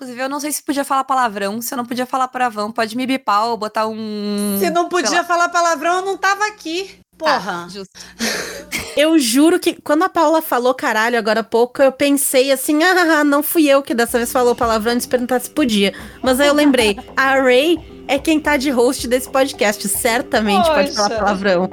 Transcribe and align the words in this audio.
Inclusive, 0.00 0.22
eu 0.22 0.30
não 0.30 0.40
sei 0.40 0.50
se 0.50 0.62
podia 0.62 0.82
falar 0.82 1.04
palavrão. 1.04 1.60
Se 1.60 1.74
eu 1.74 1.76
não 1.76 1.84
podia 1.84 2.06
falar 2.06 2.26
palavrão, 2.26 2.72
pode 2.72 2.96
me 2.96 3.06
bipar 3.06 3.48
ou 3.48 3.56
botar 3.58 3.86
um. 3.86 4.56
Se 4.58 4.70
não 4.70 4.88
podia 4.88 5.22
falar 5.24 5.50
palavrão, 5.50 5.96
eu 5.96 6.06
não 6.06 6.16
tava 6.16 6.46
aqui. 6.46 6.98
Porra. 7.18 7.66
Ah, 7.66 7.68
justo. 7.68 7.92
Eu 8.96 9.18
juro 9.18 9.60
que 9.60 9.74
quando 9.80 10.02
a 10.02 10.08
Paula 10.08 10.42
falou 10.42 10.74
caralho 10.74 11.16
agora 11.16 11.40
há 11.40 11.44
pouco, 11.44 11.80
eu 11.80 11.92
pensei 11.92 12.50
assim, 12.50 12.82
ah, 12.82 13.22
não 13.22 13.40
fui 13.40 13.68
eu 13.68 13.82
que 13.84 13.94
dessa 13.94 14.18
vez 14.18 14.32
falou 14.32 14.54
palavrão 14.54 14.92
antes 14.92 15.06
de 15.06 15.10
perguntar 15.10 15.38
se 15.40 15.48
podia. 15.48 15.94
Mas 16.20 16.40
aí 16.40 16.48
eu 16.48 16.54
lembrei, 16.54 16.98
a 17.16 17.40
Ray 17.40 17.78
é 18.08 18.18
quem 18.18 18.40
tá 18.40 18.56
de 18.56 18.68
host 18.70 19.06
desse 19.06 19.30
podcast, 19.30 19.86
certamente 19.88 20.68
pode 20.68 20.92
falar 20.92 21.08
Poxa. 21.08 21.20
palavrão. 21.20 21.70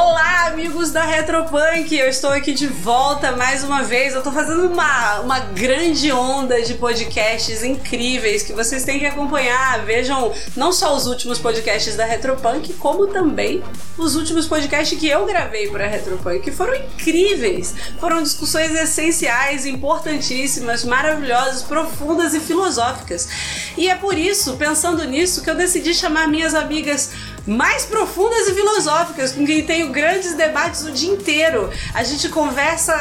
Olá, 0.00 0.37
amigos 0.48 0.90
da 0.90 1.02
Retropunk! 1.02 1.94
Eu 1.94 2.08
estou 2.08 2.30
aqui 2.30 2.54
de 2.54 2.66
volta 2.66 3.32
mais 3.32 3.62
uma 3.62 3.82
vez. 3.82 4.14
Eu 4.14 4.22
tô 4.22 4.32
fazendo 4.32 4.66
uma, 4.66 5.20
uma 5.20 5.40
grande 5.40 6.10
onda 6.10 6.62
de 6.62 6.72
podcasts 6.74 7.62
incríveis 7.62 8.42
que 8.42 8.54
vocês 8.54 8.82
têm 8.82 8.98
que 8.98 9.04
acompanhar. 9.04 9.84
Vejam 9.84 10.32
não 10.56 10.72
só 10.72 10.96
os 10.96 11.06
últimos 11.06 11.38
podcasts 11.38 11.96
da 11.96 12.06
Retropunk, 12.06 12.72
como 12.74 13.08
também 13.08 13.62
os 13.98 14.16
últimos 14.16 14.46
podcasts 14.46 14.98
que 14.98 15.06
eu 15.06 15.26
gravei 15.26 15.68
para 15.68 15.84
a 15.84 15.88
Retropunk, 15.88 16.40
que 16.40 16.50
foram 16.50 16.74
incríveis. 16.76 17.74
Foram 18.00 18.22
discussões 18.22 18.74
essenciais, 18.74 19.66
importantíssimas, 19.66 20.82
maravilhosas, 20.82 21.62
profundas 21.62 22.32
e 22.32 22.40
filosóficas. 22.40 23.28
E 23.76 23.88
é 23.88 23.94
por 23.94 24.16
isso, 24.16 24.56
pensando 24.56 25.04
nisso, 25.04 25.42
que 25.42 25.50
eu 25.50 25.54
decidi 25.54 25.92
chamar 25.92 26.26
minhas 26.26 26.54
amigas 26.54 27.10
mais 27.46 27.86
profundas 27.86 28.46
e 28.46 28.54
filosóficas, 28.54 29.32
com 29.32 29.44
quem 29.46 29.64
tenho 29.64 29.90
grandes 29.90 30.34
debates 30.34 30.47
o 30.88 30.92
dia 30.92 31.10
inteiro. 31.10 31.70
A 31.94 32.02
gente 32.02 32.28
conversa 32.28 32.94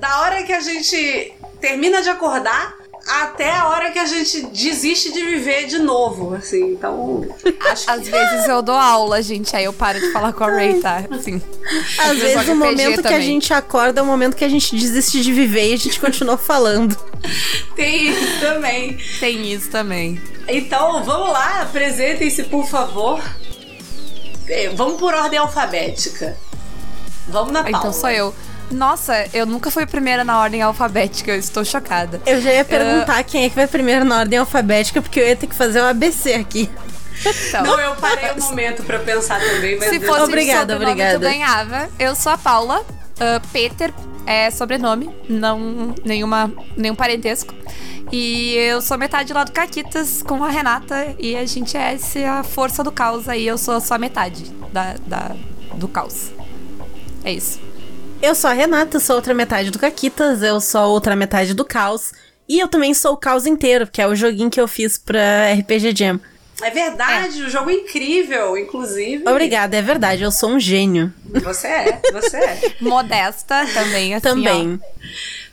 da 0.00 0.20
hora 0.20 0.42
que 0.42 0.52
a 0.52 0.60
gente 0.60 1.32
termina 1.60 2.02
de 2.02 2.08
acordar 2.08 2.80
até 3.06 3.52
a 3.52 3.68
hora 3.68 3.90
que 3.90 3.98
a 3.98 4.06
gente 4.06 4.42
desiste 4.46 5.12
de 5.12 5.24
viver 5.24 5.66
de 5.66 5.78
novo, 5.78 6.34
assim. 6.34 6.72
Então, 6.72 7.26
acho 7.70 7.84
que 7.84 7.90
Às 7.90 8.08
vezes 8.08 8.48
eu 8.48 8.62
dou 8.62 8.74
aula, 8.74 9.22
gente, 9.22 9.54
aí 9.56 9.64
eu 9.64 9.72
paro 9.72 9.98
de 9.98 10.12
falar 10.12 10.32
com 10.32 10.44
a 10.44 10.50
Ray, 10.50 10.80
tá? 10.80 11.04
Assim. 11.10 11.40
Às 11.98 12.18
vezes 12.18 12.48
o 12.48 12.54
momento 12.54 13.02
que 13.02 13.14
a 13.14 13.20
gente 13.20 13.52
acorda 13.52 14.00
é 14.00 14.02
o 14.02 14.06
momento 14.06 14.36
que 14.36 14.44
a 14.44 14.48
gente 14.48 14.74
desiste 14.76 15.22
de 15.22 15.32
viver 15.32 15.70
e 15.70 15.74
a 15.74 15.78
gente 15.78 15.98
continua 15.98 16.36
falando. 16.36 16.96
tem 17.74 18.10
isso 18.10 18.40
também. 18.40 18.98
Tem 19.18 19.52
isso 19.52 19.70
também. 19.70 20.20
Então, 20.46 21.02
vamos 21.04 21.30
lá, 21.30 21.62
apresentem-se, 21.62 22.44
por 22.44 22.66
favor. 22.66 23.20
Eh, 24.48 24.70
Vamos 24.74 24.98
por 24.98 25.14
ordem 25.14 25.38
alfabética. 25.38 26.36
Vamos 27.30 27.52
na 27.52 27.60
Ah, 27.60 27.64
Paula. 27.64 27.78
Então 27.78 27.92
sou 27.92 28.10
eu. 28.10 28.34
Nossa, 28.70 29.26
eu 29.32 29.44
nunca 29.46 29.70
fui 29.70 29.84
primeira 29.84 30.22
na 30.22 30.38
ordem 30.40 30.62
alfabética, 30.62 31.32
eu 31.32 31.38
estou 31.38 31.64
chocada. 31.64 32.20
Eu 32.24 32.40
já 32.40 32.52
ia 32.52 32.64
perguntar 32.64 33.22
quem 33.24 33.44
é 33.44 33.48
que 33.48 33.56
vai 33.56 33.66
primeiro 33.66 34.04
na 34.04 34.18
ordem 34.20 34.38
alfabética, 34.38 35.02
porque 35.02 35.18
eu 35.18 35.26
ia 35.26 35.34
ter 35.34 35.48
que 35.48 35.54
fazer 35.54 35.80
o 35.80 35.86
ABC 35.86 36.34
aqui. 36.34 36.70
Então, 37.48 37.62
Não, 37.64 37.78
eu 37.80 37.94
parei 37.96 38.30
um 38.32 38.40
momento 38.44 38.82
pra 38.84 38.98
pensar 39.00 39.40
também, 39.40 39.76
mas 39.78 39.90
se 39.90 39.98
Deus 39.98 40.10
fosse 40.10 40.24
Obrigada, 40.24 40.76
obrigada. 40.76 41.18
tu 41.18 41.20
ganhava. 41.20 41.88
Eu 41.98 42.14
sou 42.14 42.32
a 42.32 42.38
Paula. 42.38 42.82
ah, 43.18 43.40
Peter 43.52 43.92
é 44.24 44.50
sobrenome, 44.50 45.10
não 45.28 45.92
nenhuma, 46.04 46.50
nenhum 46.76 46.94
parentesco. 46.94 47.52
E 48.12 48.54
eu 48.54 48.80
sou 48.80 48.96
metade 48.96 49.32
lá 49.32 49.44
do 49.44 49.52
Caquitas 49.52 50.22
com 50.22 50.42
a 50.44 50.48
Renata. 50.48 51.14
E 51.18 51.36
a 51.36 51.44
gente 51.44 51.76
é 51.76 51.92
essa 51.94 52.42
força 52.44 52.82
do 52.82 52.90
caos 52.92 53.28
aí. 53.28 53.46
Eu 53.46 53.58
sou 53.58 53.80
só 53.80 53.94
a 53.94 53.98
metade 53.98 54.44
da, 54.72 54.94
da- 55.06 55.36
do 55.74 55.88
caos. 55.88 56.30
É 57.24 57.32
isso. 57.32 57.60
Eu 58.22 58.34
sou 58.34 58.50
a 58.50 58.52
Renata, 58.52 59.00
sou 59.00 59.16
outra 59.16 59.32
metade 59.32 59.70
do 59.70 59.78
Caquitas, 59.78 60.42
eu 60.42 60.60
sou 60.60 60.80
a 60.80 60.86
outra 60.86 61.16
metade 61.16 61.54
do 61.54 61.64
Caos. 61.64 62.12
E 62.48 62.58
eu 62.58 62.68
também 62.68 62.92
sou 62.92 63.14
o 63.14 63.16
Caos 63.16 63.46
inteiro, 63.46 63.86
que 63.86 64.02
é 64.02 64.06
o 64.06 64.14
joguinho 64.14 64.50
que 64.50 64.60
eu 64.60 64.68
fiz 64.68 64.98
pra 64.98 65.52
RPG 65.54 65.96
Jam. 65.96 66.20
É 66.62 66.70
verdade, 66.70 67.42
o 67.42 67.48
jogo 67.48 67.70
é 67.70 67.74
incrível, 67.74 68.56
inclusive. 68.56 69.24
Obrigada, 69.26 69.76
é 69.76 69.82
verdade, 69.82 70.22
eu 70.22 70.30
sou 70.30 70.50
um 70.50 70.60
gênio. 70.60 71.12
Você 71.42 71.66
é, 71.66 72.00
você 72.12 72.36
é. 72.36 72.74
Modesta 72.80 73.66
também, 73.72 74.14
assim, 74.14 74.22
Também. 74.22 74.80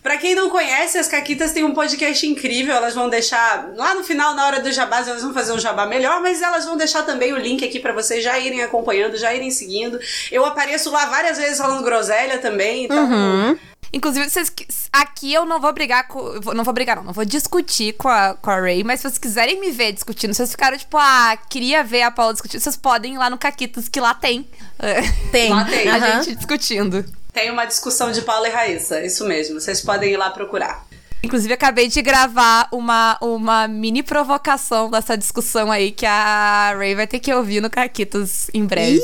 Pra 0.07 0.15
quem 0.17 0.33
não 0.33 0.49
conhece, 0.49 0.97
as 0.97 1.05
Caquitas 1.05 1.51
têm 1.51 1.65
um 1.65 1.73
podcast 1.73 2.25
incrível. 2.25 2.73
Elas 2.73 2.95
vão 2.95 3.09
deixar 3.09 3.71
lá 3.75 3.93
no 3.93 4.05
final, 4.05 4.33
na 4.33 4.45
hora 4.45 4.61
do 4.61 4.71
jabás, 4.71 5.05
elas 5.05 5.21
vão 5.21 5.33
fazer 5.33 5.51
um 5.51 5.59
jabá 5.59 5.85
melhor, 5.85 6.21
mas 6.21 6.41
elas 6.41 6.63
vão 6.63 6.77
deixar 6.77 7.03
também 7.03 7.33
o 7.33 7.37
link 7.37 7.61
aqui 7.65 7.77
pra 7.77 7.91
vocês 7.91 8.23
já 8.23 8.39
irem 8.39 8.61
acompanhando, 8.63 9.17
já 9.17 9.33
irem 9.33 9.51
seguindo. 9.51 9.99
Eu 10.31 10.45
apareço 10.45 10.89
lá 10.91 11.07
várias 11.07 11.37
vezes 11.37 11.57
falando 11.57 11.83
groselha 11.83 12.37
também, 12.37 12.85
então. 12.85 13.03
Uhum. 13.03 13.57
Inclusive, 13.91 14.29
vocês, 14.29 14.49
aqui 14.93 15.33
eu 15.33 15.45
não 15.45 15.59
vou 15.59 15.73
brigar 15.73 16.07
com. 16.07 16.39
Não 16.53 16.63
vou 16.63 16.73
brigar, 16.73 16.95
não. 16.95 17.03
Não 17.03 17.11
vou 17.13 17.25
discutir 17.25 17.91
com 17.97 18.07
a, 18.07 18.33
com 18.35 18.49
a 18.49 18.59
Ray, 18.61 18.85
mas 18.85 19.01
se 19.01 19.03
vocês 19.09 19.17
quiserem 19.17 19.59
me 19.59 19.71
ver 19.71 19.91
discutindo, 19.91 20.31
se 20.33 20.37
vocês 20.37 20.51
ficaram 20.51 20.77
tipo, 20.77 20.97
ah, 20.97 21.37
queria 21.49 21.83
ver 21.83 22.03
a 22.03 22.11
Paula 22.11 22.31
discutindo, 22.31 22.61
vocês 22.61 22.77
podem 22.77 23.15
ir 23.15 23.17
lá 23.17 23.29
no 23.29 23.37
Caquitas, 23.37 23.89
que 23.89 23.99
lá 23.99 24.13
tem. 24.13 24.47
eh, 24.79 25.01
Tem. 25.33 25.49
Lá 25.53 25.65
tem. 25.65 25.89
a 25.89 25.95
Aham. 25.97 26.23
gente 26.23 26.35
discutindo. 26.37 27.03
Tem 27.37 27.51
uma 27.51 27.65
discussão 27.65 28.11
de 28.11 28.23
Paula 28.23 28.47
e 28.47 28.51
Raíssa, 28.51 29.05
isso 29.05 29.23
mesmo. 29.23 29.61
Vocês 29.61 29.79
podem 29.79 30.11
ir 30.11 30.17
lá 30.17 30.31
procurar. 30.31 30.87
Inclusive, 31.21 31.53
acabei 31.53 31.87
de 31.87 32.01
gravar 32.01 32.67
uma, 32.71 33.15
uma 33.21 33.67
mini 33.67 34.01
provocação 34.01 34.89
dessa 34.89 35.15
discussão 35.15 35.71
aí 35.71 35.91
que 35.91 36.07
a 36.07 36.73
Ray 36.75 36.95
vai 36.95 37.05
ter 37.05 37.19
que 37.19 37.31
ouvir 37.31 37.61
no 37.61 37.69
Caquitas 37.69 38.49
em 38.55 38.65
breve. 38.65 38.99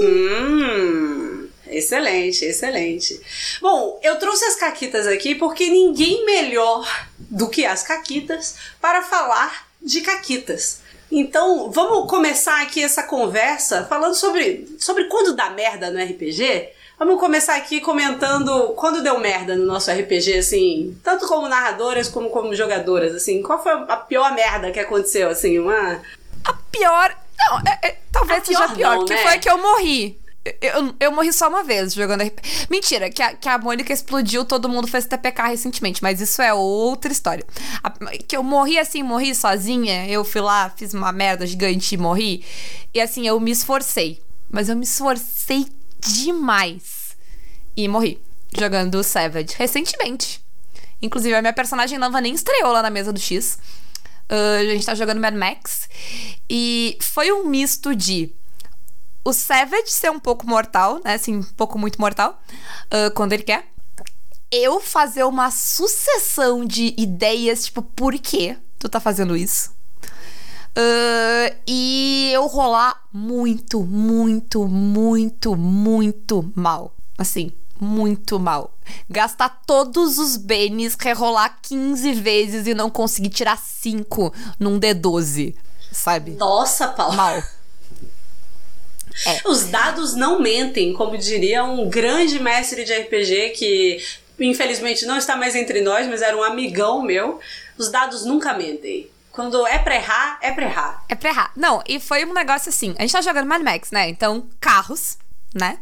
Hum, 0.00 1.46
excelente, 1.66 2.46
excelente. 2.46 3.20
Bom, 3.60 4.00
eu 4.02 4.18
trouxe 4.18 4.46
as 4.46 4.54
caquitas 4.54 5.06
aqui 5.06 5.34
porque 5.34 5.68
ninguém 5.68 6.24
melhor 6.24 6.88
do 7.18 7.50
que 7.50 7.66
as 7.66 7.82
caquitas 7.82 8.56
para 8.80 9.02
falar 9.02 9.68
de 9.82 10.00
caquitas. 10.00 10.80
Então, 11.12 11.70
vamos 11.70 12.08
começar 12.08 12.62
aqui 12.62 12.82
essa 12.82 13.02
conversa 13.02 13.84
falando 13.84 14.14
sobre, 14.14 14.74
sobre 14.78 15.04
quando 15.04 15.36
dá 15.36 15.50
merda 15.50 15.90
no 15.90 16.02
RPG. 16.02 16.77
Vamos 16.98 17.20
começar 17.20 17.56
aqui 17.56 17.80
comentando 17.80 18.70
quando 18.74 19.02
deu 19.02 19.20
merda 19.20 19.54
no 19.54 19.64
nosso 19.64 19.88
RPG, 19.90 20.38
assim, 20.38 20.98
tanto 21.04 21.28
como 21.28 21.48
narradoras 21.48 22.08
como 22.08 22.28
como 22.28 22.52
jogadoras, 22.54 23.14
assim. 23.14 23.40
Qual 23.40 23.62
foi 23.62 23.72
a 23.72 23.96
pior 23.96 24.34
merda 24.34 24.72
que 24.72 24.80
aconteceu, 24.80 25.28
assim, 25.30 25.58
uma... 25.60 26.02
A 26.44 26.52
pior. 26.72 27.16
Não, 27.38 27.58
é- 27.60 27.78
é- 27.88 27.98
talvez 28.10 28.42
A 28.42 28.44
seja 28.44 28.58
pior 28.58 28.70
a 28.70 28.74
pior, 28.74 28.96
não, 28.96 29.04
que 29.04 29.14
né? 29.14 29.22
foi 29.22 29.32
a 29.34 29.38
que 29.38 29.48
eu 29.48 29.58
morri. 29.58 30.18
Eu, 30.62 30.94
eu, 30.98 31.12
morri 31.12 31.32
só 31.32 31.48
uma 31.48 31.62
vez 31.62 31.92
jogando 31.94 32.22
RP. 32.22 32.40
Mentira, 32.70 33.10
que 33.10 33.22
a, 33.22 33.34
que 33.34 33.48
a 33.48 33.58
Mônica 33.58 33.92
explodiu, 33.92 34.44
todo 34.44 34.68
mundo 34.68 34.88
fez 34.88 35.04
TPK 35.04 35.42
recentemente, 35.48 36.02
mas 36.02 36.20
isso 36.20 36.40
é 36.42 36.52
outra 36.54 37.12
história. 37.12 37.44
A- 37.82 37.90
que 38.26 38.36
eu 38.36 38.42
morri 38.42 38.76
assim, 38.78 39.04
morri 39.04 39.34
sozinha, 39.36 40.08
eu 40.08 40.24
fui 40.24 40.40
lá, 40.40 40.72
fiz 40.76 40.94
uma 40.94 41.12
merda 41.12 41.46
gigante 41.46 41.94
e 41.94 41.98
morri. 41.98 42.44
E 42.92 43.00
assim, 43.00 43.24
eu 43.26 43.38
me 43.38 43.50
esforcei. 43.52 44.20
Mas 44.50 44.68
eu 44.70 44.74
me 44.76 44.84
esforcei 44.84 45.66
demais. 46.00 47.16
E 47.76 47.86
morri. 47.88 48.20
Jogando 48.56 49.02
Savage 49.04 49.54
recentemente. 49.56 50.42
Inclusive, 51.00 51.34
a 51.34 51.42
minha 51.42 51.52
personagem 51.52 51.98
nova 51.98 52.20
nem 52.20 52.34
estreou 52.34 52.72
lá 52.72 52.82
na 52.82 52.90
mesa 52.90 53.12
do 53.12 53.20
X. 53.20 53.58
Ah, 54.28 54.58
a 54.60 54.64
gente 54.64 54.84
tá 54.84 54.94
jogando 54.94 55.20
Mad 55.20 55.34
Max. 55.34 55.88
E 56.48 56.98
foi 57.00 57.32
um 57.32 57.44
misto 57.44 57.94
de 57.94 58.34
o 59.24 59.32
Savage 59.32 59.90
ser 59.90 60.10
um 60.10 60.18
pouco 60.18 60.46
mortal, 60.46 61.00
né? 61.04 61.14
Assim, 61.14 61.36
um 61.36 61.42
pouco 61.42 61.78
muito 61.78 62.00
mortal, 62.00 62.40
ah, 62.90 63.10
quando 63.14 63.32
ele 63.32 63.42
quer. 63.42 63.66
Eu 64.50 64.80
fazer 64.80 65.24
uma 65.24 65.50
sucessão 65.50 66.64
de 66.64 66.94
ideias, 66.96 67.66
tipo, 67.66 67.82
por 67.82 68.14
que 68.14 68.56
tu 68.78 68.88
tá 68.88 68.98
fazendo 68.98 69.36
isso? 69.36 69.76
Ah, 70.80 71.52
e 71.66 72.30
eu 72.32 72.46
rolar 72.46 73.02
muito, 73.12 73.80
muito, 73.80 74.68
muito, 74.68 75.56
muito 75.56 76.52
mal. 76.54 76.94
Assim, 77.18 77.50
muito 77.80 78.38
mal. 78.38 78.72
Gastar 79.10 79.62
todos 79.66 80.18
os 80.18 80.36
benes, 80.36 80.96
rerolar 80.98 81.58
15 81.62 82.12
vezes 82.12 82.66
e 82.68 82.74
não 82.74 82.90
conseguir 82.90 83.30
tirar 83.30 83.58
5 83.58 84.32
num 84.60 84.78
D12, 84.78 85.56
sabe? 85.90 86.32
Nossa, 86.32 86.86
Paula. 86.86 87.16
Mal. 87.16 87.42
Os 89.46 89.64
dados 89.64 90.14
não 90.14 90.40
mentem, 90.40 90.92
como 90.92 91.18
diria 91.18 91.64
um 91.64 91.88
grande 91.88 92.38
mestre 92.38 92.84
de 92.84 92.92
RPG 92.92 93.50
que 93.56 94.00
infelizmente 94.38 95.04
não 95.06 95.16
está 95.16 95.34
mais 95.34 95.56
entre 95.56 95.80
nós, 95.80 96.06
mas 96.06 96.22
era 96.22 96.36
um 96.36 96.42
amigão 96.44 97.02
meu. 97.02 97.40
Os 97.76 97.90
dados 97.90 98.24
nunca 98.24 98.54
mentem. 98.54 99.10
Quando 99.38 99.64
é 99.68 99.78
pra 99.78 99.94
errar, 99.94 100.36
é 100.42 100.50
pra 100.50 100.64
errar. 100.64 101.04
É 101.08 101.14
pra 101.14 101.30
errar. 101.30 101.52
Não, 101.54 101.80
e 101.86 102.00
foi 102.00 102.24
um 102.24 102.34
negócio 102.34 102.70
assim. 102.70 102.96
A 102.98 103.02
gente 103.02 103.12
tá 103.12 103.20
jogando 103.20 103.46
Mad 103.46 103.62
Max, 103.62 103.92
né? 103.92 104.08
Então, 104.08 104.48
carros, 104.58 105.16
né? 105.54 105.78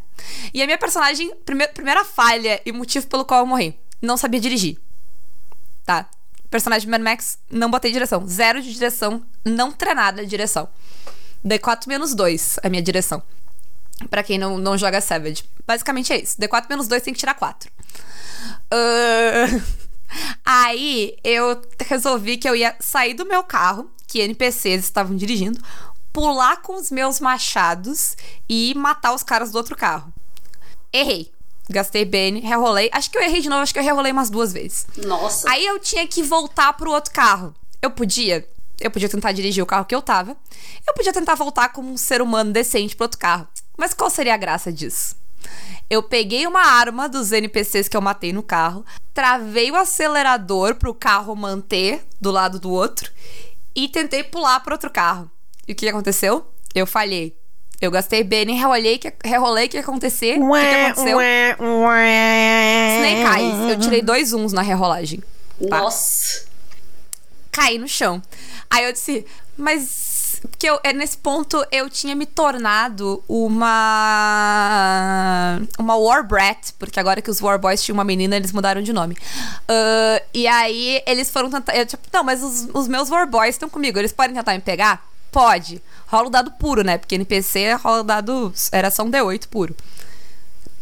E 0.52 0.60
a 0.62 0.66
minha 0.66 0.76
personagem, 0.76 1.34
prime 1.36 1.66
primeira 1.68 2.04
falha 2.04 2.60
e 2.66 2.70
motivo 2.70 3.06
pelo 3.06 3.24
qual 3.24 3.40
eu 3.40 3.46
morri, 3.46 3.80
não 4.02 4.18
sabia 4.18 4.38
dirigir. 4.38 4.78
Tá? 5.86 6.04
Personagem 6.50 6.84
de 6.84 6.90
Mad 6.90 7.00
Max, 7.00 7.38
não 7.50 7.70
botei 7.70 7.90
direção. 7.90 8.28
Zero 8.28 8.60
de 8.60 8.74
direção, 8.74 9.24
não 9.42 9.72
treinada 9.72 10.22
de 10.22 10.28
direção. 10.28 10.68
D4 11.42 11.88
menos 11.88 12.14
2, 12.14 12.58
a 12.62 12.68
minha 12.68 12.82
direção. 12.82 13.22
Pra 14.10 14.22
quem 14.22 14.36
não, 14.36 14.58
não 14.58 14.76
joga 14.76 15.00
Savage. 15.00 15.44
Basicamente 15.66 16.12
é 16.12 16.20
isso. 16.20 16.36
D4 16.38 16.66
menos 16.68 16.88
2 16.88 17.02
tem 17.02 17.14
que 17.14 17.20
tirar 17.20 17.32
4. 17.32 17.70
Uh... 18.70 19.85
Aí 20.44 21.16
eu 21.24 21.60
resolvi 21.86 22.36
que 22.36 22.48
eu 22.48 22.54
ia 22.54 22.76
sair 22.80 23.14
do 23.14 23.26
meu 23.26 23.42
carro, 23.42 23.90
que 24.06 24.20
NPCs 24.20 24.84
estavam 24.84 25.16
dirigindo, 25.16 25.60
pular 26.12 26.62
com 26.62 26.76
os 26.76 26.90
meus 26.90 27.20
machados 27.20 28.16
e 28.48 28.74
matar 28.74 29.14
os 29.14 29.22
caras 29.22 29.50
do 29.50 29.56
outro 29.56 29.76
carro. 29.76 30.12
Errei. 30.92 31.30
Gastei 31.68 32.04
bem, 32.04 32.38
rerolei. 32.38 32.88
Acho 32.92 33.10
que 33.10 33.18
eu 33.18 33.22
errei 33.22 33.40
de 33.40 33.48
novo, 33.48 33.62
acho 33.62 33.72
que 33.72 33.78
eu 33.78 33.84
rerolei 33.84 34.12
umas 34.12 34.30
duas 34.30 34.52
vezes. 34.52 34.86
Nossa. 34.96 35.50
Aí 35.50 35.66
eu 35.66 35.78
tinha 35.80 36.06
que 36.06 36.22
voltar 36.22 36.72
pro 36.74 36.92
outro 36.92 37.12
carro. 37.12 37.54
Eu 37.82 37.90
podia. 37.90 38.48
Eu 38.80 38.90
podia 38.90 39.08
tentar 39.08 39.32
dirigir 39.32 39.62
o 39.62 39.66
carro 39.66 39.84
que 39.84 39.94
eu 39.94 40.00
tava. 40.00 40.36
Eu 40.86 40.94
podia 40.94 41.12
tentar 41.12 41.34
voltar 41.34 41.70
como 41.70 41.92
um 41.92 41.96
ser 41.96 42.22
humano 42.22 42.52
decente 42.52 42.94
pro 42.94 43.04
outro 43.04 43.18
carro. 43.18 43.48
Mas 43.76 43.92
qual 43.92 44.08
seria 44.08 44.34
a 44.34 44.38
graça 44.38 44.72
disso? 44.72 45.16
Eu 45.88 46.02
peguei 46.02 46.46
uma 46.46 46.62
arma 46.62 47.08
dos 47.08 47.32
NPCs 47.32 47.88
que 47.88 47.96
eu 47.96 48.00
matei 48.00 48.32
no 48.32 48.42
carro, 48.42 48.84
travei 49.14 49.70
o 49.70 49.76
acelerador 49.76 50.74
pro 50.74 50.94
carro 50.94 51.34
manter 51.36 52.04
do 52.20 52.30
lado 52.30 52.58
do 52.58 52.70
outro 52.70 53.10
e 53.74 53.88
tentei 53.88 54.24
pular 54.24 54.60
pro 54.60 54.74
outro 54.74 54.90
carro. 54.90 55.30
E 55.68 55.72
o 55.72 55.74
que 55.74 55.88
aconteceu? 55.88 56.46
Eu 56.74 56.86
falhei. 56.86 57.36
Eu 57.80 57.90
gastei 57.90 58.24
bem, 58.24 58.46
rerolei, 58.54 58.98
que, 58.98 59.12
rerolei, 59.22 59.66
o 59.66 59.68
que 59.68 59.76
ia 59.76 59.82
acontecer? 59.82 60.38
O 60.38 60.52
que, 60.52 60.60
que 60.60 60.74
aconteceu? 60.74 61.18
Snake 62.96 63.40
Eyes. 63.40 63.70
Eu 63.70 63.78
tirei 63.78 64.02
dois 64.02 64.32
uns 64.32 64.52
na 64.52 64.62
rerolagem. 64.62 65.22
Tá? 65.68 65.80
Nossa. 65.80 66.46
Caí 67.52 67.78
no 67.78 67.86
chão. 67.86 68.22
Aí 68.70 68.84
eu 68.84 68.92
disse, 68.92 69.26
mas 69.56 70.05
porque 70.50 70.68
eu, 70.68 70.78
é, 70.82 70.92
nesse 70.92 71.16
ponto 71.18 71.64
eu 71.70 71.88
tinha 71.90 72.14
me 72.14 72.26
tornado 72.26 73.22
uma. 73.28 74.40
Uma 75.78 75.96
War 75.96 76.26
porque 76.78 77.00
agora 77.00 77.22
que 77.22 77.30
os 77.30 77.40
War 77.40 77.58
Boys 77.58 77.82
tinham 77.82 77.94
uma 77.94 78.04
menina, 78.04 78.36
eles 78.36 78.52
mudaram 78.52 78.82
de 78.82 78.92
nome. 78.92 79.14
Uh, 79.14 80.20
e 80.32 80.46
aí 80.46 81.02
eles 81.06 81.30
foram 81.30 81.50
tentar. 81.50 81.76
Eu, 81.76 81.86
tipo, 81.86 82.02
não, 82.12 82.22
mas 82.24 82.42
os, 82.42 82.68
os 82.72 82.88
meus 82.88 83.10
War 83.10 83.28
Boys 83.28 83.54
estão 83.54 83.68
comigo, 83.68 83.98
eles 83.98 84.12
podem 84.12 84.34
tentar 84.34 84.52
me 84.52 84.60
pegar? 84.60 85.06
Pode. 85.30 85.82
Rola 86.06 86.28
o 86.28 86.30
dado 86.30 86.50
puro, 86.52 86.82
né? 86.82 86.98
Porque 86.98 87.14
NPC 87.14 87.74
rola 87.74 88.00
o 88.00 88.04
dado. 88.04 88.52
Era 88.72 88.90
só 88.90 89.02
um 89.02 89.10
D8 89.10 89.48
puro 89.48 89.76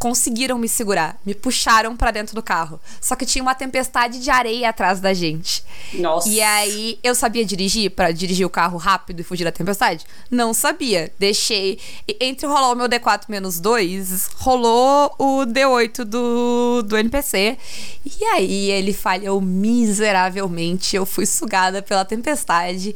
conseguiram 0.05 0.59
me 0.59 0.69
segurar, 0.69 1.19
me 1.25 1.35
puxaram 1.35 1.97
para 1.97 2.11
dentro 2.11 2.35
do 2.35 2.43
carro. 2.43 2.79
Só 3.01 3.17
que 3.17 3.25
tinha 3.25 3.41
uma 3.41 3.55
tempestade 3.55 4.21
de 4.21 4.29
areia 4.29 4.69
atrás 4.69 5.01
da 5.01 5.15
gente. 5.15 5.65
Nossa. 5.95 6.29
E 6.29 6.43
aí, 6.43 6.99
eu 7.03 7.15
sabia 7.15 7.43
dirigir 7.43 7.91
para 7.91 8.13
dirigir 8.13 8.45
o 8.45 8.51
carro 8.51 8.77
rápido 8.77 9.21
e 9.21 9.23
fugir 9.23 9.45
da 9.45 9.51
tempestade? 9.51 10.05
Não 10.31 10.53
sabia. 10.53 11.11
Deixei. 11.19 11.79
Entre 12.21 12.47
rolar 12.47 12.73
o 12.73 12.75
meu 12.75 12.87
D4 12.87 13.23
menos 13.31 13.59
2, 13.59 14.29
rolou 14.35 15.15
o 15.19 15.47
D8 15.47 16.05
do, 16.05 16.83
do 16.83 16.99
NPC. 16.99 17.57
E 18.05 18.25
aí, 18.25 18.71
ele 18.73 18.93
falhou 18.93 19.41
miseravelmente. 19.41 20.95
Eu 20.95 21.07
fui 21.07 21.25
sugada 21.25 21.81
pela 21.81 22.05
tempestade. 22.05 22.95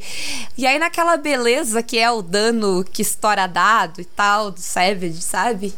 E 0.55 0.67
aí, 0.67 0.77
naquela 0.77 1.17
beleza 1.17 1.81
que 1.81 1.97
é 1.97 2.11
o 2.11 2.21
dano 2.21 2.83
que 2.83 3.01
estoura 3.01 3.47
dado 3.47 3.99
e 3.99 4.05
tal, 4.05 4.51
do 4.51 4.61
Savage, 4.61 5.23
sabe? 5.23 5.73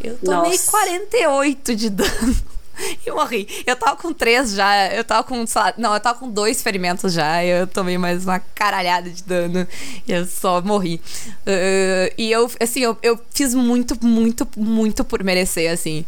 Eu 0.00 0.18
tomei 0.18 0.52
Nossa. 0.52 0.70
48 0.70 1.76
de 1.76 1.90
dano. 1.90 2.36
E 3.06 3.10
morri. 3.10 3.48
Eu 3.66 3.74
tava 3.76 3.96
com 3.96 4.12
três 4.12 4.52
já. 4.52 4.92
Eu 4.92 5.04
tava 5.04 5.24
com, 5.24 5.44
lá, 5.54 5.74
não, 5.78 5.94
eu 5.94 6.00
tava 6.00 6.18
com 6.18 6.30
dois 6.30 6.62
ferimentos 6.62 7.12
já. 7.12 7.44
Eu 7.44 7.66
tomei 7.66 7.96
mais 7.96 8.24
uma 8.24 8.38
caralhada 8.38 9.08
de 9.08 9.22
dano. 9.22 9.66
E 10.06 10.12
eu 10.12 10.26
só 10.26 10.60
morri. 10.60 11.00
Uh, 11.26 12.12
e 12.18 12.30
eu, 12.30 12.50
assim, 12.60 12.80
eu, 12.80 12.96
eu 13.02 13.18
fiz 13.30 13.54
muito, 13.54 13.96
muito, 14.04 14.46
muito 14.56 15.04
por 15.04 15.24
merecer, 15.24 15.72
assim. 15.72 16.04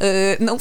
Uh, 0.00 0.42
não 0.42 0.58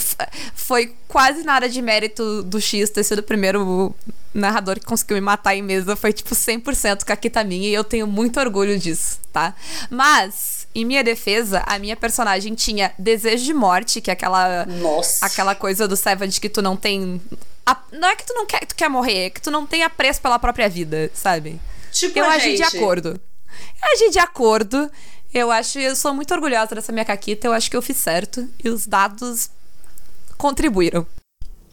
Foi 0.55 0.95
quase 1.07 1.43
nada 1.43 1.69
de 1.69 1.81
mérito 1.81 2.43
do 2.43 2.59
X 2.59 2.89
ter 2.89 3.03
sido 3.03 3.19
o 3.19 3.23
primeiro 3.23 3.93
narrador 4.33 4.79
que 4.79 4.85
conseguiu 4.85 5.15
me 5.15 5.21
matar 5.21 5.55
em 5.55 5.61
mesa. 5.61 5.95
Foi, 5.95 6.11
tipo, 6.11 6.33
100% 6.33 7.03
caqueta 7.03 7.43
minha. 7.43 7.69
E 7.69 7.73
eu 7.73 7.83
tenho 7.83 8.07
muito 8.07 8.39
orgulho 8.39 8.79
disso, 8.79 9.19
tá? 9.31 9.53
Mas 9.89 10.60
em 10.73 10.85
minha 10.85 11.03
defesa, 11.03 11.63
a 11.65 11.77
minha 11.77 11.95
personagem 11.95 12.55
tinha 12.55 12.93
desejo 12.97 13.43
de 13.43 13.53
morte, 13.53 14.01
que 14.01 14.09
é 14.09 14.13
aquela. 14.13 14.65
Nossa. 14.65 15.25
Aquela 15.25 15.53
coisa 15.53 15.87
do 15.87 15.97
Savage 15.97 16.39
que 16.39 16.49
tu 16.49 16.61
não 16.61 16.75
tem. 16.75 17.21
A, 17.65 17.77
não 17.91 18.07
é 18.07 18.15
que 18.15 18.25
tu 18.25 18.33
não 18.33 18.45
quer, 18.45 18.65
tu 18.65 18.75
quer 18.75 18.89
morrer, 18.89 19.25
é 19.25 19.29
que 19.29 19.41
tu 19.41 19.51
não 19.51 19.67
tem 19.67 19.83
apreço 19.83 20.21
pela 20.21 20.39
própria 20.39 20.69
vida, 20.69 21.11
sabe? 21.13 21.59
Tipo, 21.91 22.19
eu 22.19 22.25
agi 22.25 22.55
gente. 22.55 22.57
de 22.57 22.77
acordo. 22.77 23.09
Eu 23.09 23.93
agi 23.93 24.09
de 24.11 24.19
acordo. 24.19 24.91
Eu 25.33 25.51
acho, 25.51 25.79
eu 25.79 25.95
sou 25.95 26.13
muito 26.13 26.33
orgulhosa 26.33 26.75
dessa 26.75 26.91
minha 26.91 27.05
caquita, 27.05 27.47
eu 27.47 27.53
acho 27.53 27.69
que 27.69 27.77
eu 27.77 27.81
fiz 27.81 27.97
certo. 27.97 28.47
E 28.63 28.69
os 28.69 28.85
dados 28.85 29.49
contribuíram. 30.37 31.05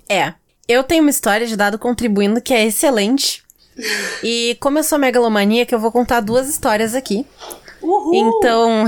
É. 0.08 0.34
Eu 0.66 0.84
tenho 0.84 1.02
uma 1.02 1.10
história 1.10 1.46
de 1.46 1.56
dado 1.56 1.78
contribuindo 1.78 2.40
que 2.40 2.52
é 2.52 2.64
excelente. 2.66 3.42
e 4.22 4.56
como 4.60 4.78
eu 4.78 4.84
sou 4.84 4.98
megalomaníaca, 4.98 5.74
eu 5.74 5.78
vou 5.78 5.90
contar 5.90 6.20
duas 6.20 6.48
histórias 6.48 6.94
aqui. 6.94 7.26
Uhul. 7.82 8.14
Então, 8.14 8.86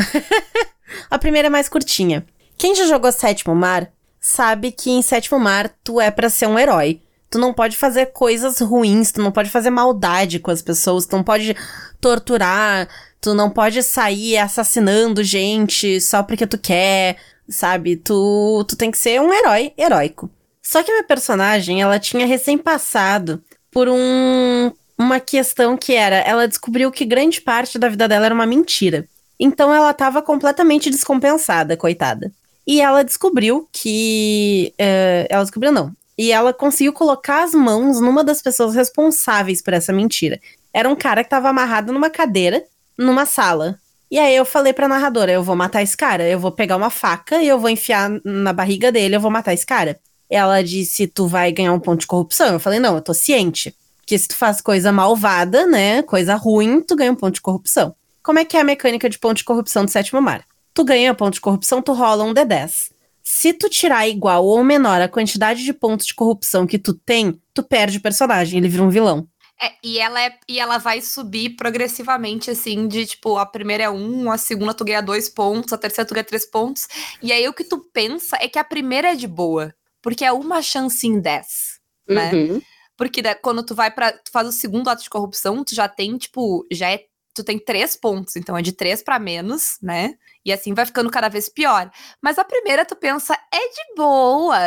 a 1.11 1.19
primeira 1.19 1.47
é 1.47 1.51
mais 1.51 1.69
curtinha. 1.69 2.25
Quem 2.57 2.75
já 2.75 2.87
jogou 2.87 3.11
Sétimo 3.13 3.55
Mar 3.55 3.91
sabe 4.21 4.71
que 4.71 4.91
em 4.91 5.03
Sétimo 5.03 5.39
Mar 5.39 5.71
tu 5.83 6.01
é 6.01 6.11
para 6.11 6.29
ser 6.29 6.47
um 6.47 6.59
herói. 6.59 7.01
Tu 7.31 7.39
não 7.39 7.55
pode 7.55 7.77
fazer 7.77 8.07
coisas 8.07 8.59
ruins, 8.61 9.13
tu 9.13 9.23
não 9.23 9.31
pode 9.31 9.51
fazer 9.51 9.71
maldade 9.71 10.41
com 10.41 10.51
as 10.51 10.61
pessoas, 10.61 11.07
tu 11.07 11.17
não 11.17 11.23
pode 11.23 11.57
torturar, 12.01 12.89
tu 13.21 13.35
não 13.35 13.49
pode 13.49 13.83
sair 13.83 14.37
assassinando 14.37 15.23
gente 15.23 16.01
só 16.01 16.25
porque 16.25 16.47
tu 16.47 16.59
quer, 16.59 17.17
sabe? 17.49 17.97
Tu, 17.97 18.65
tu 18.69 18.77
tem 18.77 18.91
que 18.91 18.99
ser 18.99 19.21
um 19.21 19.33
herói 19.33 19.73
heróico. 19.79 20.29
Só 20.61 20.83
que 20.83 20.91
a 20.91 20.95
minha 20.95 21.07
personagem, 21.07 21.81
ela 21.81 21.99
tinha 21.99 22.27
recém 22.27 22.59
passado 22.59 23.43
por 23.71 23.89
um 23.89 24.73
uma 25.01 25.19
questão 25.19 25.79
que 25.79 25.95
era, 25.95 26.17
ela 26.17 26.47
descobriu 26.47 26.93
que 26.93 27.07
grande 27.07 27.41
parte 27.41 27.79
da 27.79 27.89
vida 27.89 28.07
dela 28.07 28.27
era 28.27 28.35
uma 28.35 28.45
mentira. 28.45 29.09
Então 29.39 29.75
ela 29.75 29.93
estava 29.93 30.21
completamente 30.21 30.91
descompensada, 30.91 31.75
coitada. 31.75 32.31
E 32.67 32.83
ela 32.83 33.03
descobriu 33.03 33.67
que. 33.73 34.75
Uh, 34.79 35.27
ela 35.31 35.43
descobriu 35.43 35.73
não. 35.73 35.93
E 36.19 36.31
ela 36.31 36.53
conseguiu 36.53 36.93
colocar 36.93 37.45
as 37.45 37.55
mãos 37.55 37.99
numa 37.99 38.23
das 38.23 38.43
pessoas 38.43 38.75
responsáveis 38.75 39.63
por 39.63 39.73
essa 39.73 39.91
mentira. 39.91 40.39
Era 40.73 40.87
um 40.87 40.95
cara 40.95 41.25
que 41.25 41.29
estava 41.29 41.49
amarrado 41.49 41.95
numa 41.95 42.11
cadeira, 42.11 42.63
numa 42.99 43.25
sala. 43.25 43.79
E 44.11 44.19
aí 44.19 44.37
eu 44.37 44.45
falei 44.45 44.75
pra 44.75 44.87
narradora: 44.87 45.33
eu 45.33 45.43
vou 45.43 45.57
matar 45.57 45.83
esse 45.83 45.97
cara, 45.97 46.29
eu 46.29 46.39
vou 46.39 46.53
pegar 46.53 46.77
uma 46.77 46.91
faca 46.91 47.43
e 47.43 47.49
eu 47.49 47.59
vou 47.59 47.71
enfiar 47.71 48.11
na 48.23 48.53
barriga 48.53 48.93
dele, 48.93 49.17
eu 49.17 49.21
vou 49.21 49.31
matar 49.31 49.55
esse 49.55 49.65
cara. 49.65 49.99
Ela 50.29 50.63
disse: 50.63 51.07
tu 51.07 51.27
vai 51.27 51.51
ganhar 51.51 51.73
um 51.73 51.81
ponto 51.81 52.01
de 52.01 52.07
corrupção. 52.07 52.53
Eu 52.53 52.61
falei: 52.61 52.79
não, 52.79 52.97
eu 52.97 53.01
tô 53.01 53.15
ciente. 53.15 53.75
Porque 54.11 54.19
se 54.19 54.27
tu 54.27 54.35
faz 54.35 54.61
coisa 54.61 54.91
malvada, 54.91 55.69
né, 55.69 56.03
coisa 56.03 56.35
ruim, 56.35 56.81
tu 56.81 56.97
ganha 56.97 57.13
um 57.13 57.15
ponto 57.15 57.35
de 57.35 57.41
corrupção. 57.41 57.95
Como 58.25 58.41
é 58.41 58.45
que 58.45 58.57
é 58.57 58.61
a 58.61 58.65
mecânica 58.65 59.09
de 59.09 59.17
ponto 59.17 59.37
de 59.37 59.45
corrupção 59.45 59.85
do 59.85 59.91
sétimo 59.93 60.21
mar? 60.21 60.45
Tu 60.75 60.83
ganha 60.83 61.15
ponto 61.15 61.35
de 61.35 61.41
corrupção, 61.41 61.81
tu 61.81 61.93
rola 61.93 62.25
um 62.25 62.35
D10. 62.35 62.91
Se 63.23 63.53
tu 63.53 63.69
tirar 63.69 64.09
igual 64.09 64.45
ou 64.45 64.65
menor 64.65 65.01
a 65.01 65.07
quantidade 65.07 65.63
de 65.63 65.73
pontos 65.73 66.07
de 66.07 66.15
corrupção 66.15 66.67
que 66.67 66.77
tu 66.77 66.93
tem, 66.93 67.41
tu 67.55 67.63
perde 67.63 67.99
o 67.99 68.01
personagem, 68.01 68.59
ele 68.59 68.69
vira 68.69 68.83
um 68.83 68.91
vilão. 68.91 69.29
É, 69.63 69.75
e 69.81 70.01
ela, 70.01 70.21
é, 70.21 70.37
e 70.49 70.59
ela 70.59 70.79
vai 70.79 71.01
subir 71.01 71.51
progressivamente, 71.51 72.51
assim, 72.51 72.89
de 72.89 73.07
tipo, 73.07 73.39
a 73.39 73.47
primeira 73.47 73.85
é 73.85 73.91
um, 73.91 74.29
a 74.33 74.39
segunda 74.39 74.75
tu 74.75 74.85
ganha 74.85 75.01
dois 75.01 75.29
pontos, 75.29 75.73
a 75.73 75.79
terceira 75.79 76.09
tu 76.09 76.15
ganha 76.15 76.25
três 76.25 76.45
pontos. 76.45 76.89
E 77.23 77.31
aí 77.31 77.47
o 77.47 77.55
que 77.55 77.63
tu 77.63 77.79
pensa 77.93 78.37
é 78.41 78.49
que 78.49 78.59
a 78.59 78.65
primeira 78.65 79.13
é 79.13 79.15
de 79.15 79.29
boa, 79.29 79.73
porque 80.03 80.25
é 80.25 80.33
uma 80.33 80.61
chance 80.63 81.07
em 81.07 81.21
dez, 81.21 81.79
né? 82.09 82.33
Uhum. 82.33 82.61
Porque 83.01 83.23
né, 83.23 83.35
quando 83.35 83.63
tu 83.63 83.75
vai 83.75 83.91
para 83.91 84.13
tu 84.13 84.31
faz 84.31 84.47
o 84.47 84.53
segundo 84.53 84.91
ato 84.91 85.03
de 85.03 85.09
corrupção, 85.09 85.65
tu 85.65 85.75
já 85.75 85.89
tem, 85.89 86.19
tipo, 86.19 86.67
já 86.71 86.93
é. 86.93 87.05
Tu 87.35 87.43
tem 87.43 87.59
três 87.59 87.97
pontos, 87.97 88.37
então 88.37 88.59
é 88.59 88.61
de 88.61 88.73
três 88.73 89.03
para 89.03 89.19
menos, 89.19 89.79
né? 89.81 90.17
E 90.45 90.53
assim 90.53 90.75
vai 90.75 90.85
ficando 90.85 91.09
cada 91.11 91.31
vez 91.31 91.49
pior. 91.49 91.91
Mas 92.21 92.39
a 92.39 92.45
primeira 92.45 92.85
tu 92.85 92.95
pensa, 92.95 93.33
é 93.51 93.57
de 93.57 93.95
boa. 93.97 94.59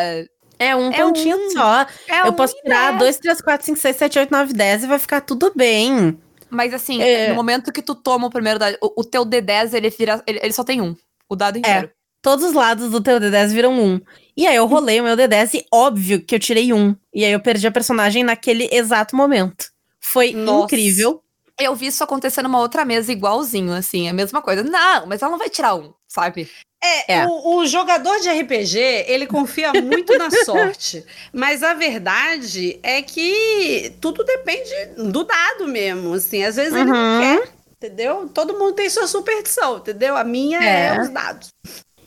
É 0.58 0.75
um 0.75 0.92
é 0.92 0.98
pontinho 0.98 1.38
um, 1.38 1.52
só. 1.52 1.82
É 2.08 2.22
eu 2.22 2.32
um 2.32 2.34
posso 2.34 2.56
tirar 2.56 2.98
2, 2.98 3.18
3, 3.20 3.40
4, 3.40 3.66
5, 3.68 3.78
6, 3.78 3.96
7, 3.98 4.20
8, 4.20 4.32
9, 4.32 4.54
10 4.54 4.84
e 4.84 4.88
vai 4.88 4.98
ficar 4.98 5.22
tudo 5.22 5.54
bem. 5.56 6.18
Mas 6.50 6.74
assim, 6.74 7.04
é. 7.04 7.30
no 7.30 7.36
momento 7.36 7.72
que 7.72 7.84
tu 7.84 7.94
toma 7.94 8.25
o 8.25 8.32
primeiro 8.32 8.58
dado, 8.58 8.75
o, 8.82 9.02
o 9.02 9.04
teu 9.04 9.24
D10, 9.24 9.75
ele, 9.75 9.92
vira, 9.92 10.24
ele, 10.25 10.40
ele, 10.42 10.54
só 10.54 10.63
tem 10.63 10.82
um. 10.82 10.96
O 11.30 11.36
dado 11.36 11.60
inteiro. 11.60 11.92
Todos 12.24 12.46
os 12.46 12.53
lados 12.53 12.89
do 12.89 13.01
teu 13.01 13.20
D10 13.20 13.50
viram 13.50 13.77
um. 13.77 14.00
E 14.36 14.48
aí 14.48 14.56
eu 14.56 14.65
rolei 14.65 15.01
o 15.01 15.03
meu 15.03 15.18
D10 15.18 15.56
e 15.56 15.65
óbvio 15.70 16.24
que 16.24 16.34
eu 16.34 16.39
tirei 16.39 16.72
um. 16.72 16.96
E 17.13 17.25
aí 17.25 17.34
eu 17.34 17.39
perdi 17.42 17.68
a 17.68 17.72
personagem 17.72 18.24
naquele 18.24 18.70
exato 18.72 19.13
momento. 19.13 19.65
Foi 20.00 20.32
Nossa. 20.32 20.63
incrível. 20.63 21.22
Eu 21.60 21.75
vi 21.75 21.88
isso 21.88 22.01
acontecer 22.01 22.42
numa 22.42 22.60
outra 22.60 22.86
mesa 22.86 23.12
igualzinho, 23.12 23.74
assim, 23.74 24.08
a 24.08 24.13
mesma 24.13 24.42
coisa. 24.42 24.63
Não, 24.63 25.06
mas 25.06 25.22
ela 25.22 25.32
não 25.32 25.38
vai 25.38 25.50
tirar 25.50 25.75
um, 25.75 25.94
sabe? 26.08 26.50
É, 26.82 27.13
é. 27.13 27.27
O, 27.27 27.58
o, 27.58 27.65
jogador 27.68 28.18
de 28.22 28.30
RPG, 28.30 28.80
ele 29.08 29.27
confia 29.27 29.74
muito 29.74 30.18
na 30.18 30.32
sorte. 30.46 31.06
Mas 31.34 31.62
a 31.62 31.74
verdade 31.74 32.80
é 32.82 33.01
que 33.01 33.94
tudo 34.00 34.24
depende 34.24 34.72
do 34.98 35.25
dado 35.25 35.68
mesmo, 35.68 36.13
assim. 36.13 36.42
Às 36.42 36.56
vezes 36.56 36.74
ele 36.74 36.89
uhum. 36.89 36.96
não 36.96 37.22
quer 37.22 37.53
entendeu? 37.84 38.30
Todo 38.34 38.58
mundo 38.58 38.75
tem 38.75 38.89
sua 38.89 39.08
superstição, 39.08 39.77
entendeu? 39.77 40.15
A 40.15 40.24
minha 40.24 40.63
é, 40.63 40.96
É. 40.96 41.01
os 41.01 41.10
dados. 41.10 41.50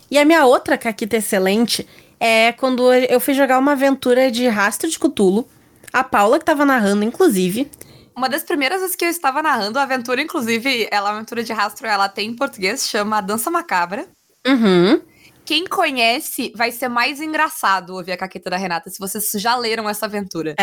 E 0.09 0.17
a 0.17 0.25
minha 0.25 0.45
outra 0.45 0.77
caquita 0.77 1.17
excelente 1.17 1.87
é 2.19 2.51
quando 2.53 2.91
eu 2.93 3.19
fui 3.19 3.33
jogar 3.33 3.59
uma 3.59 3.73
aventura 3.73 4.31
de 4.31 4.47
rastro 4.47 4.89
de 4.89 4.97
Cutulo. 4.97 5.47
A 5.93 6.03
Paula, 6.03 6.37
que 6.39 6.45
tava 6.45 6.65
narrando, 6.65 7.03
inclusive. 7.03 7.69
Uma 8.15 8.27
das 8.27 8.43
primeiras 8.43 8.81
vezes 8.81 8.95
que 8.95 9.05
eu 9.05 9.09
estava 9.09 9.41
narrando 9.43 9.77
a 9.79 9.83
aventura, 9.83 10.21
inclusive, 10.21 10.87
ela, 10.91 11.09
a 11.09 11.13
aventura 11.13 11.43
de 11.43 11.53
rastro, 11.53 11.87
ela 11.87 12.09
tem 12.09 12.29
em 12.29 12.35
português, 12.35 12.87
chama 12.87 13.21
Dança 13.21 13.49
Macabra. 13.51 14.07
Uhum. 14.45 15.01
Quem 15.45 15.65
conhece 15.65 16.51
vai 16.55 16.71
ser 16.71 16.89
mais 16.89 17.21
engraçado 17.21 17.91
ouvir 17.95 18.11
a 18.13 18.17
caqueta 18.17 18.49
da 18.49 18.57
Renata, 18.57 18.89
se 18.89 18.99
vocês 18.99 19.29
já 19.35 19.55
leram 19.55 19.87
essa 19.87 20.05
aventura. 20.07 20.55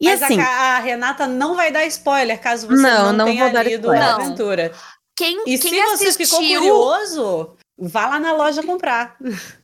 E 0.00 0.06
Mas 0.08 0.22
a 0.22 0.26
assim, 0.26 0.36
Ca- 0.38 0.76
a, 0.76 0.78
Renata 0.80 1.26
não 1.26 1.54
vai 1.54 1.70
dar 1.70 1.86
spoiler 1.86 2.40
caso 2.40 2.66
você 2.66 2.82
Não, 2.82 3.06
não, 3.06 3.12
não 3.12 3.24
tenha 3.26 3.44
vou 3.44 3.52
dar 3.52 3.62
lido 3.62 3.80
spoiler. 3.86 4.02
a 4.02 4.06
Não. 4.18 4.20
aventura. 4.24 4.72
Quem, 5.16 5.38
E 5.46 5.56
quem 5.58 5.70
se 5.70 5.80
você 5.96 6.12
ficou 6.12 6.38
assistiu- 6.40 6.58
curioso, 6.60 7.56
vá 7.78 8.06
lá 8.08 8.20
na 8.20 8.32
loja 8.32 8.62
comprar. 8.62 9.16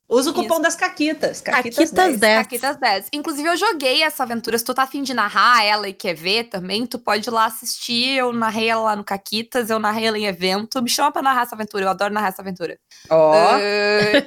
Usa 0.09 0.31
o 0.31 0.33
cupom 0.33 0.55
Isso. 0.55 0.61
das 0.63 0.75
caquitas. 0.75 1.39
Caquitas, 1.41 1.77
Caquitas 1.77 1.91
10. 1.91 2.19
10. 2.19 2.37
Caquitas 2.43 2.77
10. 2.77 3.07
Inclusive, 3.13 3.47
eu 3.47 3.55
joguei 3.57 4.03
essa 4.03 4.23
aventura. 4.23 4.57
Se 4.57 4.65
tu 4.65 4.73
tá 4.73 4.83
afim 4.83 5.03
de 5.03 5.13
narrar 5.13 5.63
ela 5.63 5.87
e 5.87 5.93
quer 5.93 6.13
ver 6.13 6.45
também, 6.45 6.85
tu 6.85 6.99
pode 6.99 7.29
ir 7.29 7.31
lá 7.31 7.45
assistir. 7.45 8.17
Eu 8.17 8.33
narrei 8.33 8.67
ela 8.69 8.81
lá 8.81 8.95
no 8.95 9.03
Caquitas, 9.03 9.69
eu 9.69 9.79
narrei 9.79 10.07
ela 10.07 10.17
em 10.19 10.25
evento. 10.25 10.81
Me 10.81 10.89
chama 10.89 11.11
pra 11.11 11.21
narrar 11.21 11.43
essa 11.43 11.55
aventura, 11.55 11.85
eu 11.85 11.89
adoro 11.89 12.13
narrar 12.13 12.27
essa 12.27 12.41
aventura. 12.41 12.77
Ó, 13.09 13.33
Ah, 13.33 13.59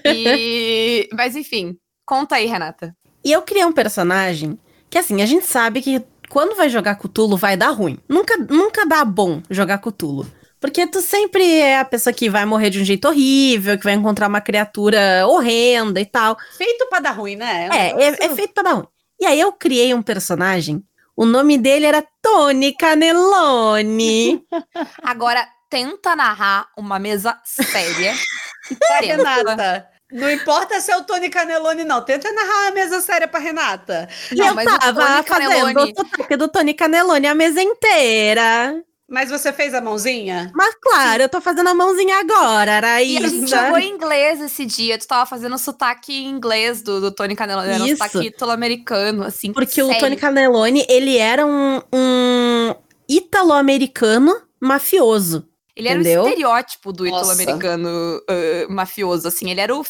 e... 0.07 1.09
Mas 1.13 1.37
enfim, 1.37 1.77
conta 2.07 2.37
aí, 2.37 2.47
Renata. 2.47 2.97
E 3.25 3.33
eu 3.33 3.43
criei 3.43 3.65
um 3.65 3.73
personagem 3.73 4.59
que, 4.89 4.99
assim, 4.99 5.21
a 5.23 5.27
gente 5.27 5.47
sabe 5.47 5.83
que 5.83 6.03
quando 6.31 6.57
vai 6.57 6.69
jogar 6.69 6.95
Cutulo 6.97 7.37
vai 7.37 7.57
dar 7.57 7.71
ruim. 7.71 7.99
Nunca, 8.09 8.37
nunca 8.39 8.87
dá 8.87 9.05
bom 9.05 9.43
jogar 9.51 9.79
Cutulo. 9.79 10.27
Porque 10.65 10.87
tu 10.87 11.03
sempre 11.03 11.59
é 11.59 11.79
a 11.79 11.85
pessoa 11.85 12.11
que 12.15 12.31
vai 12.31 12.47
morrer 12.47 12.71
de 12.71 12.81
um 12.81 12.85
jeito 12.87 13.07
horrível, 13.07 13.77
que 13.77 13.85
vai 13.85 13.93
encontrar 13.93 14.29
uma 14.29 14.41
criatura 14.41 15.27
horrenda 15.27 16.01
e 16.01 16.07
tal. 16.07 16.39
feito 16.57 16.87
pra 16.89 17.01
dar 17.01 17.11
ruim, 17.11 17.37
né? 17.37 17.69
É, 17.71 18.03
é, 18.03 18.09
é 18.25 18.35
feito 18.35 18.55
pra 18.55 18.63
dar 18.63 18.73
ruim. 18.73 18.87
E 19.21 19.27
aí 19.27 19.39
eu 19.39 19.53
criei 19.53 19.93
um 19.93 20.01
personagem, 20.01 20.83
o 21.15 21.27
nome 21.27 21.59
dele 21.59 21.85
era 21.85 22.03
Tony 22.23 22.73
Canelone. 22.75 24.43
Agora, 25.05 25.47
tenta 25.69 26.17
narrar 26.17 26.69
uma 26.79 26.99
mesa 26.99 27.39
séria. 27.45 28.15
Tenta. 28.67 29.01
Renata. 29.05 29.89
Não 30.11 30.31
importa 30.31 30.81
se 30.81 30.91
é 30.91 30.97
o 30.97 31.05
Tony 31.05 31.29
Canelone, 31.29 31.85
não. 31.85 32.01
Tenta 32.03 32.33
narrar 32.33 32.69
a 32.69 32.71
mesa 32.71 33.03
séria 33.03 33.29
pra 33.29 33.39
Renata. 33.39 34.09
e 34.33 34.37
Não, 34.37 34.47
eu 34.49 34.55
mas 34.55 34.67
o 34.67 34.79
tava 34.79 35.01
Tony 35.07 35.23
fazendo 35.29 35.51
Canelone- 35.51 35.93
o 35.93 35.97
sotaque 35.97 36.37
do 36.39 36.49
Tony 36.49 36.73
Canelone 36.73 37.27
a 37.27 37.35
mesa 37.35 37.61
inteira. 37.63 38.83
Mas 39.09 39.29
você 39.29 39.53
fez 39.53 39.75
a 39.75 39.81
mãozinha? 39.81 40.51
Mas 40.55 40.75
claro, 40.81 41.23
eu 41.23 41.29
tô 41.29 41.41
fazendo 41.41 41.69
a 41.69 41.75
mãozinha 41.75 42.19
agora, 42.21 42.73
era 42.73 43.03
E 43.03 43.19
a 43.19 43.29
gente 43.29 43.51
jogou 43.51 43.79
em 43.79 43.91
inglês 43.91 44.41
esse 44.41 44.65
dia. 44.65 44.99
Tu 44.99 45.07
tava 45.07 45.27
fazendo 45.27 45.55
o 45.55 45.59
sotaque 45.59 46.13
em 46.13 46.31
inglês 46.31 46.83
do, 46.83 47.01
do 47.01 47.11
Tony 47.11 47.37
Canelone. 47.37 47.69
Era 47.69 47.83
um 47.83 47.87
Isso. 47.87 47.97
sotaque 48.03 48.27
italo-americano, 48.29 49.23
assim. 49.23 49.53
Porque 49.53 49.83
o 49.83 49.87
sério. 49.87 50.01
Tony 50.01 50.17
Canelone, 50.17 50.87
ele 50.89 51.19
era 51.19 51.45
um, 51.45 51.81
um 51.93 52.75
ítalo-americano 53.09 54.35
mafioso. 54.59 55.47
Ele 55.77 55.89
era 55.89 56.01
Entendeu? 56.01 56.23
o 56.23 56.29
estereótipo 56.29 56.93
do 56.93 57.07
italo-americano 57.07 58.23
ah, 58.29 58.73
mafioso, 58.73 59.27
assim. 59.27 59.51
Ele 59.51 59.61
era 59.61 59.75
o, 59.75 59.85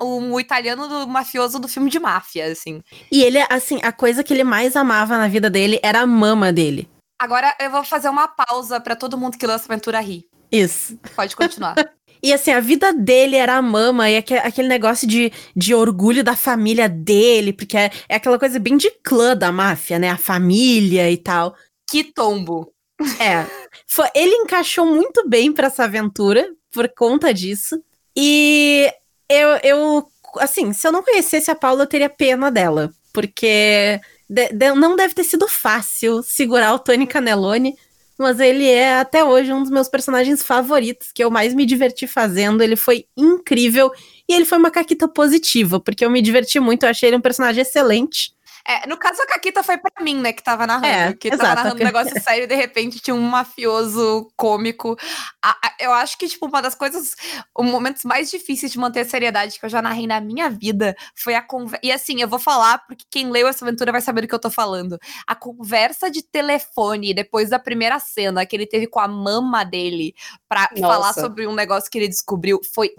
o, 0.00 0.32
o 0.32 0.40
italiano 0.40 0.88
do 0.88 1.06
mafioso 1.06 1.58
do 1.58 1.68
filme 1.68 1.88
de 1.88 2.00
máfia, 2.00 2.46
assim. 2.46 2.82
E 3.10 3.22
ele, 3.22 3.38
assim, 3.48 3.78
a 3.82 3.92
coisa 3.92 4.24
que 4.24 4.34
ele 4.34 4.44
mais 4.44 4.74
amava 4.74 5.16
na 5.16 5.28
vida 5.28 5.48
dele 5.48 5.78
era 5.82 6.00
a 6.00 6.06
mama 6.06 6.52
dele. 6.52 6.88
Agora 7.20 7.54
eu 7.60 7.70
vou 7.70 7.84
fazer 7.84 8.08
uma 8.08 8.26
pausa 8.26 8.80
pra 8.80 8.96
todo 8.96 9.18
mundo 9.18 9.36
que 9.36 9.46
lança 9.46 9.66
aventura 9.66 10.00
rir. 10.00 10.24
Isso. 10.50 10.98
Pode 11.14 11.36
continuar. 11.36 11.74
E 12.22 12.34
assim, 12.34 12.50
a 12.50 12.60
vida 12.60 12.92
dele 12.92 13.34
era 13.34 13.54
a 13.56 13.62
mama, 13.62 14.10
e 14.10 14.18
aque- 14.18 14.34
aquele 14.34 14.68
negócio 14.68 15.08
de, 15.08 15.32
de 15.56 15.74
orgulho 15.74 16.22
da 16.22 16.36
família 16.36 16.86
dele, 16.86 17.50
porque 17.50 17.74
é, 17.78 17.90
é 18.10 18.16
aquela 18.16 18.38
coisa 18.38 18.58
bem 18.58 18.76
de 18.76 18.90
clã 19.02 19.34
da 19.34 19.50
máfia, 19.50 19.98
né? 19.98 20.10
A 20.10 20.18
família 20.18 21.10
e 21.10 21.16
tal. 21.16 21.56
que 21.90 22.04
tombo. 22.04 22.70
É. 23.18 23.46
Foi, 23.88 24.06
ele 24.14 24.34
encaixou 24.34 24.84
muito 24.84 25.26
bem 25.30 25.50
pra 25.50 25.68
essa 25.68 25.84
aventura 25.84 26.46
por 26.70 26.86
conta 26.94 27.32
disso. 27.32 27.82
E 28.14 28.92
eu, 29.26 29.48
eu, 29.62 30.06
assim, 30.40 30.74
se 30.74 30.86
eu 30.86 30.92
não 30.92 31.02
conhecesse 31.02 31.50
a 31.50 31.54
Paula, 31.54 31.84
eu 31.84 31.86
teria 31.86 32.10
pena 32.10 32.50
dela. 32.50 32.90
Porque 33.14 33.98
de- 34.30 34.48
de- 34.52 34.74
não 34.74 34.96
deve 34.96 35.12
ter 35.14 35.24
sido 35.24 35.48
fácil 35.48 36.22
segurar 36.22 36.72
o 36.74 36.78
Tony 36.78 37.06
Canelone. 37.06 37.76
Mas 38.18 38.38
ele 38.38 38.66
é 38.68 38.98
até 38.98 39.24
hoje 39.24 39.50
um 39.50 39.62
dos 39.62 39.70
meus 39.70 39.88
personagens 39.88 40.42
favoritos, 40.42 41.10
que 41.10 41.24
eu 41.24 41.30
mais 41.30 41.54
me 41.54 41.64
diverti 41.64 42.06
fazendo. 42.06 42.62
Ele 42.62 42.76
foi 42.76 43.06
incrível. 43.16 43.90
E 44.28 44.34
ele 44.34 44.44
foi 44.44 44.58
uma 44.58 44.70
caquita 44.70 45.08
positiva, 45.08 45.80
porque 45.80 46.04
eu 46.04 46.10
me 46.10 46.20
diverti 46.20 46.60
muito. 46.60 46.82
Eu 46.82 46.90
achei 46.90 47.08
ele 47.08 47.16
um 47.16 47.20
personagem 47.22 47.62
excelente. 47.62 48.32
É, 48.66 48.86
no 48.86 48.96
caso, 48.96 49.20
a 49.22 49.26
Caquita 49.26 49.62
foi 49.62 49.78
pra 49.78 50.04
mim, 50.04 50.16
né, 50.20 50.32
que 50.32 50.42
tava 50.42 50.66
narrando. 50.66 50.86
É, 50.86 51.12
que 51.14 51.30
tava 51.30 51.42
exato. 51.42 51.56
narrando 51.56 51.80
um 51.80 51.84
negócio 51.84 52.12
sério 52.22 52.44
e 52.44 52.46
de 52.46 52.54
repente 52.54 53.00
tinha 53.00 53.14
um 53.14 53.20
mafioso 53.22 54.30
cômico. 54.36 54.96
A- 55.42 55.56
a- 55.64 55.74
eu 55.80 55.92
acho 55.92 56.18
que, 56.18 56.28
tipo, 56.28 56.46
uma 56.46 56.60
das 56.60 56.74
coisas, 56.74 57.14
os 57.56 57.66
momentos 57.66 58.04
mais 58.04 58.30
difíceis 58.30 58.70
de 58.72 58.78
manter 58.78 59.00
a 59.00 59.04
seriedade 59.04 59.58
que 59.58 59.64
eu 59.64 59.70
já 59.70 59.80
narrei 59.80 60.06
na 60.06 60.20
minha 60.20 60.50
vida 60.50 60.94
foi 61.14 61.34
a 61.34 61.42
conversa. 61.42 61.80
E 61.82 61.90
assim, 61.90 62.20
eu 62.20 62.28
vou 62.28 62.38
falar, 62.38 62.78
porque 62.86 63.04
quem 63.10 63.30
leu 63.30 63.48
essa 63.48 63.64
aventura 63.64 63.92
vai 63.92 64.00
saber 64.00 64.22
do 64.22 64.28
que 64.28 64.34
eu 64.34 64.38
tô 64.38 64.50
falando. 64.50 64.98
A 65.26 65.34
conversa 65.34 66.10
de 66.10 66.22
telefone 66.22 67.14
depois 67.14 67.48
da 67.50 67.58
primeira 67.58 67.98
cena 67.98 68.44
que 68.44 68.54
ele 68.54 68.66
teve 68.66 68.86
com 68.86 69.00
a 69.00 69.08
mama 69.08 69.64
dele 69.64 70.14
pra 70.48 70.68
Nossa. 70.76 70.82
falar 70.94 71.12
sobre 71.14 71.46
um 71.46 71.54
negócio 71.54 71.90
que 71.90 71.98
ele 71.98 72.08
descobriu 72.08 72.60
foi 72.74 72.90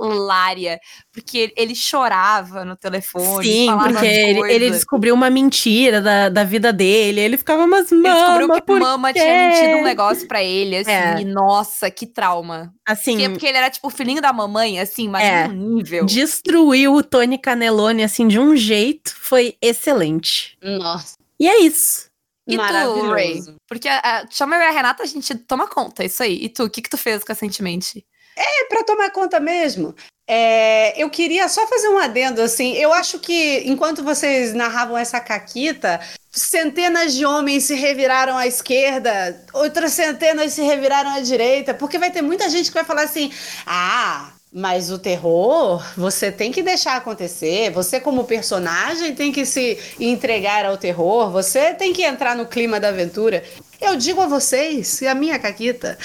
hilária. 0.00 0.80
Porque 1.12 1.38
ele- 1.38 1.54
ele 1.56 1.74
chorava 1.74 2.64
no 2.64 2.76
telefone. 2.76 3.44
Sim, 3.46 3.66
falava 3.66 3.88
porque 3.92 4.06
ele, 4.06 4.52
ele 4.52 4.70
descobriu 4.70 5.14
uma 5.14 5.30
mentira 5.30 6.00
da, 6.00 6.28
da 6.28 6.44
vida 6.44 6.72
dele. 6.72 7.20
Ele 7.20 7.36
ficava, 7.36 7.66
mas 7.66 7.90
Ele 7.92 8.02
descobriu 8.02 8.48
mama, 8.48 8.60
que 8.60 8.72
mama 8.72 9.12
quê?" 9.12 9.20
tinha 9.20 9.48
mentido 9.48 9.76
um 9.78 9.84
negócio 9.84 10.26
pra 10.28 10.42
ele, 10.42 10.78
assim, 10.78 10.90
É. 10.90 11.20
e 11.20 11.24
nossa, 11.24 11.90
que 11.90 12.06
trauma. 12.06 12.72
Assim, 12.86 13.12
Porque, 13.16 13.28
porque 13.30 13.46
ele 13.46 13.58
era 13.58 13.70
tipo 13.70 13.86
o 13.86 13.90
filhinho 13.90 14.20
da 14.20 14.32
mamãe, 14.32 14.80
assim, 14.80 15.08
mas 15.08 15.24
É. 15.24 15.48
num 15.48 15.76
nível. 15.76 16.04
destruiu 16.06 16.94
o 16.94 17.02
Tony 17.02 17.38
Canelone, 17.38 18.02
assim, 18.02 18.26
de 18.28 18.38
um 18.38 18.56
jeito. 18.56 19.14
Foi 19.16 19.56
excelente. 19.62 20.56
Nossa, 20.62 21.14
E 21.38 21.48
é 21.48 21.60
isso. 21.62 22.08
E 22.46 22.56
tu, 22.56 22.62
maravilhoso. 22.62 23.10
Ray? 23.10 23.40
Porque 23.66 23.88
ah, 23.88 24.26
chama 24.30 24.56
eu 24.56 24.60
e 24.60 24.64
a 24.66 24.70
Renata, 24.70 25.02
a 25.02 25.06
gente 25.06 25.34
toma 25.34 25.66
conta, 25.66 26.04
isso 26.04 26.22
aí. 26.22 26.44
E 26.44 26.48
tu, 26.50 26.64
o 26.64 26.70
que 26.70 26.82
que 26.82 26.90
tu 26.90 26.98
fez 26.98 27.22
recentemente? 27.26 28.04
É 28.36 28.64
pra 28.68 28.82
tomar 28.84 29.10
conta 29.10 29.38
mesmo. 29.38 29.94
É, 30.26 31.00
eu 31.00 31.10
queria 31.10 31.48
só 31.48 31.66
fazer 31.66 31.88
um 31.88 31.98
adendo 31.98 32.40
assim. 32.40 32.74
Eu 32.74 32.92
acho 32.92 33.18
que 33.18 33.62
enquanto 33.66 34.02
vocês 34.02 34.54
narravam 34.54 34.96
essa 34.96 35.20
caquita, 35.20 36.00
centenas 36.32 37.14
de 37.14 37.26
homens 37.26 37.64
se 37.64 37.74
reviraram 37.74 38.36
à 38.36 38.46
esquerda, 38.46 39.44
outras 39.52 39.92
centenas 39.92 40.52
se 40.52 40.62
reviraram 40.62 41.10
à 41.10 41.20
direita, 41.20 41.74
porque 41.74 41.98
vai 41.98 42.10
ter 42.10 42.22
muita 42.22 42.48
gente 42.48 42.68
que 42.68 42.74
vai 42.74 42.84
falar 42.84 43.02
assim: 43.02 43.30
ah. 43.66 44.30
Mas 44.56 44.88
o 44.88 45.00
terror, 45.00 45.84
você 45.96 46.30
tem 46.30 46.52
que 46.52 46.62
deixar 46.62 46.94
acontecer. 46.94 47.72
Você, 47.72 47.98
como 47.98 48.22
personagem, 48.22 49.12
tem 49.12 49.32
que 49.32 49.44
se 49.44 49.76
entregar 49.98 50.64
ao 50.64 50.76
terror. 50.76 51.28
Você 51.32 51.74
tem 51.74 51.92
que 51.92 52.04
entrar 52.04 52.36
no 52.36 52.46
clima 52.46 52.78
da 52.78 52.90
aventura. 52.90 53.42
Eu 53.80 53.96
digo 53.96 54.20
a 54.20 54.28
vocês, 54.28 55.00
e 55.02 55.08
a 55.08 55.14
minha 55.14 55.40
caquita, 55.40 55.98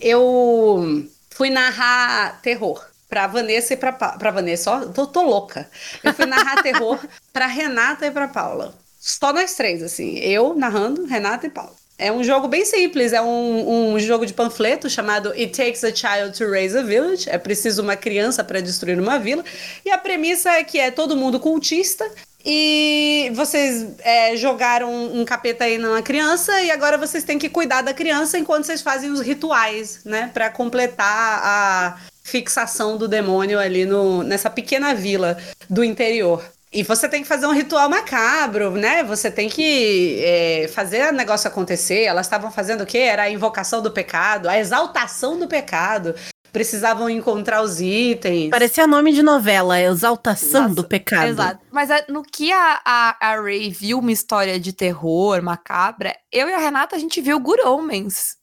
eu 0.00 1.06
fui 1.34 1.50
narrar 1.50 2.40
terror 2.42 2.84
pra 3.08 3.26
Vanessa 3.26 3.74
e 3.74 3.76
pra, 3.76 3.92
Pa- 3.92 4.16
pra 4.18 4.30
Vanessa. 4.30 4.70
Ó, 4.70 4.80
tô, 4.86 5.06
tô 5.06 5.22
louca. 5.22 5.68
Eu 6.02 6.14
fui 6.14 6.26
narrar 6.26 6.60
terror 6.62 6.98
pra 7.32 7.46
Renata 7.46 8.06
e 8.06 8.10
pra 8.10 8.28
Paula. 8.28 8.74
Só 8.98 9.32
nós 9.32 9.54
três, 9.54 9.82
assim. 9.82 10.18
Eu 10.18 10.54
narrando, 10.54 11.04
Renata 11.06 11.46
e 11.46 11.50
Paula. 11.50 11.72
É 11.98 12.10
um 12.10 12.24
jogo 12.24 12.48
bem 12.48 12.64
simples, 12.64 13.12
é 13.12 13.20
um, 13.22 13.92
um 13.94 13.98
jogo 14.00 14.26
de 14.26 14.32
panfleto 14.32 14.90
chamado 14.90 15.30
It 15.32 15.48
Takes 15.56 15.84
a 15.84 15.94
Child 15.94 16.36
to 16.36 16.50
Raise 16.50 16.76
a 16.76 16.82
Village. 16.82 17.28
É 17.30 17.38
preciso 17.38 17.82
uma 17.82 17.94
criança 17.96 18.42
para 18.42 18.60
destruir 18.60 18.98
uma 18.98 19.18
vila. 19.18 19.44
E 19.84 19.90
a 19.90 19.98
premissa 19.98 20.50
é 20.50 20.64
que 20.64 20.80
é 20.80 20.90
todo 20.90 21.16
mundo 21.16 21.38
cultista. 21.38 22.08
E 22.44 23.30
vocês 23.34 23.86
é, 24.00 24.36
jogaram 24.36 24.92
um 24.92 25.24
capeta 25.24 25.64
aí 25.64 25.78
numa 25.78 26.02
criança 26.02 26.60
e 26.60 26.70
agora 26.70 26.98
vocês 26.98 27.22
têm 27.22 27.38
que 27.38 27.48
cuidar 27.48 27.82
da 27.82 27.94
criança 27.94 28.38
enquanto 28.38 28.64
vocês 28.64 28.82
fazem 28.82 29.10
os 29.10 29.20
rituais, 29.20 30.00
né? 30.04 30.30
Pra 30.34 30.50
completar 30.50 31.40
a 31.42 31.98
fixação 32.22 32.96
do 32.96 33.06
demônio 33.06 33.58
ali 33.58 33.84
no, 33.84 34.22
nessa 34.22 34.50
pequena 34.50 34.94
vila 34.94 35.36
do 35.68 35.84
interior. 35.84 36.42
E 36.72 36.82
você 36.82 37.06
tem 37.06 37.20
que 37.20 37.28
fazer 37.28 37.46
um 37.46 37.52
ritual 37.52 37.86
macabro, 37.90 38.70
né? 38.70 39.04
Você 39.04 39.30
tem 39.30 39.46
que 39.46 40.18
é, 40.24 40.70
fazer 40.72 41.10
o 41.10 41.12
negócio 41.12 41.46
acontecer. 41.46 42.04
Elas 42.04 42.24
estavam 42.24 42.50
fazendo 42.50 42.80
o 42.80 42.86
quê? 42.86 42.98
Era 42.98 43.24
a 43.24 43.30
invocação 43.30 43.82
do 43.82 43.90
pecado, 43.90 44.48
a 44.48 44.58
exaltação 44.58 45.38
do 45.38 45.46
pecado. 45.46 46.14
Precisavam 46.52 47.08
encontrar 47.08 47.62
os 47.62 47.80
itens. 47.80 48.50
Parecia 48.50 48.86
nome 48.86 49.12
de 49.12 49.22
novela, 49.22 49.80
Exaltação 49.80 50.64
Nossa, 50.64 50.74
do 50.74 50.84
Pecado. 50.84 51.28
Exato. 51.28 51.60
Mas 51.70 51.88
é, 51.88 52.04
no 52.08 52.22
que 52.22 52.52
a, 52.52 52.80
a, 52.84 53.16
a 53.20 53.40
Ray 53.40 53.70
viu 53.70 53.98
uma 53.98 54.12
história 54.12 54.60
de 54.60 54.72
terror 54.72 55.42
macabra, 55.42 56.14
eu 56.30 56.48
e 56.48 56.52
a 56.52 56.58
Renata, 56.58 56.94
a 56.94 56.98
gente 56.98 57.20
viu 57.22 57.40
Good 57.40 57.62
Omens. 57.62 58.36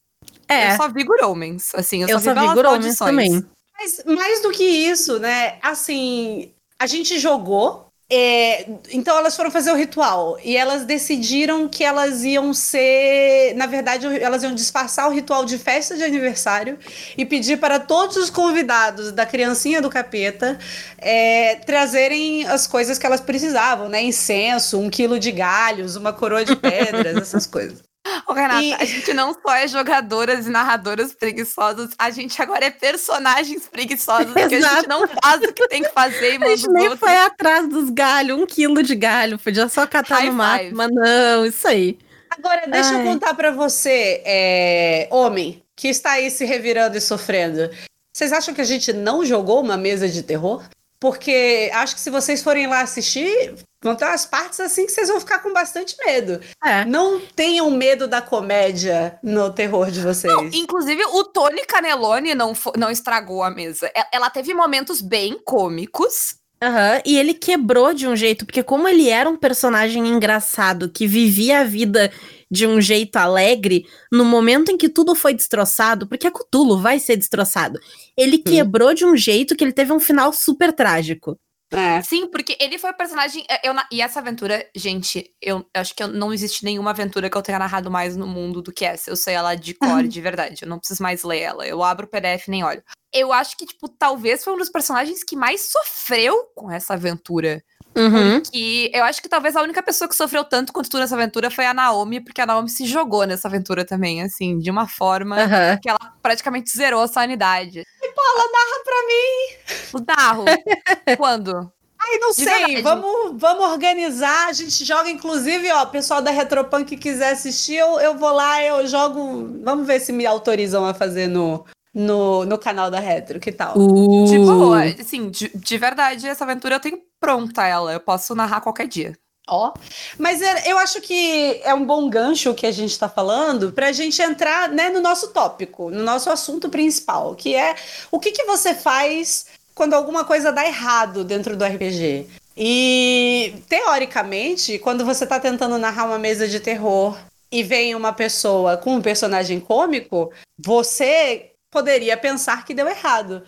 É. 0.50 0.72
Eu 0.72 0.76
só 0.76 0.88
vi 0.88 1.04
Guromens, 1.04 1.72
assim, 1.76 2.02
eu, 2.02 2.08
Eu 2.08 2.18
só 2.18 2.34
só 2.34 2.40
vi 2.40 2.48
vi 2.48 2.54
Guromens 2.54 2.98
também. 2.98 3.46
Mas 3.78 4.02
mais 4.04 4.42
do 4.42 4.50
que 4.50 4.64
isso, 4.64 5.20
né? 5.20 5.58
Assim, 5.62 6.52
a 6.76 6.86
gente 6.86 7.18
jogou. 7.20 7.86
É, 8.12 8.66
então 8.90 9.16
elas 9.16 9.36
foram 9.36 9.52
fazer 9.52 9.70
o 9.70 9.76
ritual 9.76 10.36
e 10.44 10.56
elas 10.56 10.84
decidiram 10.84 11.68
que 11.68 11.84
elas 11.84 12.24
iam 12.24 12.52
ser, 12.52 13.54
na 13.54 13.66
verdade, 13.66 14.04
elas 14.20 14.42
iam 14.42 14.52
disfarçar 14.52 15.08
o 15.08 15.12
ritual 15.12 15.44
de 15.44 15.56
festa 15.56 15.96
de 15.96 16.02
aniversário 16.02 16.76
e 17.16 17.24
pedir 17.24 17.58
para 17.58 17.78
todos 17.78 18.16
os 18.16 18.28
convidados 18.28 19.12
da 19.12 19.24
criancinha 19.24 19.80
do 19.80 19.88
capeta 19.88 20.58
é, 20.98 21.54
trazerem 21.64 22.44
as 22.46 22.66
coisas 22.66 22.98
que 22.98 23.06
elas 23.06 23.20
precisavam, 23.20 23.88
né? 23.88 24.02
Incenso, 24.02 24.80
um 24.80 24.90
quilo 24.90 25.18
de 25.18 25.30
galhos, 25.30 25.94
uma 25.94 26.12
coroa 26.12 26.44
de 26.44 26.56
pedras, 26.56 27.16
essas 27.22 27.46
coisas. 27.46 27.89
Ô, 28.26 28.32
Renata, 28.32 28.62
E- 28.62 28.72
a 28.74 28.84
gente 28.84 29.12
não 29.12 29.34
só 29.34 29.54
é 29.54 29.68
jogadoras 29.68 30.46
e 30.46 30.50
narradoras 30.50 31.12
preguiçosas, 31.12 31.90
a 31.98 32.10
gente 32.10 32.40
agora 32.40 32.64
é 32.64 32.70
personagens 32.70 33.68
preguiçosos, 33.68 34.32
porque 34.32 34.54
a 34.54 34.60
gente 34.74 34.88
não 34.88 35.06
faz 35.06 35.42
o 35.42 35.52
que 35.52 35.68
tem 35.68 35.82
que 35.82 35.90
fazer 35.90 36.38
e 36.38 36.42
A 36.44 36.48
gente 36.56 36.70
nem 36.70 36.82
outros. 36.84 37.00
foi 37.00 37.16
atrás 37.16 37.68
dos 37.68 37.90
galhos, 37.90 38.38
um 38.38 38.46
quilo 38.46 38.82
de 38.82 38.94
galho. 38.94 39.38
Podia 39.38 39.68
só 39.68 39.86
catar 39.86 40.16
High 40.20 40.26
no 40.30 40.32
mato, 40.32 40.62
five. 40.64 40.74
mas 40.74 40.88
não, 40.92 41.44
isso 41.46 41.68
aí. 41.68 41.98
Agora, 42.30 42.62
deixa 42.66 42.90
Ai. 42.94 43.00
eu 43.00 43.04
contar 43.04 43.34
pra 43.34 43.50
você, 43.50 44.22
é, 44.24 45.08
homem, 45.10 45.62
que 45.76 45.88
está 45.88 46.12
aí 46.12 46.30
se 46.30 46.44
revirando 46.44 46.96
e 46.96 47.00
sofrendo. 47.00 47.68
Vocês 48.16 48.32
acham 48.32 48.54
que 48.54 48.60
a 48.60 48.64
gente 48.64 48.92
não 48.92 49.24
jogou 49.26 49.60
uma 49.60 49.76
mesa 49.76 50.08
de 50.08 50.22
terror? 50.22 50.64
Porque 50.98 51.70
acho 51.74 51.94
que 51.94 52.00
se 52.00 52.10
vocês 52.10 52.42
forem 52.42 52.66
lá 52.66 52.80
assistir, 52.82 53.54
vão 53.82 53.94
ter 53.94 54.04
umas 54.04 54.26
partes 54.26 54.60
assim 54.60 54.86
que 54.86 54.92
vocês 54.92 55.08
vão 55.08 55.20
ficar 55.20 55.38
com 55.38 55.52
bastante 55.52 55.96
medo. 56.04 56.40
É. 56.62 56.84
Não 56.84 57.20
tenham 57.34 57.70
medo 57.70 58.06
da 58.06 58.20
comédia 58.20 59.18
no 59.22 59.50
terror 59.52 59.90
de 59.90 60.00
vocês. 60.00 60.32
Não, 60.32 60.46
inclusive, 60.46 61.02
o 61.06 61.24
Tony 61.24 61.64
Canelone 61.64 62.34
não, 62.34 62.52
não 62.76 62.90
estragou 62.90 63.42
a 63.42 63.50
mesa. 63.50 63.90
Ela 64.12 64.30
teve 64.30 64.52
momentos 64.52 65.00
bem 65.00 65.38
cômicos. 65.44 66.38
Aham, 66.62 67.00
e 67.06 67.16
ele 67.16 67.32
quebrou 67.32 67.94
de 67.94 68.06
um 68.06 68.14
jeito, 68.14 68.44
porque 68.44 68.62
como 68.62 68.86
ele 68.86 69.08
era 69.08 69.30
um 69.30 69.36
personagem 69.36 70.06
engraçado 70.06 70.90
que 70.90 71.06
vivia 71.06 71.60
a 71.60 71.64
vida 71.64 72.12
de 72.50 72.66
um 72.66 72.82
jeito 72.82 73.16
alegre, 73.16 73.86
no 74.12 74.26
momento 74.26 74.70
em 74.70 74.76
que 74.76 74.90
tudo 74.90 75.14
foi 75.14 75.32
destroçado, 75.32 76.06
porque 76.06 76.26
a 76.26 76.30
Cthulhu 76.30 76.78
vai 76.78 76.98
ser 76.98 77.16
destroçado, 77.16 77.80
ele 78.14 78.36
quebrou 78.36 78.92
de 78.92 79.06
um 79.06 79.16
jeito 79.16 79.56
que 79.56 79.64
ele 79.64 79.72
teve 79.72 79.90
um 79.90 80.00
final 80.00 80.34
super 80.34 80.70
trágico. 80.70 81.38
É. 81.72 82.02
Sim, 82.02 82.28
porque 82.30 82.56
ele 82.60 82.78
foi 82.78 82.90
o 82.90 82.96
personagem. 82.96 83.44
é, 83.48 83.68
Eu, 83.68 83.74
e 83.92 84.00
essa 84.02 84.18
aventura, 84.18 84.68
gente, 84.74 85.32
eu, 85.40 85.58
eu 85.72 85.80
acho 85.80 85.94
que 85.94 86.02
eu- 86.02 86.08
não 86.08 86.32
existe 86.32 86.64
nenhuma 86.64 86.90
aventura 86.90 87.30
que 87.30 87.36
eu 87.36 87.42
tenha 87.42 87.58
narrado 87.60 87.90
mais 87.90 88.16
no 88.16 88.26
mundo 88.26 88.60
do 88.60 88.72
que 88.72 88.84
essa. 88.84 89.08
Eu 89.10 89.16
sei 89.16 89.34
ela 89.34 89.54
de 89.54 89.74
cor, 89.74 90.02
de 90.08 90.20
verdade. 90.20 90.62
Eu 90.64 90.68
não 90.68 90.78
preciso 90.78 91.02
mais 91.02 91.22
ler 91.22 91.40
ela. 91.40 91.66
Eu 91.66 91.82
abro 91.84 92.06
o 92.06 92.08
PDF 92.10 92.48
e 92.48 92.50
nem 92.50 92.64
olho. 92.64 92.82
Eu 93.12 93.32
acho 93.32 93.56
que, 93.56 93.66
tipo, 93.66 93.88
talvez 93.88 94.44
foi 94.44 94.52
um 94.52 94.58
dos 94.58 94.68
personagens 94.68 95.24
que 95.24 95.36
mais 95.36 95.62
sofreu 95.62 96.44
com 96.54 96.70
essa 96.70 96.94
aventura. 96.94 97.62
Uhum. 97.96 98.40
Que 98.40 98.88
eu 98.94 99.02
acho 99.02 99.20
que 99.20 99.28
talvez 99.28 99.56
a 99.56 99.62
única 99.62 99.82
pessoa 99.82 100.08
que 100.08 100.14
sofreu 100.14 100.44
tanto 100.44 100.72
quanto 100.72 100.88
tu 100.88 100.96
nessa 100.98 101.16
aventura 101.16 101.50
foi 101.50 101.66
a 101.66 101.74
Naomi, 101.74 102.20
porque 102.20 102.40
a 102.40 102.46
Naomi 102.46 102.68
se 102.68 102.86
jogou 102.86 103.26
nessa 103.26 103.48
aventura 103.48 103.84
também, 103.84 104.22
assim, 104.22 104.58
de 104.58 104.70
uma 104.70 104.86
forma 104.86 105.36
Aham. 105.36 105.78
que 105.82 105.88
ela 105.88 105.98
praticamente 106.22 106.70
zerou 106.70 107.02
a 107.02 107.08
sanidade. 107.08 107.84
Paula, 108.14 108.44
narra 108.52 108.84
pra 108.84 109.06
mim. 109.06 109.84
O 109.94 110.00
Darro, 110.00 110.44
quando? 111.16 111.72
Ai, 112.02 112.18
não 112.18 112.30
De 112.30 112.36
sei. 112.36 112.44
verdade. 112.46 112.82
Vamos, 112.82 113.40
vamos 113.40 113.64
organizar. 113.70 114.48
A 114.48 114.52
gente 114.52 114.84
joga, 114.84 115.10
inclusive, 115.10 115.70
ó, 115.72 115.84
pessoal 115.86 116.22
da 116.22 116.30
Retropunk 116.30 116.84
que 116.84 116.96
quiser 116.96 117.32
assistir, 117.32 117.74
eu, 117.76 117.98
eu 118.00 118.16
vou 118.16 118.32
lá, 118.32 118.62
eu 118.62 118.86
jogo. 118.86 119.60
Vamos 119.62 119.86
ver 119.86 120.00
se 120.00 120.12
me 120.12 120.24
autorizam 120.26 120.86
a 120.86 120.94
fazer 120.94 121.28
no, 121.28 121.64
no, 121.94 122.44
no 122.44 122.58
canal 122.58 122.90
da 122.90 123.00
Retro. 123.00 123.40
Que 123.40 123.52
tal? 123.52 123.76
Uh. 123.76 124.26
Tipo, 124.26 124.72
assim, 125.00 125.30
de, 125.30 125.50
de 125.54 125.78
verdade, 125.78 126.26
essa 126.26 126.44
aventura 126.44 126.76
eu 126.76 126.80
tenho 126.80 127.00
pronta 127.18 127.66
ela. 127.66 127.92
Eu 127.92 128.00
posso 128.00 128.34
narrar 128.34 128.60
qualquer 128.60 128.86
dia. 128.86 129.16
Ó. 129.48 129.72
Mas 130.16 130.40
é- 130.40 130.70
eu 130.70 130.78
acho 130.78 131.00
que 131.00 131.60
é 131.64 131.74
um 131.74 131.84
bom 131.84 132.08
gancho 132.08 132.54
que 132.54 132.66
a 132.66 132.72
gente 132.72 132.92
está 132.92 133.08
falando 133.08 133.72
para 133.72 133.88
a 133.88 133.92
gente 133.92 134.20
entrar 134.22 134.68
né, 134.68 134.88
no 134.90 135.00
nosso 135.00 135.28
tópico, 135.28 135.90
no 135.90 136.02
nosso 136.02 136.30
assunto 136.30 136.68
principal, 136.68 137.34
que 137.34 137.54
é 137.54 137.74
o 138.10 138.20
que, 138.20 138.30
que 138.30 138.44
você 138.44 138.74
faz 138.74 139.46
quando 139.74 139.94
alguma 139.94 140.24
coisa 140.24 140.52
dá 140.52 140.64
errado 140.64 141.24
dentro 141.24 141.56
do 141.56 141.64
RPG. 141.64 142.26
E, 142.56 143.54
teoricamente, 143.68 144.78
quando 144.78 145.04
você 145.04 145.24
está 145.24 145.40
tentando 145.40 145.78
narrar 145.78 146.04
uma 146.06 146.18
mesa 146.18 146.46
de 146.46 146.60
terror 146.60 147.16
e 147.50 147.62
vem 147.62 147.94
uma 147.94 148.12
pessoa 148.12 148.76
com 148.76 148.96
um 148.96 149.00
personagem 149.00 149.58
cômico, 149.58 150.30
você 150.58 151.49
poderia 151.70 152.16
pensar 152.16 152.64
que 152.64 152.74
deu 152.74 152.88
errado. 152.88 153.42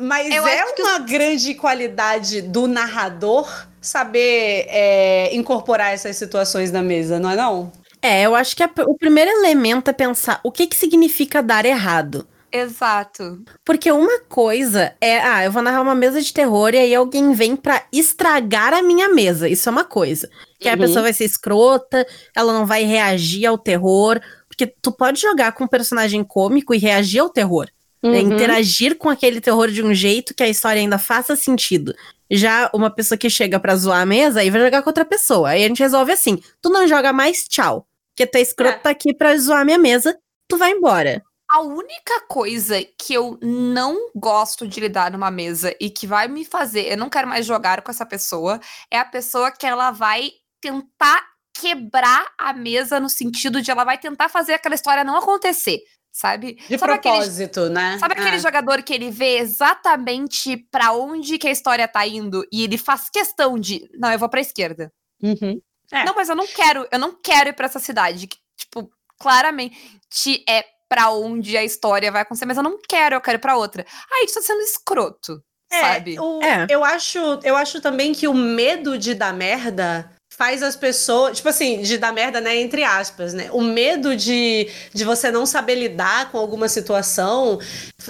Mas 0.00 0.32
Eu 0.32 0.46
é 0.46 0.60
acho 0.60 0.74
que 0.76 0.82
uma 0.82 0.98
grande 1.00 1.54
qualidade 1.54 2.40
do 2.40 2.66
narrador 2.68 3.48
saber 3.80 4.66
é, 4.68 5.34
incorporar 5.34 5.92
essas 5.92 6.16
situações 6.16 6.70
na 6.70 6.82
mesa, 6.82 7.18
não 7.18 7.30
é 7.30 7.36
não? 7.36 7.72
É, 8.00 8.22
eu 8.22 8.34
acho 8.36 8.54
que 8.54 8.62
a- 8.62 8.70
o 8.86 8.96
primeiro 8.96 9.28
elemento 9.30 9.90
é 9.90 9.92
pensar 9.92 10.40
o 10.44 10.52
que, 10.52 10.68
que 10.68 10.76
significa 10.76 11.42
dar 11.42 11.64
errado. 11.64 12.26
Exato. 12.50 13.42
Porque 13.64 13.90
uma 13.92 14.20
coisa 14.20 14.94
é, 15.00 15.18
ah, 15.20 15.44
eu 15.44 15.52
vou 15.52 15.60
narrar 15.62 15.82
uma 15.82 15.94
mesa 15.94 16.20
de 16.22 16.32
terror 16.32 16.72
e 16.74 16.78
aí 16.78 16.94
alguém 16.94 17.32
vem 17.32 17.54
pra 17.56 17.82
estragar 17.92 18.72
a 18.72 18.82
minha 18.82 19.08
mesa. 19.08 19.48
Isso 19.48 19.68
é 19.68 19.72
uma 19.72 19.84
coisa. 19.84 20.30
Que 20.60 20.68
a 20.68 20.72
Uhum. 20.72 20.78
pessoa 20.78 21.02
vai 21.02 21.12
ser 21.12 21.24
escrota, 21.24 22.06
ela 22.34 22.52
não 22.52 22.64
vai 22.64 22.84
reagir 22.84 23.44
ao 23.46 23.58
terror. 23.58 24.20
Porque 24.58 24.74
tu 24.82 24.90
pode 24.90 25.20
jogar 25.20 25.52
com 25.52 25.64
um 25.64 25.68
personagem 25.68 26.24
cômico 26.24 26.74
e 26.74 26.78
reagir 26.78 27.20
ao 27.20 27.30
terror. 27.30 27.68
né? 28.02 28.10
Uhum. 28.10 28.32
Interagir 28.32 28.98
com 28.98 29.08
aquele 29.08 29.40
terror 29.40 29.68
de 29.70 29.84
um 29.84 29.94
jeito 29.94 30.34
que 30.34 30.42
a 30.42 30.48
história 30.48 30.80
ainda 30.80 30.98
faça 30.98 31.36
sentido. 31.36 31.94
Já 32.28 32.68
uma 32.74 32.90
pessoa 32.90 33.16
que 33.16 33.30
chega 33.30 33.60
pra 33.60 33.76
zoar 33.76 34.00
a 34.00 34.06
mesa, 34.06 34.40
aí 34.40 34.50
vai 34.50 34.60
jogar 34.60 34.82
com 34.82 34.90
outra 34.90 35.04
pessoa. 35.04 35.50
Aí 35.50 35.64
a 35.64 35.68
gente 35.68 35.78
resolve 35.80 36.10
assim: 36.12 36.42
tu 36.60 36.70
não 36.70 36.88
joga 36.88 37.12
mais, 37.12 37.44
tchau. 37.44 37.86
Porque 38.10 38.26
tu 38.26 38.36
é 38.36 38.40
escroto 38.40 38.74
É. 38.74 38.78
tá 38.78 38.90
aqui 38.90 39.14
pra 39.14 39.36
zoar 39.36 39.64
minha 39.64 39.78
mesa, 39.78 40.18
tu 40.48 40.58
vai 40.58 40.72
embora. 40.72 41.22
A 41.48 41.60
única 41.60 42.20
coisa 42.28 42.84
que 42.98 43.14
eu 43.14 43.38
não 43.40 44.10
gosto 44.14 44.66
de 44.66 44.80
lidar 44.80 45.12
numa 45.12 45.30
mesa 45.30 45.74
e 45.80 45.88
que 45.88 46.06
vai 46.06 46.26
me 46.28 46.44
fazer, 46.44 46.90
eu 46.90 46.96
não 46.96 47.08
quero 47.08 47.28
mais 47.28 47.46
jogar 47.46 47.80
com 47.80 47.90
essa 47.90 48.04
pessoa, 48.04 48.60
é 48.90 48.98
a 48.98 49.04
pessoa 49.04 49.50
que 49.50 49.64
ela 49.66 49.90
vai 49.92 50.30
tentar 50.60 51.24
quebrar 51.60 52.26
a 52.38 52.52
mesa 52.52 53.00
no 53.00 53.08
sentido 53.08 53.60
de 53.62 53.70
ela 53.70 53.84
vai 53.84 53.98
tentar 53.98 54.28
fazer 54.28 54.54
aquela 54.54 54.74
história 54.74 55.02
não 55.04 55.16
acontecer, 55.16 55.78
sabe? 56.12 56.54
De 56.68 56.78
sabe 56.78 56.92
aquele, 56.92 57.14
propósito, 57.16 57.68
né? 57.68 57.98
sabe 57.98 58.14
aquele 58.14 58.36
Ah. 58.36 58.38
jogador 58.38 58.82
que 58.82 58.92
ele 58.94 59.10
vê 59.10 59.38
exatamente 59.38 60.56
pra 60.70 60.92
onde 60.92 61.38
que 61.38 61.48
a 61.48 61.50
história 61.52 61.86
tá 61.88 62.06
indo 62.06 62.44
e 62.52 62.64
ele 62.64 62.78
faz 62.78 63.08
questão 63.10 63.58
de, 63.58 63.88
não, 63.98 64.10
eu 64.12 64.18
vou 64.18 64.28
pra 64.28 64.40
esquerda. 64.40 64.92
Uhum. 65.22 65.60
É. 65.92 66.04
Não, 66.04 66.14
mas 66.14 66.28
eu 66.28 66.36
não 66.36 66.46
quero, 66.46 66.86
eu 66.92 66.98
não 66.98 67.12
quero 67.22 67.48
ir 67.48 67.52
pra 67.54 67.66
essa 67.66 67.78
cidade. 67.78 68.26
Que, 68.26 68.36
tipo, 68.56 68.90
claramente 69.18 70.44
é 70.48 70.64
pra 70.88 71.10
onde 71.10 71.56
a 71.56 71.64
história 71.64 72.10
vai 72.10 72.22
acontecer, 72.22 72.46
mas 72.46 72.56
eu 72.56 72.62
não 72.62 72.78
quero, 72.88 73.14
eu 73.14 73.20
quero 73.20 73.38
ir 73.38 73.40
pra 73.40 73.56
outra. 73.56 73.84
Aí 74.12 74.26
tu 74.26 74.34
tá 74.34 74.42
sendo 74.42 74.60
escroto, 74.60 75.42
É, 75.70 75.80
sabe? 75.80 76.18
o- 76.18 76.42
É. 76.42 76.66
Eu, 76.70 76.82
acho, 76.84 77.18
eu 77.42 77.56
acho 77.56 77.80
também 77.80 78.12
que 78.12 78.26
o 78.28 78.34
medo 78.34 78.96
de 78.98 79.14
dar 79.14 79.32
merda 79.34 80.10
faz 80.38 80.62
as 80.62 80.76
pessoas. 80.76 81.36
Tipo 81.36 81.48
assim, 81.48 81.82
de 81.82 81.98
dar 81.98 82.12
merda, 82.12 82.40
né? 82.40 82.56
Entre 82.56 82.84
aspas, 82.84 83.34
né? 83.34 83.50
O 83.52 83.60
medo 83.60 84.14
de, 84.14 84.68
de 84.94 85.04
você 85.04 85.32
não 85.32 85.44
saber 85.44 85.74
lidar 85.74 86.30
com 86.30 86.38
alguma 86.38 86.68
situação. 86.68 87.58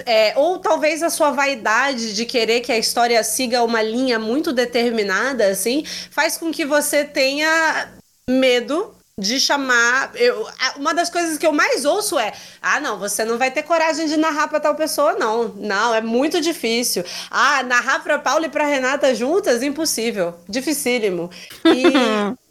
é, 0.05 0.37
ou 0.37 0.59
talvez 0.59 1.01
a 1.01 1.09
sua 1.09 1.31
vaidade 1.31 2.13
de 2.15 2.25
querer 2.25 2.61
que 2.61 2.71
a 2.71 2.77
história 2.77 3.23
siga 3.23 3.63
uma 3.63 3.81
linha 3.81 4.19
muito 4.19 4.53
determinada, 4.53 5.47
assim, 5.47 5.83
faz 6.11 6.37
com 6.37 6.51
que 6.51 6.65
você 6.65 7.03
tenha 7.03 7.89
medo 8.29 8.98
de 9.19 9.39
chamar. 9.39 10.11
Eu, 10.15 10.47
uma 10.77 10.93
das 10.93 11.09
coisas 11.09 11.37
que 11.37 11.45
eu 11.45 11.51
mais 11.51 11.85
ouço 11.85 12.17
é: 12.17 12.33
ah, 12.61 12.79
não, 12.79 12.97
você 12.97 13.25
não 13.25 13.37
vai 13.37 13.51
ter 13.51 13.63
coragem 13.63 14.07
de 14.07 14.17
narrar 14.17 14.47
pra 14.47 14.59
tal 14.59 14.75
pessoa, 14.75 15.13
não. 15.13 15.49
Não, 15.49 15.93
é 15.93 16.01
muito 16.01 16.39
difícil. 16.41 17.03
Ah, 17.29 17.61
narrar 17.63 18.01
pra 18.03 18.17
Paula 18.17 18.45
e 18.45 18.49
pra 18.49 18.65
Renata 18.65 19.13
juntas? 19.13 19.61
Impossível. 19.61 20.33
Dificílimo. 20.47 21.29
E. 21.65 21.83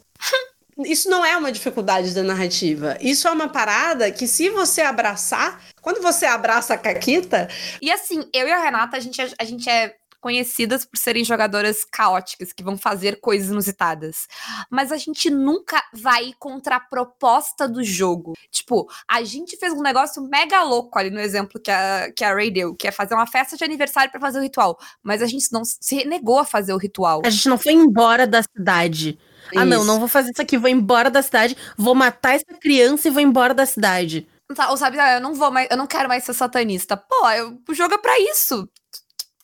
Isso 0.85 1.09
não 1.09 1.25
é 1.25 1.35
uma 1.35 1.51
dificuldade 1.51 2.13
da 2.13 2.23
narrativa. 2.23 2.97
Isso 3.01 3.27
é 3.27 3.31
uma 3.31 3.49
parada 3.49 4.09
que, 4.11 4.25
se 4.25 4.49
você 4.49 4.81
abraçar, 4.81 5.61
quando 5.81 6.01
você 6.01 6.25
abraça 6.25 6.73
a 6.73 6.77
Caquita, 6.77 7.49
E 7.81 7.91
assim, 7.91 8.23
eu 8.33 8.47
e 8.47 8.51
a 8.51 8.59
Renata, 8.59 8.95
a 8.95 8.99
gente, 9.01 9.21
é, 9.21 9.29
a 9.37 9.43
gente 9.43 9.69
é 9.69 9.95
conhecidas 10.19 10.85
por 10.85 10.97
serem 10.97 11.23
jogadoras 11.23 11.83
caóticas, 11.83 12.51
que 12.53 12.63
vão 12.63 12.77
fazer 12.77 13.19
coisas 13.19 13.49
inusitadas. 13.49 14.27
Mas 14.69 14.91
a 14.91 14.97
gente 14.97 15.29
nunca 15.29 15.83
vai 15.93 16.33
contra 16.37 16.75
a 16.77 16.79
proposta 16.79 17.67
do 17.67 17.83
jogo. 17.83 18.33
Tipo, 18.51 18.87
a 19.07 19.23
gente 19.23 19.57
fez 19.57 19.73
um 19.73 19.81
negócio 19.81 20.21
mega 20.23 20.63
louco 20.63 20.97
ali 20.97 21.09
no 21.09 21.19
exemplo 21.19 21.59
que 21.59 21.71
a, 21.71 22.11
que 22.15 22.23
a 22.23 22.33
Ray 22.33 22.51
deu, 22.51 22.75
que 22.75 22.87
é 22.87 22.91
fazer 22.91 23.13
uma 23.13 23.27
festa 23.27 23.55
de 23.57 23.63
aniversário 23.63 24.11
pra 24.11 24.19
fazer 24.19 24.39
o 24.39 24.43
ritual. 24.43 24.77
Mas 25.01 25.21
a 25.21 25.27
gente 25.27 25.51
não 25.51 25.63
se 25.63 26.05
negou 26.05 26.39
a 26.39 26.45
fazer 26.45 26.73
o 26.73 26.77
ritual. 26.77 27.21
A 27.25 27.29
gente 27.29 27.49
não 27.49 27.57
foi 27.57 27.73
embora 27.73 28.27
da 28.27 28.41
cidade. 28.43 29.17
Ah, 29.55 29.65
não, 29.65 29.77
Isso. 29.77 29.87
não 29.87 29.99
vou 29.99 30.07
fazer 30.07 30.31
isso 30.31 30.41
aqui, 30.41 30.57
vou 30.57 30.69
embora 30.69 31.09
da 31.09 31.21
cidade, 31.21 31.57
vou 31.75 31.95
matar 31.95 32.35
essa 32.35 32.53
criança 32.59 33.07
e 33.07 33.11
vou 33.11 33.21
embora 33.21 33.53
da 33.53 33.65
cidade. 33.65 34.27
Tá, 34.55 34.71
ou 34.71 34.77
sabe, 34.77 34.99
ah, 34.99 35.15
eu 35.15 35.21
não 35.21 35.35
vou 35.35 35.51
mais, 35.51 35.67
eu 35.69 35.77
não 35.77 35.85
quero 35.85 36.09
mais 36.09 36.23
ser 36.23 36.33
satanista. 36.33 36.97
Pô, 36.97 37.29
eu, 37.29 37.59
o 37.67 37.73
jogo 37.73 37.93
é 37.93 37.97
pra 37.97 38.19
isso. 38.19 38.67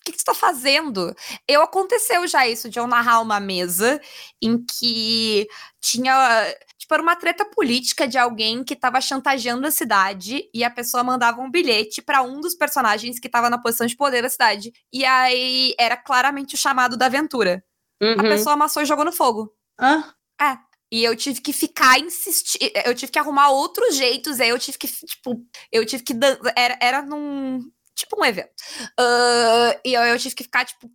O 0.05 0.11
que, 0.11 0.11
que 0.11 0.19
você 0.19 0.25
tá 0.25 0.35
fazendo? 0.35 1.15
Eu 1.47 1.63
aconteceu 1.63 2.27
já 2.27 2.47
isso, 2.47 2.69
de 2.69 2.77
eu 2.77 2.85
narrar 2.85 3.21
uma 3.21 3.39
mesa 3.39 3.99
em 4.39 4.63
que 4.63 5.47
tinha. 5.81 6.55
Tipo, 6.77 6.93
era 6.93 7.01
uma 7.01 7.15
treta 7.15 7.43
política 7.43 8.07
de 8.07 8.15
alguém 8.15 8.63
que 8.63 8.75
tava 8.75 9.01
chantageando 9.01 9.65
a 9.65 9.71
cidade 9.71 10.47
e 10.53 10.63
a 10.63 10.69
pessoa 10.69 11.03
mandava 11.03 11.41
um 11.41 11.49
bilhete 11.49 12.03
para 12.03 12.21
um 12.21 12.39
dos 12.39 12.53
personagens 12.53 13.19
que 13.19 13.27
tava 13.27 13.49
na 13.49 13.57
posição 13.57 13.87
de 13.87 13.95
poder 13.95 14.21
da 14.21 14.29
cidade. 14.29 14.71
E 14.93 15.03
aí 15.03 15.73
era 15.79 15.97
claramente 15.97 16.53
o 16.53 16.57
chamado 16.57 16.95
da 16.95 17.07
aventura. 17.07 17.63
Uhum. 17.99 18.19
A 18.19 18.23
pessoa 18.23 18.53
amassou 18.53 18.83
e 18.83 18.85
jogou 18.85 19.05
no 19.05 19.11
fogo. 19.11 19.51
Hã? 19.79 20.03
É. 20.39 20.55
E 20.91 21.03
eu 21.03 21.15
tive 21.15 21.41
que 21.41 21.51
ficar 21.51 21.99
insistir. 21.99 22.59
Eu 22.85 22.93
tive 22.93 23.11
que 23.11 23.19
arrumar 23.19 23.49
outros 23.49 23.95
jeitos. 23.95 24.39
Aí 24.39 24.49
eu 24.49 24.59
tive 24.59 24.77
que, 24.77 24.87
tipo, 24.87 25.43
eu 25.71 25.85
tive 25.85 26.03
que. 26.03 26.13
Era, 26.55 26.77
era 26.79 27.01
num. 27.01 27.59
Tipo 27.95 28.21
um 28.21 28.25
evento. 28.25 28.51
Ah, 28.99 29.79
e 29.85 29.93
eu, 29.93 30.01
eu 30.03 30.19
tive 30.19 30.35
que 30.35 30.43
ficar, 30.43 30.65
tipo, 30.65 30.89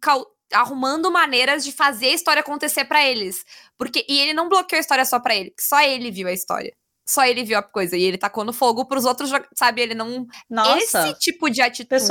arrumando 0.52 1.10
maneiras 1.10 1.64
de 1.64 1.72
fazer 1.72 2.08
a 2.08 2.14
história 2.14 2.40
acontecer 2.40 2.84
pra 2.84 3.04
eles. 3.06 3.44
Porque. 3.78 4.04
E 4.08 4.18
ele 4.20 4.34
não 4.34 4.48
bloqueou 4.48 4.78
a 4.78 4.80
história 4.80 5.04
só 5.04 5.18
pra 5.20 5.34
ele. 5.34 5.54
Só 5.58 5.80
ele 5.82 6.10
viu 6.10 6.28
a 6.28 6.32
história. 6.32 6.74
Só 7.10 7.24
ele 7.24 7.42
viu 7.42 7.58
a 7.58 7.62
coisa. 7.62 7.96
E 7.96 8.04
ele 8.04 8.16
tacou 8.16 8.44
no 8.44 8.52
fogo 8.52 8.84
pros 8.84 9.04
outros, 9.04 9.32
sabe? 9.52 9.82
Ele 9.82 9.94
não. 9.94 10.28
Nossa. 10.48 11.08
Esse 11.08 11.18
tipo 11.18 11.50
de 11.50 11.60
atitude 11.60 12.04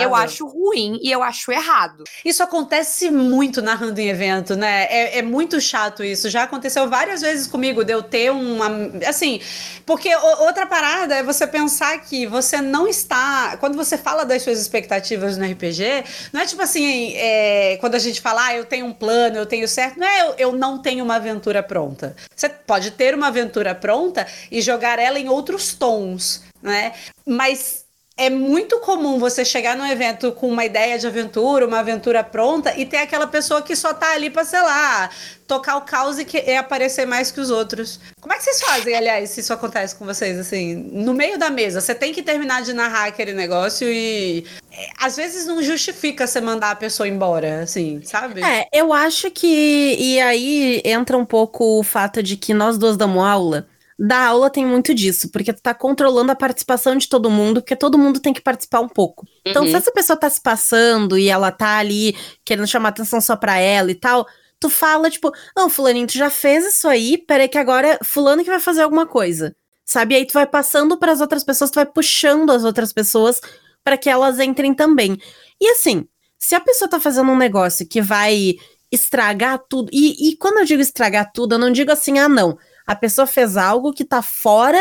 eu 0.00 0.14
acho 0.14 0.46
ruim 0.46 0.98
e 1.02 1.12
eu 1.12 1.22
acho 1.22 1.52
errado. 1.52 2.04
Isso 2.24 2.42
acontece 2.42 3.10
muito 3.10 3.60
narrando 3.60 4.00
em 4.00 4.08
evento, 4.08 4.56
né? 4.56 4.84
É, 4.84 5.18
é 5.18 5.22
muito 5.22 5.60
chato 5.60 6.02
isso. 6.02 6.30
Já 6.30 6.44
aconteceu 6.44 6.88
várias 6.88 7.20
vezes 7.20 7.46
comigo 7.46 7.84
de 7.84 7.92
eu 7.92 8.02
ter 8.02 8.32
uma. 8.32 8.68
Assim, 9.06 9.38
porque 9.84 10.16
outra 10.16 10.64
parada 10.64 11.16
é 11.16 11.22
você 11.22 11.46
pensar 11.46 11.98
que 11.98 12.26
você 12.26 12.58
não 12.62 12.88
está. 12.88 13.58
Quando 13.58 13.76
você 13.76 13.98
fala 13.98 14.24
das 14.24 14.40
suas 14.40 14.58
expectativas 14.58 15.36
no 15.36 15.44
RPG, 15.44 16.04
não 16.32 16.40
é 16.40 16.46
tipo 16.46 16.62
assim, 16.62 17.12
é, 17.16 17.76
quando 17.80 17.96
a 17.96 17.98
gente 17.98 18.22
fala, 18.22 18.46
ah, 18.46 18.56
eu 18.56 18.64
tenho 18.64 18.86
um 18.86 18.94
plano, 18.94 19.36
eu 19.36 19.44
tenho 19.44 19.68
certo. 19.68 20.00
Não 20.00 20.06
é 20.06 20.22
eu, 20.22 20.34
eu 20.38 20.52
não 20.52 20.78
tenho 20.80 21.04
uma 21.04 21.16
aventura 21.16 21.62
pronta. 21.62 22.16
Você 22.34 22.48
pode 22.48 22.92
ter 22.92 23.14
uma 23.14 23.26
aventura 23.26 23.74
pronta 23.74 24.26
e 24.50 24.60
jogar 24.60 24.98
ela 24.98 25.18
em 25.18 25.28
outros 25.28 25.74
tons, 25.74 26.42
né? 26.62 26.92
Mas 27.26 27.86
é 28.18 28.28
muito 28.28 28.80
comum 28.80 29.16
você 29.16 29.44
chegar 29.44 29.76
num 29.76 29.86
evento 29.86 30.32
com 30.32 30.48
uma 30.48 30.64
ideia 30.64 30.98
de 30.98 31.06
aventura, 31.06 31.64
uma 31.64 31.78
aventura 31.78 32.24
pronta, 32.24 32.76
e 32.76 32.84
ter 32.84 32.96
aquela 32.96 33.28
pessoa 33.28 33.62
que 33.62 33.76
só 33.76 33.94
tá 33.94 34.12
ali 34.12 34.28
pra, 34.28 34.44
sei 34.44 34.60
lá, 34.60 35.08
tocar 35.46 35.76
o 35.76 35.82
caos 35.82 36.18
e, 36.18 36.24
que, 36.24 36.36
e 36.36 36.56
aparecer 36.56 37.06
mais 37.06 37.30
que 37.30 37.40
os 37.40 37.48
outros. 37.48 38.00
Como 38.20 38.34
é 38.34 38.36
que 38.36 38.42
vocês 38.42 38.60
fazem, 38.60 38.96
aliás, 38.96 39.30
se 39.30 39.40
isso 39.40 39.52
acontece 39.52 39.94
com 39.94 40.04
vocês, 40.04 40.36
assim, 40.36 40.74
no 40.74 41.14
meio 41.14 41.38
da 41.38 41.48
mesa? 41.48 41.80
Você 41.80 41.94
tem 41.94 42.12
que 42.12 42.20
terminar 42.20 42.62
de 42.62 42.72
narrar 42.72 43.06
aquele 43.06 43.32
negócio 43.32 43.88
e. 43.88 44.44
é, 44.72 44.88
às 44.98 45.14
vezes 45.14 45.46
não 45.46 45.62
justifica 45.62 46.26
você 46.26 46.40
mandar 46.40 46.72
a 46.72 46.76
pessoa 46.76 47.08
embora, 47.08 47.62
assim, 47.62 48.02
sabe? 48.02 48.42
É, 48.42 48.66
eu 48.72 48.92
acho 48.92 49.30
que. 49.30 49.96
E 49.96 50.20
aí 50.20 50.82
entra 50.84 51.16
um 51.16 51.24
pouco 51.24 51.78
o 51.78 51.84
fato 51.84 52.20
de 52.20 52.36
que 52.36 52.52
nós 52.52 52.76
duas 52.76 52.96
damos 52.96 53.24
aula. 53.24 53.68
Da 53.98 54.26
aula 54.26 54.48
tem 54.48 54.64
muito 54.64 54.94
disso, 54.94 55.28
porque 55.32 55.52
tu 55.52 55.60
tá 55.60 55.74
controlando 55.74 56.30
a 56.30 56.36
participação 56.36 56.94
de 56.96 57.08
todo 57.08 57.28
mundo, 57.28 57.60
porque 57.60 57.74
todo 57.74 57.98
mundo 57.98 58.20
tem 58.20 58.32
que 58.32 58.40
participar 58.40 58.80
um 58.80 58.88
pouco. 58.88 59.26
Então, 59.44 59.64
Uhum. 59.64 59.70
se 59.70 59.74
essa 59.76 59.90
pessoa 59.90 60.16
tá 60.16 60.30
se 60.30 60.40
passando 60.40 61.18
e 61.18 61.28
ela 61.28 61.50
tá 61.50 61.78
ali 61.78 62.16
querendo 62.44 62.66
chamar 62.68 62.90
atenção 62.90 63.20
só 63.20 63.34
pra 63.34 63.58
ela 63.58 63.90
e 63.90 63.96
tal, 63.96 64.24
tu 64.60 64.70
fala, 64.70 65.10
tipo, 65.10 65.32
não, 65.56 65.68
fulaninho, 65.68 66.06
tu 66.06 66.12
já 66.16 66.30
fez 66.30 66.64
isso 66.64 66.86
aí, 66.86 67.18
peraí 67.18 67.48
que 67.48 67.58
agora 67.58 67.88
é 67.88 67.98
fulano 68.04 68.44
que 68.44 68.50
vai 68.50 68.60
fazer 68.60 68.82
alguma 68.82 69.04
coisa. 69.06 69.54
Sabe? 69.84 70.14
E 70.14 70.18
aí 70.18 70.26
tu 70.26 70.32
vai 70.34 70.46
passando 70.46 70.96
pras 70.98 71.20
outras 71.20 71.42
pessoas, 71.42 71.70
tu 71.70 71.76
vai 71.76 71.86
puxando 71.86 72.50
as 72.50 72.62
outras 72.62 72.92
pessoas 72.92 73.40
pra 73.82 73.96
que 73.96 74.08
elas 74.08 74.38
entrem 74.38 74.74
também. 74.74 75.16
E 75.60 75.70
assim, 75.70 76.06
se 76.38 76.54
a 76.54 76.60
pessoa 76.60 76.88
tá 76.88 77.00
fazendo 77.00 77.32
um 77.32 77.36
negócio 77.38 77.88
que 77.88 78.00
vai 78.00 78.54
estragar 78.92 79.58
tudo, 79.68 79.88
e, 79.92 80.30
e 80.30 80.36
quando 80.36 80.58
eu 80.58 80.64
digo 80.64 80.80
estragar 80.82 81.32
tudo, 81.32 81.54
eu 81.54 81.58
não 81.58 81.72
digo 81.72 81.90
assim, 81.90 82.18
ah, 82.18 82.28
não. 82.28 82.56
A 82.88 82.96
pessoa 82.96 83.26
fez 83.26 83.58
algo 83.58 83.92
que 83.92 84.02
tá 84.02 84.22
fora 84.22 84.80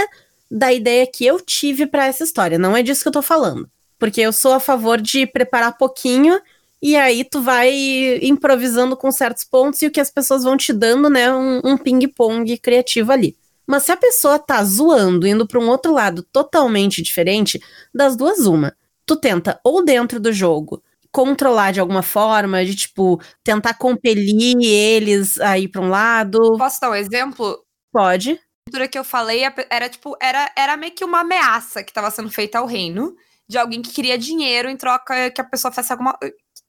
da 0.49 0.71
ideia 0.71 1.05
que 1.05 1.25
eu 1.25 1.41
tive 1.41 1.85
pra 1.85 2.05
essa 2.05 2.23
história. 2.23 2.57
Não 2.57 2.75
é 2.75 2.81
disso 2.81 3.01
que 3.01 3.09
eu 3.09 3.11
tô 3.11 3.21
falando. 3.21 3.69
Porque 3.99 4.21
eu 4.21 4.31
sou 4.31 4.53
a 4.53 4.61
favor 4.61 5.01
de 5.01 5.27
preparar 5.27 5.77
pouquinho 5.77 6.39
e 6.81 6.95
aí 6.95 7.25
tu 7.25 7.41
vai 7.41 7.69
improvisando 8.21 8.95
com 8.95 9.11
certos 9.11 9.43
pontos 9.43 9.81
e 9.81 9.87
o 9.87 9.91
que 9.91 9.99
as 9.99 10.09
pessoas 10.09 10.45
vão 10.45 10.55
te 10.55 10.71
dando, 10.71 11.09
né, 11.09 11.29
um, 11.33 11.59
um 11.65 11.77
ping-pong 11.77 12.57
criativo 12.59 13.11
ali. 13.11 13.35
Mas 13.65 13.83
se 13.83 13.91
a 13.91 13.97
pessoa 13.97 14.39
tá 14.39 14.63
zoando, 14.63 15.27
indo 15.27 15.45
pra 15.45 15.59
um 15.59 15.67
outro 15.67 15.91
lado 15.91 16.23
totalmente 16.23 17.01
diferente, 17.01 17.59
das 17.93 18.15
duas 18.15 18.45
uma. 18.45 18.73
Tu 19.05 19.17
tenta 19.17 19.59
ou 19.65 19.83
dentro 19.83 20.17
do 20.17 20.31
jogo 20.31 20.81
controlar 21.11 21.71
de 21.71 21.79
alguma 21.79 22.03
forma, 22.03 22.63
de 22.63 22.75
tipo, 22.75 23.19
tentar 23.43 23.73
compelir 23.73 24.55
eles 24.61 25.39
a 25.39 25.57
ir 25.57 25.67
pra 25.67 25.81
um 25.81 25.89
lado. 25.89 26.55
Posso 26.57 26.79
dar 26.79 26.91
um 26.91 26.95
exemplo? 26.95 27.66
Pode. 27.91 28.39
A 28.75 28.87
que 28.87 28.99
eu 28.99 29.03
falei 29.03 29.41
era 29.69 29.87
tipo, 29.89 30.15
era, 30.21 30.51
era 30.55 30.75
meio 30.75 30.93
que 30.93 31.05
uma 31.05 31.21
ameaça 31.21 31.83
que 31.83 31.89
estava 31.91 32.11
sendo 32.11 32.29
feita 32.29 32.59
ao 32.59 32.65
reino 32.65 33.15
de 33.47 33.57
alguém 33.57 33.81
que 33.81 33.91
queria 33.91 34.17
dinheiro 34.17 34.69
em 34.69 34.75
troca 34.75 35.31
que 35.31 35.39
a 35.39 35.43
pessoa 35.43 35.71
fizesse 35.71 35.93
alguma 35.93 36.17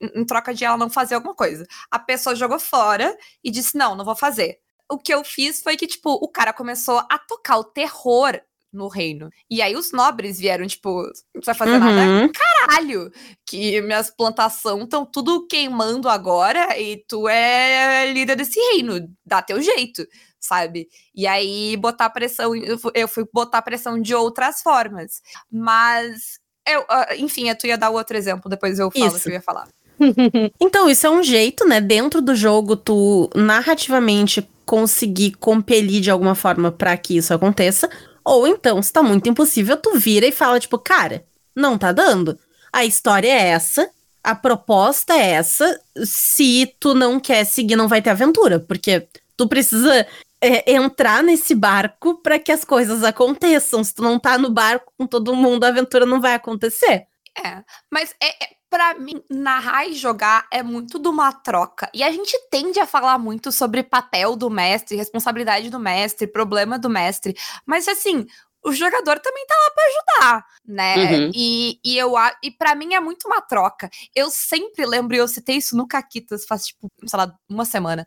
em 0.01 0.25
troca 0.25 0.53
de 0.53 0.63
ela 0.63 0.77
não 0.77 0.89
fazer 0.89 1.15
alguma 1.15 1.35
coisa. 1.35 1.65
A 1.91 1.99
pessoa 1.99 2.35
jogou 2.35 2.57
fora 2.57 3.15
e 3.43 3.51
disse: 3.51 3.77
"Não, 3.77 3.95
não 3.95 4.05
vou 4.05 4.15
fazer". 4.15 4.59
O 4.89 4.97
que 4.97 5.13
eu 5.13 5.23
fiz 5.25 5.61
foi 5.61 5.75
que 5.75 5.85
tipo, 5.87 6.09
o 6.11 6.27
cara 6.29 6.53
começou 6.53 6.99
a 7.09 7.17
tocar 7.19 7.57
o 7.57 7.63
terror 7.65 8.39
no 8.71 8.87
reino. 8.87 9.29
E 9.49 9.61
aí 9.61 9.75
os 9.75 9.91
nobres 9.91 10.39
vieram 10.39 10.65
tipo, 10.67 11.03
não 11.35 11.41
vai 11.43 11.55
fazer 11.55 11.79
nada 11.79 12.01
Uhum. 12.01 12.31
caralho, 12.31 13.11
que 13.45 13.81
minhas 13.81 14.09
plantações 14.11 14.83
estão 14.83 15.05
tudo 15.05 15.47
queimando 15.47 16.07
agora 16.07 16.77
e 16.79 17.03
tu 17.07 17.27
é 17.27 18.11
líder 18.13 18.35
desse 18.35 18.59
reino, 18.71 19.09
dá 19.25 19.41
teu 19.41 19.59
jeito, 19.61 20.05
sabe? 20.39 20.87
E 21.15 21.27
aí 21.27 21.75
botar 21.77 22.09
pressão, 22.09 22.55
eu 22.55 22.77
fu- 22.77 22.91
eu 22.93 23.07
fui 23.07 23.25
botar 23.33 23.61
pressão 23.61 24.01
de 24.01 24.13
outras 24.15 24.61
formas. 24.61 25.21
Mas, 25.51 26.39
eu, 26.67 26.85
ah, 26.89 27.15
enfim, 27.17 27.53
tu 27.55 27.67
ia 27.67 27.77
dar 27.77 27.89
outro 27.89 28.15
exemplo, 28.17 28.49
depois 28.49 28.79
eu 28.79 28.89
falo 28.91 29.05
o 29.05 29.07
Isso. 29.15 29.23
que 29.23 29.29
eu 29.29 29.33
ia 29.33 29.41
falar. 29.41 29.67
Então, 30.61 30.89
isso 30.89 31.05
é 31.05 31.09
um 31.09 31.21
jeito, 31.21 31.67
né, 31.67 31.81
dentro 31.81 32.21
do 32.21 32.33
jogo, 32.33 32.77
tu 32.77 33.29
narrativamente 33.35 34.47
conseguir 34.65 35.31
compelir 35.33 35.99
de 36.01 36.09
alguma 36.09 36.35
forma 36.35 36.71
pra 36.71 36.95
que 36.95 37.17
isso 37.17 37.33
aconteça. 37.33 37.89
Ou 38.23 38.47
então, 38.47 38.81
se 38.81 38.93
tá 38.93 39.01
muito 39.03 39.27
impossível, 39.27 39.75
tu 39.75 39.97
vira 39.97 40.25
e 40.25 40.31
fala, 40.31 40.59
tipo, 40.59 40.77
cara, 40.77 41.25
não 41.55 41.77
tá 41.77 41.91
dando. 41.91 42.37
A 42.71 42.85
história 42.85 43.27
é 43.27 43.47
essa, 43.49 43.89
a 44.23 44.35
proposta 44.35 45.13
é 45.13 45.31
essa. 45.31 45.79
Se 46.03 46.73
tu 46.79 46.93
não 46.93 47.19
quer 47.19 47.43
seguir, 47.45 47.75
não 47.75 47.87
vai 47.87 48.01
ter 48.01 48.11
aventura, 48.11 48.59
porque 48.59 49.07
tu 49.35 49.47
precisa 49.47 50.05
é, 50.41 50.71
entrar 50.73 51.23
nesse 51.23 51.53
barco 51.53 52.21
pra 52.21 52.39
que 52.39 52.51
as 52.51 52.63
coisas 52.63 53.03
aconteçam. 53.03 53.83
Se 53.83 53.93
tu 53.93 54.01
não 54.01 54.19
tá 54.19 54.37
no 54.37 54.49
barco 54.49 54.93
com 54.97 55.05
todo 55.05 55.35
mundo, 55.35 55.63
a 55.63 55.67
aventura 55.67 56.05
não 56.05 56.21
vai 56.21 56.33
acontecer. 56.33 57.07
É, 57.37 57.63
mas 57.91 58.13
é, 58.21 58.27
é, 58.27 58.49
para 58.69 58.93
mim, 58.95 59.21
narrar 59.29 59.87
e 59.87 59.93
jogar 59.93 60.45
é 60.51 60.61
muito 60.61 60.99
de 60.99 61.07
uma 61.07 61.31
troca. 61.31 61.89
E 61.93 62.03
a 62.03 62.11
gente 62.11 62.37
tende 62.49 62.79
a 62.79 62.85
falar 62.85 63.17
muito 63.17 63.51
sobre 63.51 63.83
papel 63.83 64.35
do 64.35 64.49
mestre, 64.49 64.95
responsabilidade 64.95 65.69
do 65.69 65.79
mestre, 65.79 66.27
problema 66.27 66.77
do 66.77 66.89
mestre. 66.89 67.35
Mas 67.65 67.87
assim, 67.87 68.27
o 68.63 68.71
jogador 68.73 69.19
também 69.19 69.45
tá 69.45 69.55
lá 69.55 69.71
pra 69.71 69.83
ajudar, 69.85 70.45
né? 70.65 70.95
Uhum. 70.95 71.31
E, 71.33 71.79
e 71.83 71.97
eu 71.97 72.13
e 72.43 72.51
para 72.51 72.75
mim 72.75 72.93
é 72.93 72.99
muito 72.99 73.27
uma 73.27 73.41
troca. 73.41 73.89
Eu 74.13 74.29
sempre 74.29 74.85
lembro, 74.85 75.15
e 75.15 75.19
eu 75.19 75.27
citei 75.27 75.57
isso 75.57 75.77
no 75.77 75.87
Caquitas 75.87 76.45
faz, 76.45 76.65
tipo, 76.67 76.89
sei 77.05 77.17
lá, 77.17 77.33
uma 77.47 77.65
semana. 77.65 78.05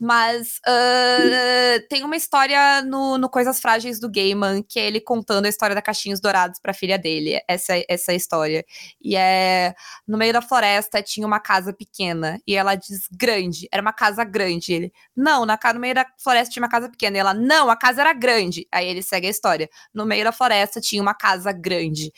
Mas 0.00 0.60
ah, 0.66 1.82
tem 1.88 2.04
uma 2.04 2.16
história 2.16 2.82
no, 2.82 3.18
no 3.18 3.28
Coisas 3.28 3.60
Frágeis 3.60 4.00
do 4.00 4.10
Gaiman, 4.10 4.62
que 4.62 4.78
é 4.78 4.86
ele 4.86 5.00
contando 5.00 5.46
a 5.46 5.48
história 5.48 5.74
da 5.74 5.82
Caixinhos 5.82 6.20
Dourados 6.20 6.58
pra 6.60 6.72
filha 6.72 6.98
dele. 6.98 7.40
Essa, 7.46 7.74
essa 7.88 8.14
história. 8.14 8.64
E 9.00 9.16
é. 9.16 9.74
No 10.06 10.16
meio 10.16 10.32
da 10.32 10.42
floresta 10.42 11.02
tinha 11.02 11.26
uma 11.26 11.40
casa 11.40 11.72
pequena. 11.72 12.40
E 12.46 12.56
ela 12.56 12.74
diz 12.74 13.08
grande. 13.12 13.68
Era 13.72 13.82
uma 13.82 13.92
casa 13.92 14.24
grande. 14.24 14.72
E 14.72 14.74
ele. 14.74 14.92
Não, 15.14 15.44
na, 15.44 15.58
no 15.74 15.80
meio 15.80 15.94
da 15.94 16.06
floresta 16.18 16.52
tinha 16.52 16.62
uma 16.62 16.70
casa 16.70 16.88
pequena. 16.88 17.16
E 17.16 17.20
ela, 17.20 17.34
não, 17.34 17.70
a 17.70 17.76
casa 17.76 18.00
era 18.00 18.12
grande. 18.12 18.66
Aí 18.72 18.86
ele 18.88 19.02
segue 19.02 19.26
a 19.26 19.30
história. 19.30 19.68
No 19.92 20.06
meio 20.06 20.24
da 20.24 20.32
floresta 20.32 20.80
tinha 20.80 21.02
uma 21.02 21.14
casa 21.14 21.52
grande. 21.52 22.12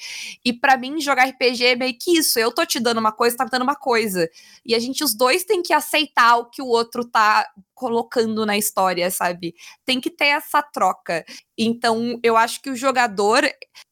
E 0.44 0.52
pra 0.52 0.76
mim, 0.76 1.00
jogar 1.00 1.24
RPG 1.28 1.64
é 1.64 1.76
meio 1.76 1.96
que 1.98 2.18
isso. 2.18 2.38
Eu 2.38 2.52
tô 2.52 2.64
te 2.66 2.78
dando 2.78 2.98
uma 2.98 3.12
coisa, 3.12 3.36
tá 3.36 3.44
me 3.44 3.50
dando 3.50 3.62
uma 3.62 3.76
coisa. 3.76 4.28
E 4.64 4.74
a 4.74 4.78
gente, 4.78 5.02
os 5.02 5.14
dois, 5.14 5.44
tem 5.44 5.62
que 5.62 5.72
aceitar 5.72 6.36
o 6.36 6.50
que 6.50 6.62
o 6.62 6.66
outro 6.66 7.04
tá 7.04 7.48
colocando 7.74 8.46
na 8.46 8.56
história, 8.56 9.10
sabe? 9.10 9.54
Tem 9.84 10.00
que 10.00 10.10
ter 10.10 10.26
essa 10.26 10.62
troca. 10.62 11.24
Então, 11.56 12.18
eu 12.22 12.36
acho 12.36 12.60
que 12.62 12.70
o 12.70 12.76
jogador, 12.76 13.42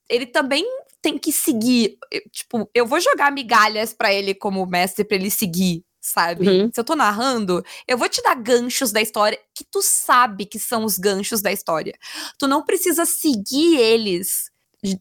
ele 0.09 0.27
também 0.27 0.65
tem 1.03 1.19
que 1.19 1.33
seguir. 1.33 1.99
Tipo, 2.31 2.71
eu 2.75 2.87
vou 2.87 3.01
jogar 3.01 3.33
migalhas 3.33 3.93
pra 3.93 4.13
ele 4.13 4.35
como 4.35 4.65
mestre 4.67 5.05
pra 5.05 5.17
ele 5.17 5.31
seguir. 5.31 5.85
Sabe? 6.01 6.49
Uhum. 6.49 6.71
Se 6.73 6.81
eu 6.81 6.85
tô 6.85 6.97
narrando, 6.97 7.63
eu 7.87 7.99
vou 7.99 8.09
te 8.09 8.23
dar 8.23 8.35
ganchos 8.35 8.91
da 8.91 9.03
história 9.03 9.39
que 9.55 9.65
tu 9.65 9.83
sabe 9.83 10.47
que 10.47 10.59
são 10.59 10.85
os 10.85 10.97
ganchos 10.99 11.43
da 11.43 11.53
história. 11.53 11.95
Tu 12.39 12.47
não 12.47 12.65
precisa 12.65 13.05
seguir 13.05 13.77
eles 13.77 14.51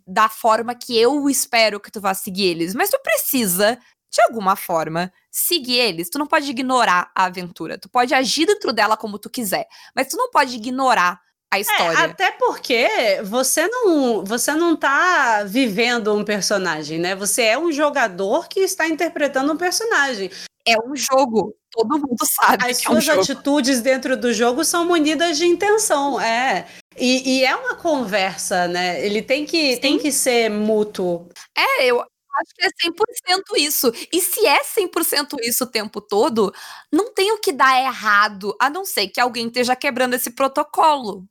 da 0.06 0.28
forma 0.28 0.76
que 0.76 0.98
eu 0.98 1.30
espero 1.30 1.80
que 1.80 1.90
tu 1.90 2.02
vá 2.02 2.14
seguir 2.14 2.48
eles, 2.48 2.76
mas 2.76 2.90
tu 2.90 3.00
precisa 3.02 3.80
de 4.12 4.22
alguma 4.24 4.56
forma, 4.56 5.12
seguir 5.32 5.78
eles. 5.78 6.10
Tu 6.10 6.18
não 6.20 6.28
pode 6.28 6.50
ignorar 6.50 7.12
a 7.16 7.26
aventura. 7.26 7.78
Tu 7.78 7.88
pode 7.88 8.14
agir 8.14 8.46
dentro 8.46 8.74
dela 8.74 8.98
como 8.98 9.20
tu 9.20 9.30
quiser, 9.30 9.68
mas 9.96 10.08
tu 10.08 10.18
não 10.18 10.30
pode 10.32 10.56
ignorar 10.56 11.22
a 11.52 11.58
É, 11.58 11.62
história. 11.62 11.98
até 12.00 12.32
porque 12.32 12.88
você 13.24 13.68
não, 13.68 14.24
você 14.26 14.54
não 14.54 14.76
tá 14.76 15.44
vivendo 15.46 16.14
um 16.14 16.24
personagem, 16.26 17.00
né? 17.00 17.16
Você 17.16 17.44
é 17.44 17.58
um 17.58 17.72
jogador 17.72 18.48
que 18.50 18.60
está 18.60 18.88
interpretando 18.88 19.54
um 19.54 19.58
personagem. 19.58 20.30
É 20.72 20.78
um 20.80 20.96
jogo. 20.96 21.56
Todo 21.72 22.00
mundo 22.00 22.18
sabe 22.24 22.70
As 22.72 22.80
que 22.80 22.88
é 22.88 22.90
um 22.90 22.94
suas 22.94 23.06
jogo. 23.06 23.22
atitudes 23.22 23.82
dentro 23.82 24.18
do 24.18 24.34
jogo 24.34 24.66
são 24.66 24.86
munidas 24.86 25.38
de 25.38 25.46
intenção, 25.46 26.20
é. 26.20 26.68
E, 26.98 27.40
e 27.40 27.46
é 27.46 27.56
uma 27.56 27.76
conversa, 27.76 28.68
né? 28.68 29.06
Ele 29.06 29.22
tem 29.22 29.46
que, 29.46 29.78
tem 29.78 29.98
que 29.98 30.12
ser 30.12 30.50
mútuo. 30.50 31.30
É, 31.56 31.86
eu 31.86 32.02
acho 32.02 32.56
que 32.56 32.66
é 32.66 32.70
100% 32.70 33.58
isso. 33.58 33.92
E 34.12 34.20
se 34.22 34.46
é 34.46 34.62
100% 34.64 35.38
isso 35.44 35.64
o 35.64 35.68
tempo 35.68 36.02
todo, 36.02 36.54
não 36.92 37.14
tem 37.14 37.32
o 37.32 37.40
que 37.40 37.52
dar 37.52 37.80
errado, 37.82 38.56
a 38.60 38.70
não 38.70 38.84
ser 38.84 39.08
que 39.08 39.20
alguém 39.22 39.48
esteja 39.48 39.76
quebrando 39.76 40.16
esse 40.16 40.32
protocolo, 40.32 41.26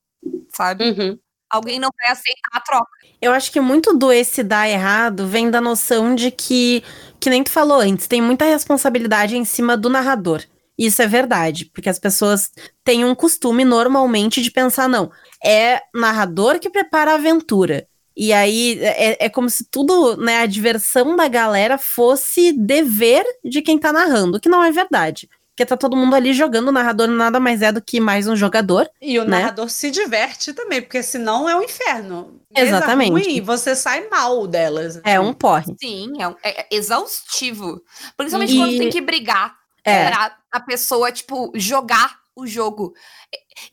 sabe? 0.54 0.84
Uhum. 0.90 1.18
Alguém 1.50 1.78
não 1.80 1.88
vai 1.98 2.12
aceitar 2.12 2.50
a 2.52 2.60
troca. 2.60 2.90
Eu 3.20 3.32
acho 3.32 3.50
que 3.50 3.58
muito 3.60 3.96
do 3.96 4.12
esse 4.12 4.42
dar 4.42 4.68
errado 4.68 5.26
vem 5.26 5.50
da 5.50 5.60
noção 5.60 6.14
de 6.14 6.30
que, 6.30 6.84
que 7.20 7.30
nem 7.30 7.42
tu 7.42 7.50
falou 7.50 7.80
antes, 7.80 8.06
tem 8.06 8.20
muita 8.20 8.44
responsabilidade 8.44 9.36
em 9.36 9.44
cima 9.44 9.76
do 9.76 9.88
narrador. 9.88 10.42
Isso 10.78 11.02
é 11.02 11.06
verdade, 11.06 11.64
porque 11.66 11.88
as 11.88 11.98
pessoas 11.98 12.50
têm 12.84 13.04
um 13.04 13.14
costume 13.14 13.64
normalmente 13.64 14.40
de 14.40 14.50
pensar, 14.50 14.88
não, 14.88 15.10
é 15.44 15.80
narrador 15.92 16.60
que 16.60 16.70
prepara 16.70 17.12
a 17.12 17.14
aventura. 17.14 17.86
E 18.16 18.32
aí 18.32 18.78
é, 18.80 19.26
é 19.26 19.28
como 19.28 19.48
se 19.48 19.64
tudo, 19.70 20.16
né, 20.16 20.38
a 20.40 20.46
diversão 20.46 21.14
da 21.16 21.28
galera 21.28 21.78
fosse 21.78 22.52
dever 22.52 23.24
de 23.44 23.62
quem 23.62 23.78
tá 23.78 23.92
narrando, 23.92 24.40
que 24.40 24.48
não 24.48 24.62
é 24.62 24.70
verdade. 24.70 25.28
Porque 25.58 25.66
tá 25.66 25.76
todo 25.76 25.96
mundo 25.96 26.14
ali 26.14 26.32
jogando, 26.32 26.68
o 26.68 26.72
narrador 26.72 27.08
nada 27.08 27.40
mais 27.40 27.62
é 27.62 27.72
do 27.72 27.82
que 27.82 27.98
mais 27.98 28.28
um 28.28 28.36
jogador. 28.36 28.88
E 29.02 29.18
o 29.18 29.24
Né? 29.24 29.40
narrador 29.40 29.68
se 29.68 29.90
diverte 29.90 30.52
também, 30.52 30.80
porque 30.80 31.02
senão 31.02 31.48
é 31.48 31.56
um 31.56 31.62
inferno. 31.64 32.40
Mesa 32.56 32.76
Exatamente. 32.76 33.10
ruim, 33.10 33.40
você 33.40 33.74
sai 33.74 34.08
mal 34.08 34.46
delas. 34.46 35.00
É 35.02 35.18
um 35.18 35.32
porre. 35.34 35.74
Sim, 35.80 36.12
é, 36.20 36.28
um- 36.28 36.36
é- 36.44 36.60
é 36.60 36.66
exaustivo. 36.70 37.82
Principalmente 38.16 38.52
E- 38.54 38.56
quando 38.56 38.78
tem 38.78 38.88
que 38.88 39.00
brigar 39.00 39.56
É. 39.82 40.08
pra 40.08 40.36
a 40.52 40.60
pessoa, 40.60 41.10
tipo, 41.10 41.50
jogar 41.56 42.18
o 42.36 42.46
jogo. 42.46 42.94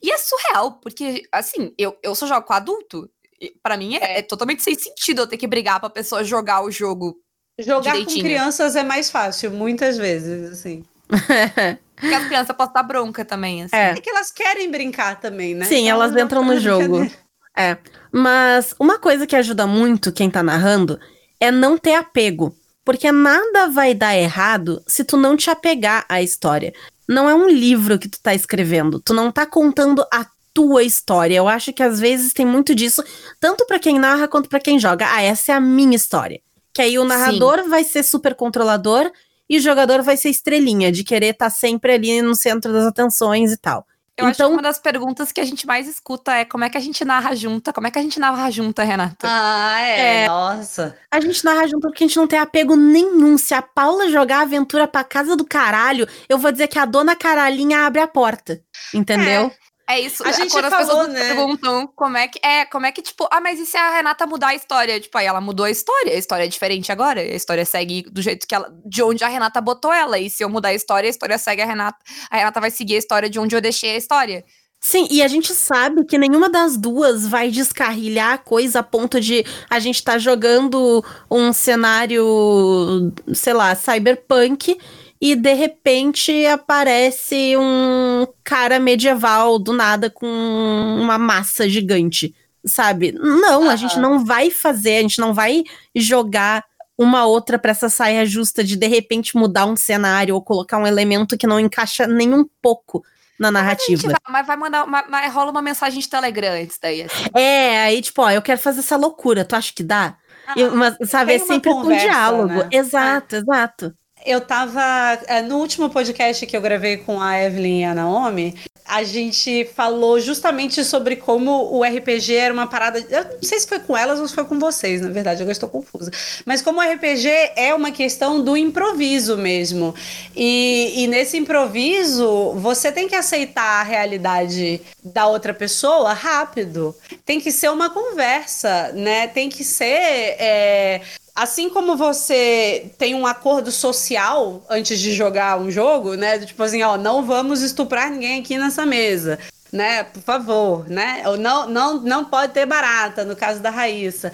E 0.02 0.10
é 0.10 0.18
surreal, 0.18 0.80
porque, 0.82 1.22
assim, 1.30 1.72
eu, 1.78 1.96
eu 2.02 2.16
só 2.16 2.26
jogo 2.26 2.44
com 2.44 2.52
adulto. 2.52 3.08
e 3.40 3.52
Pra 3.62 3.76
mim 3.76 3.94
é, 3.94 4.18
é 4.18 4.22
totalmente 4.22 4.60
sem 4.64 4.74
sentido 4.74 5.20
eu 5.22 5.26
ter 5.28 5.36
que 5.36 5.46
brigar 5.46 5.78
pra 5.78 5.88
pessoa 5.88 6.24
jogar 6.24 6.64
o 6.64 6.70
jogo. 6.72 7.16
Jogar 7.60 7.92
com 7.92 7.98
direitinho. 7.98 8.24
crianças 8.24 8.74
é 8.74 8.82
mais 8.82 9.08
fácil, 9.08 9.52
muitas 9.52 9.96
vezes, 9.96 10.50
assim. 10.50 10.84
Porque 11.08 12.14
as 12.14 12.26
crianças 12.26 12.56
podem 12.56 12.74
dar 12.74 12.82
bronca 12.82 13.24
também, 13.24 13.62
assim. 13.62 13.74
É. 13.76 13.90
É 13.90 14.00
que 14.00 14.10
elas 14.10 14.30
querem 14.30 14.70
brincar 14.70 15.18
também, 15.20 15.54
né? 15.54 15.64
Sim, 15.64 15.84
Então, 15.84 15.96
elas 15.96 16.12
não 16.12 16.20
entram 16.20 16.44
no 16.44 16.58
jogo. 16.60 17.10
É. 17.56 17.78
Mas 18.12 18.74
uma 18.78 18.98
coisa 18.98 19.26
que 19.26 19.34
ajuda 19.34 19.66
muito 19.66 20.12
quem 20.12 20.30
tá 20.30 20.42
narrando 20.42 21.00
é 21.40 21.50
não 21.50 21.78
ter 21.78 21.94
apego. 21.94 22.54
Porque 22.84 23.10
nada 23.10 23.68
vai 23.68 23.94
dar 23.94 24.16
errado 24.16 24.82
se 24.86 25.02
tu 25.04 25.16
não 25.16 25.36
te 25.36 25.50
apegar 25.50 26.04
à 26.08 26.22
história. 26.22 26.72
Não 27.08 27.28
é 27.28 27.34
um 27.34 27.48
livro 27.48 27.98
que 27.98 28.08
tu 28.08 28.20
tá 28.20 28.34
escrevendo. 28.34 29.00
Tu 29.00 29.14
não 29.14 29.32
tá 29.32 29.46
contando 29.46 30.06
a 30.12 30.26
tua 30.54 30.82
história. 30.82 31.34
Eu 31.34 31.48
acho 31.48 31.72
que 31.72 31.82
às 31.82 31.98
vezes 31.98 32.32
tem 32.32 32.46
muito 32.46 32.74
disso, 32.74 33.02
tanto 33.40 33.66
pra 33.66 33.78
quem 33.78 33.98
narra 33.98 34.28
quanto 34.28 34.48
pra 34.48 34.60
quem 34.60 34.78
joga. 34.78 35.06
Ah, 35.10 35.22
essa 35.22 35.52
é 35.52 35.54
a 35.54 35.60
minha 35.60 35.96
história. 35.96 36.40
Que 36.72 36.82
aí 36.82 36.98
o 36.98 37.04
narrador 37.04 37.68
vai 37.68 37.84
ser 37.84 38.02
super 38.02 38.34
controlador 38.34 39.10
e 39.48 39.58
o 39.58 39.60
jogador 39.60 40.02
vai 40.02 40.16
ser 40.16 40.30
estrelinha, 40.30 40.90
de 40.92 41.04
querer 41.04 41.30
estar 41.32 41.50
sempre 41.50 41.92
ali 41.92 42.20
no 42.22 42.34
centro 42.34 42.72
das 42.72 42.84
atenções 42.86 43.52
e 43.52 43.56
tal. 43.56 43.86
Eu 44.18 44.24
acho 44.24 44.36
que 44.38 44.42
Então- 44.42 44.52
uma 44.54 44.62
das 44.62 44.78
perguntas 44.78 45.30
que 45.30 45.40
a 45.42 45.44
gente 45.44 45.66
mais 45.66 45.86
escuta 45.86 46.32
é 46.32 46.44
como 46.46 46.64
é 46.64 46.70
que 46.70 46.78
a 46.78 46.80
gente 46.80 47.04
narra 47.04 47.34
junta? 47.36 47.70
Como 47.70 47.86
é 47.86 47.90
que 47.90 47.98
a 47.98 48.02
gente 48.02 48.18
narra 48.18 48.50
junta, 48.50 48.82
Renata? 48.82 49.26
Ah, 49.30 49.78
é. 49.82 50.22
É. 50.22 50.26
Nossa. 50.26 50.96
A 51.10 51.20
gente 51.20 51.44
narra 51.44 51.66
junto 51.66 51.82
porque 51.88 52.02
a 52.02 52.06
gente 52.06 52.16
não 52.16 52.26
tem 52.26 52.38
apego 52.38 52.74
nenhum. 52.76 53.36
Se 53.36 53.52
a 53.52 53.60
Paula 53.60 54.08
jogar 54.08 54.38
a 54.38 54.42
aventura 54.42 54.88
pra 54.88 55.04
casa 55.04 55.36
do 55.36 55.44
caralho, 55.44 56.08
eu 56.30 56.38
vou 56.38 56.50
dizer 56.50 56.66
que 56.68 56.78
a 56.78 56.86
dona 56.86 57.14
Caralhinha 57.14 57.80
abre 57.80 58.00
a 58.00 58.08
porta. 58.08 58.58
Entendeu? 58.94 59.52
É 59.52 59.65
isso. 60.00 60.26
A 60.26 60.32
gente 60.32 60.50
quando 60.50 60.64
as 60.64 60.70
falou, 60.70 60.86
pessoas 60.86 61.08
né? 61.08 61.20
perguntam 61.20 61.86
como 61.94 62.16
é 62.16 62.26
que 62.26 62.40
é, 62.42 62.64
como 62.64 62.86
é 62.86 62.92
que 62.92 63.00
tipo, 63.00 63.28
ah, 63.30 63.40
mas 63.40 63.60
e 63.60 63.66
se 63.66 63.76
a 63.76 63.94
Renata 63.94 64.26
mudar 64.26 64.48
a 64.48 64.54
história? 64.54 64.98
Tipo, 64.98 65.16
aí 65.18 65.26
ela 65.26 65.40
mudou 65.40 65.64
a 65.64 65.70
história, 65.70 66.12
a 66.12 66.18
história 66.18 66.44
é 66.44 66.48
diferente 66.48 66.90
agora, 66.90 67.20
a 67.20 67.34
história 67.34 67.64
segue 67.64 68.02
do 68.10 68.20
jeito 68.20 68.46
que 68.46 68.54
ela, 68.54 68.68
de 68.84 69.02
onde 69.02 69.22
a 69.22 69.28
Renata 69.28 69.60
botou 69.60 69.92
ela. 69.92 70.18
E 70.18 70.28
se 70.28 70.42
eu 70.42 70.48
mudar 70.48 70.70
a 70.70 70.74
história, 70.74 71.08
a 71.08 71.10
história 71.10 71.38
segue 71.38 71.62
a 71.62 71.66
Renata, 71.66 71.98
a 72.30 72.36
Renata 72.36 72.60
vai 72.60 72.70
seguir 72.70 72.96
a 72.96 72.98
história 72.98 73.30
de 73.30 73.38
onde 73.38 73.54
eu 73.54 73.60
deixei 73.60 73.90
a 73.90 73.96
história. 73.96 74.44
Sim, 74.80 75.08
e 75.10 75.22
a 75.22 75.28
gente 75.28 75.52
sabe 75.52 76.04
que 76.04 76.18
nenhuma 76.18 76.48
das 76.48 76.76
duas 76.76 77.26
vai 77.26 77.50
descarrilhar 77.50 78.34
a 78.34 78.38
coisa 78.38 78.80
a 78.80 78.82
ponto 78.82 79.20
de 79.20 79.44
a 79.68 79.80
gente 79.80 80.02
tá 80.02 80.16
jogando 80.18 81.04
um 81.30 81.52
cenário, 81.52 83.12
sei 83.34 83.52
lá, 83.52 83.74
cyberpunk. 83.74 84.78
E 85.20 85.34
de 85.34 85.52
repente 85.54 86.44
aparece 86.46 87.56
um 87.56 88.26
cara 88.44 88.78
medieval 88.78 89.58
do 89.58 89.72
nada 89.72 90.10
com 90.10 90.26
uma 90.26 91.16
massa 91.18 91.68
gigante, 91.68 92.34
sabe? 92.64 93.12
Não, 93.12 93.68
a 93.70 93.76
gente 93.76 93.98
não 93.98 94.24
vai 94.24 94.50
fazer, 94.50 94.98
a 94.98 95.02
gente 95.02 95.18
não 95.20 95.32
vai 95.32 95.62
jogar 95.94 96.64
uma 96.98 97.24
outra 97.26 97.58
pra 97.58 97.70
essa 97.72 97.88
saia 97.88 98.24
justa 98.24 98.64
de 98.64 98.74
de 98.76 98.86
repente 98.86 99.36
mudar 99.36 99.66
um 99.66 99.76
cenário 99.76 100.34
ou 100.34 100.42
colocar 100.42 100.78
um 100.78 100.86
elemento 100.86 101.36
que 101.36 101.46
não 101.46 101.60
encaixa 101.60 102.06
nem 102.06 102.32
um 102.34 102.44
pouco 102.62 103.02
na 103.38 103.50
narrativa. 103.50 104.02
vai- 104.08 104.16
mas 104.30 104.46
vai 104.46 104.56
mandar, 104.56 104.84
uma- 104.84 105.04
mas 105.08 105.32
rola 105.32 105.50
uma 105.50 105.60
mensagem 105.60 106.00
de 106.00 106.08
Telegram 106.08 106.52
antes 106.54 106.78
daí, 106.80 107.02
assim. 107.02 107.24
É, 107.34 107.80
aí 107.84 108.00
tipo, 108.00 108.22
ó, 108.22 108.30
eu 108.30 108.40
quero 108.40 108.58
fazer 108.58 108.80
essa 108.80 108.96
loucura, 108.96 109.44
tu 109.44 109.54
acha 109.54 109.72
que 109.74 109.82
dá? 109.82 110.16
Eu- 110.56 110.74
mas, 110.74 110.96
sabe, 111.08 111.34
é 111.34 111.38
sempre 111.38 111.70
conversa, 111.70 112.06
com 112.06 112.10
diálogo. 112.12 112.48
né? 112.54 112.68
Exato, 112.72 113.36
exato. 113.36 113.94
Eu 114.26 114.40
tava. 114.40 114.82
é, 115.28 115.40
No 115.42 115.58
último 115.58 115.88
podcast 115.88 116.44
que 116.46 116.56
eu 116.56 116.60
gravei 116.60 116.96
com 116.96 117.20
a 117.20 117.40
Evelyn 117.40 117.80
e 117.80 117.84
a 117.84 117.94
Naomi, 117.94 118.54
a 118.84 119.02
gente 119.02 119.64
falou 119.74 120.20
justamente 120.20 120.84
sobre 120.84 121.16
como 121.16 121.72
o 121.72 121.82
RPG 121.84 122.34
era 122.34 122.54
uma 122.54 122.66
parada. 122.66 122.98
Eu 122.98 123.24
não 123.24 123.42
sei 123.42 123.58
se 123.58 123.66
foi 123.66 123.80
com 123.80 123.96
elas 123.96 124.20
ou 124.20 124.28
se 124.28 124.34
foi 124.34 124.44
com 124.44 124.58
vocês, 124.58 125.00
na 125.00 125.10
verdade, 125.10 125.42
agora 125.42 125.52
estou 125.52 125.68
confusa. 125.68 126.10
Mas 126.44 126.62
como 126.62 126.80
o 126.80 126.82
RPG 126.82 127.28
é 127.56 127.74
uma 127.74 127.90
questão 127.90 128.42
do 128.42 128.56
improviso 128.56 129.36
mesmo. 129.36 129.94
E, 130.34 131.04
e 131.04 131.06
nesse 131.06 131.36
improviso, 131.36 132.52
você 132.54 132.92
tem 132.92 133.08
que 133.08 133.14
aceitar 133.14 133.80
a 133.80 133.82
realidade 133.82 134.80
da 135.02 135.26
outra 135.26 135.52
pessoa 135.52 136.12
rápido. 136.12 136.94
Tem 137.24 137.40
que 137.40 137.50
ser 137.50 137.70
uma 137.70 137.90
conversa, 137.90 138.92
né? 138.92 139.26
Tem 139.28 139.48
que 139.48 139.64
ser. 139.64 140.36
é, 140.38 141.00
Assim 141.36 141.68
como 141.68 141.98
você 141.98 142.90
tem 142.96 143.14
um 143.14 143.26
acordo 143.26 143.70
social 143.70 144.64
antes 144.70 144.98
de 144.98 145.12
jogar 145.12 145.60
um 145.60 145.70
jogo, 145.70 146.14
né? 146.14 146.38
Tipo 146.38 146.62
assim, 146.62 146.82
ó, 146.82 146.96
não 146.96 147.26
vamos 147.26 147.60
estuprar 147.60 148.10
ninguém 148.10 148.40
aqui 148.40 148.56
nessa 148.56 148.86
mesa, 148.86 149.38
né? 149.70 150.04
Por 150.04 150.22
favor, 150.22 150.88
né? 150.88 151.22
Ou 151.26 151.36
não, 151.36 151.68
não, 151.68 152.00
não 152.00 152.24
pode 152.24 152.54
ter 152.54 152.64
barata, 152.64 153.22
no 153.22 153.36
caso 153.36 153.60
da 153.60 153.68
Raíssa. 153.68 154.32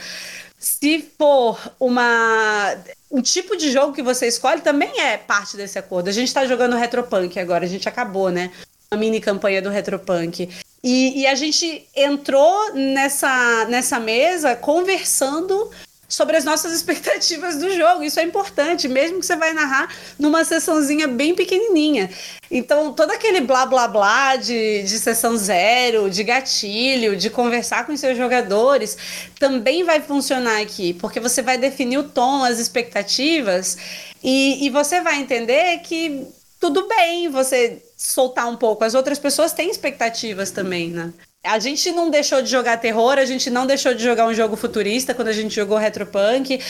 Se 0.56 1.04
for 1.18 1.58
uma 1.80 2.76
um 3.10 3.20
tipo 3.20 3.56
de 3.56 3.72
jogo 3.72 3.92
que 3.92 4.02
você 4.02 4.28
escolhe, 4.28 4.60
também 4.60 5.00
é 5.00 5.16
parte 5.16 5.56
desse 5.56 5.80
acordo. 5.80 6.08
A 6.08 6.12
gente 6.12 6.32
tá 6.32 6.46
jogando 6.46 6.76
Retropunk 6.76 7.36
agora, 7.36 7.64
a 7.64 7.68
gente 7.68 7.88
acabou, 7.88 8.30
né? 8.30 8.52
Uma 8.88 9.00
mini 9.00 9.20
campanha 9.20 9.60
do 9.60 9.70
Retropunk. 9.70 10.48
E, 10.84 11.20
e 11.20 11.26
a 11.26 11.34
gente 11.34 11.84
entrou 11.96 12.74
nessa, 12.74 13.64
nessa 13.64 13.98
mesa 13.98 14.54
conversando 14.54 15.68
sobre 16.12 16.36
as 16.36 16.44
nossas 16.44 16.72
expectativas 16.76 17.56
do 17.56 17.74
jogo. 17.74 18.04
Isso 18.04 18.20
é 18.20 18.22
importante, 18.22 18.86
mesmo 18.86 19.18
que 19.18 19.26
você 19.26 19.34
vai 19.34 19.54
narrar 19.54 19.88
numa 20.18 20.44
sessãozinha 20.44 21.08
bem 21.08 21.34
pequenininha. 21.34 22.10
Então, 22.50 22.92
todo 22.92 23.10
aquele 23.10 23.40
blá 23.40 23.64
blá 23.64 23.88
blá 23.88 24.36
de, 24.36 24.82
de 24.82 24.98
sessão 24.98 25.36
zero, 25.36 26.10
de 26.10 26.22
gatilho, 26.22 27.16
de 27.16 27.30
conversar 27.30 27.86
com 27.86 27.96
seus 27.96 28.16
jogadores, 28.16 28.98
também 29.38 29.84
vai 29.84 30.00
funcionar 30.00 30.60
aqui, 30.60 30.92
porque 30.94 31.18
você 31.18 31.40
vai 31.40 31.56
definir 31.56 31.98
o 31.98 32.08
tom, 32.08 32.44
as 32.44 32.58
expectativas, 32.58 33.78
e, 34.22 34.66
e 34.66 34.70
você 34.70 35.00
vai 35.00 35.18
entender 35.18 35.78
que 35.78 36.26
tudo 36.60 36.86
bem 36.86 37.28
você 37.28 37.82
soltar 37.96 38.48
um 38.48 38.56
pouco. 38.56 38.84
As 38.84 38.94
outras 38.94 39.18
pessoas 39.18 39.52
têm 39.52 39.70
expectativas 39.70 40.50
também, 40.50 40.90
né? 40.90 41.12
A 41.44 41.58
gente 41.58 41.90
não 41.90 42.08
deixou 42.08 42.40
de 42.40 42.48
jogar 42.48 42.76
terror, 42.76 43.18
a 43.18 43.24
gente 43.24 43.50
não 43.50 43.66
deixou 43.66 43.92
de 43.92 44.02
jogar 44.02 44.26
um 44.26 44.34
jogo 44.34 44.56
futurista 44.56 45.12
quando 45.12 45.28
a 45.28 45.32
gente 45.32 45.54
jogou 45.54 45.76
Retropunk. 45.76 46.60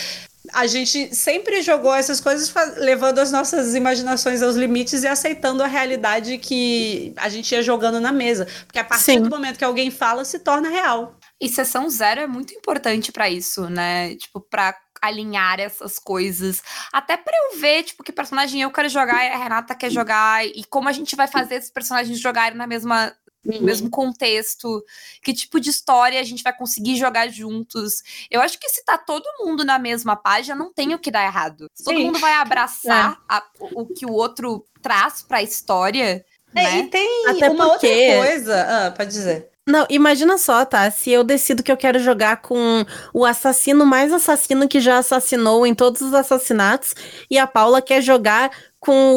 A 0.53 0.67
gente 0.67 1.15
sempre 1.15 1.63
jogou 1.63 1.95
essas 1.95 2.21
coisas 2.21 2.53
levando 2.79 3.19
as 3.19 3.31
nossas 3.31 3.75
imaginações 3.75 4.43
aos 4.43 4.57
limites 4.57 5.03
e 5.03 5.07
aceitando 5.07 5.63
a 5.63 5.67
realidade 5.67 6.39
que 6.39 7.13
a 7.17 7.29
gente 7.29 7.53
ia 7.53 7.63
jogando 7.63 8.01
na 8.01 8.11
mesa. 8.11 8.47
Porque 8.67 8.79
a 8.79 8.85
partir 8.85 9.05
Sim. 9.05 9.23
do 9.23 9.31
momento 9.31 9.59
que 9.59 9.65
alguém 9.65 9.91
fala, 9.91 10.25
se 10.25 10.39
torna 10.39 10.69
real. 10.69 11.17
E 11.41 11.49
sessão 11.49 11.89
zero 11.89 12.21
é 12.21 12.27
muito 12.27 12.55
importante 12.55 13.13
para 13.13 13.29
isso, 13.29 13.69
né? 13.69 14.17
Tipo, 14.17 14.41
pra 14.41 14.75
alinhar 15.03 15.59
essas 15.59 15.99
coisas. 15.99 16.63
Até 16.93 17.17
para 17.17 17.37
eu 17.37 17.61
ver, 17.61 17.83
tipo, 17.83 18.05
que 18.05 18.13
personagem 18.13 18.63
eu 18.63 18.71
quero 18.71 18.89
jogar 18.89 19.25
e 19.25 19.29
a 19.29 19.37
Renata 19.37 19.75
quer 19.75 19.91
jogar. 19.91 20.47
E 20.47 20.65
como 20.71 20.89
a 20.89 20.93
gente 20.93 21.17
vai 21.17 21.27
fazer 21.27 21.57
esses 21.57 21.71
personagens 21.71 22.19
jogarem 22.21 22.57
na 22.57 22.67
mesma 22.67 23.13
no 23.45 23.55
uhum. 23.55 23.63
mesmo 23.63 23.91
contexto, 23.91 24.85
que 25.23 25.33
tipo 25.33 25.59
de 25.59 25.71
história 25.71 26.21
a 26.21 26.23
gente 26.23 26.43
vai 26.43 26.57
conseguir 26.57 26.97
jogar 26.97 27.29
juntos. 27.29 28.03
Eu 28.31 28.41
acho 28.41 28.59
que 28.59 28.69
se 28.69 28.85
tá 28.85 28.97
todo 28.97 29.25
mundo 29.41 29.65
na 29.65 29.79
mesma 29.79 30.17
página, 30.17 30.55
não 30.55 30.73
tem 30.73 30.95
o 30.95 30.99
que 30.99 31.11
dar 31.11 31.25
errado. 31.25 31.69
Todo 31.85 31.99
mundo 31.99 32.19
vai 32.19 32.35
abraçar 32.35 33.13
é. 33.13 33.35
a, 33.35 33.43
o 33.75 33.87
que 33.87 34.07
o 34.07 34.13
outro 34.13 34.65
traz 34.81 35.23
pra 35.23 35.43
história. 35.43 36.25
É, 36.55 36.63
né? 36.63 36.79
E 36.81 36.87
tem 36.89 37.27
Até 37.29 37.51
uma 37.51 37.71
porque... 37.71 37.87
outra 37.87 38.27
coisa. 38.27 38.87
Ah, 38.87 38.91
pode 38.91 39.11
dizer. 39.11 39.52
Não, 39.67 39.87
imagina 39.89 40.37
só, 40.39 40.65
tá? 40.65 40.91
Se 40.91 41.11
eu 41.11 41.23
decido 41.23 41.63
que 41.63 41.71
eu 41.71 41.77
quero 41.77 42.01
jogar 42.01 42.39
com 42.39 42.85
o 43.15 43.25
assassino 43.25 43.87
mais 43.87 44.13
assassino 44.13 44.67
que 44.67 44.81
já 44.81 44.99
assassinou 44.99 45.65
em 45.65 45.75
todos 45.75 46.03
os 46.03 46.13
assassinatos, 46.13 46.95
e 47.31 47.39
a 47.39 47.47
Paula 47.47 47.81
quer 47.81 48.03
jogar 48.03 48.51
com 48.81 49.13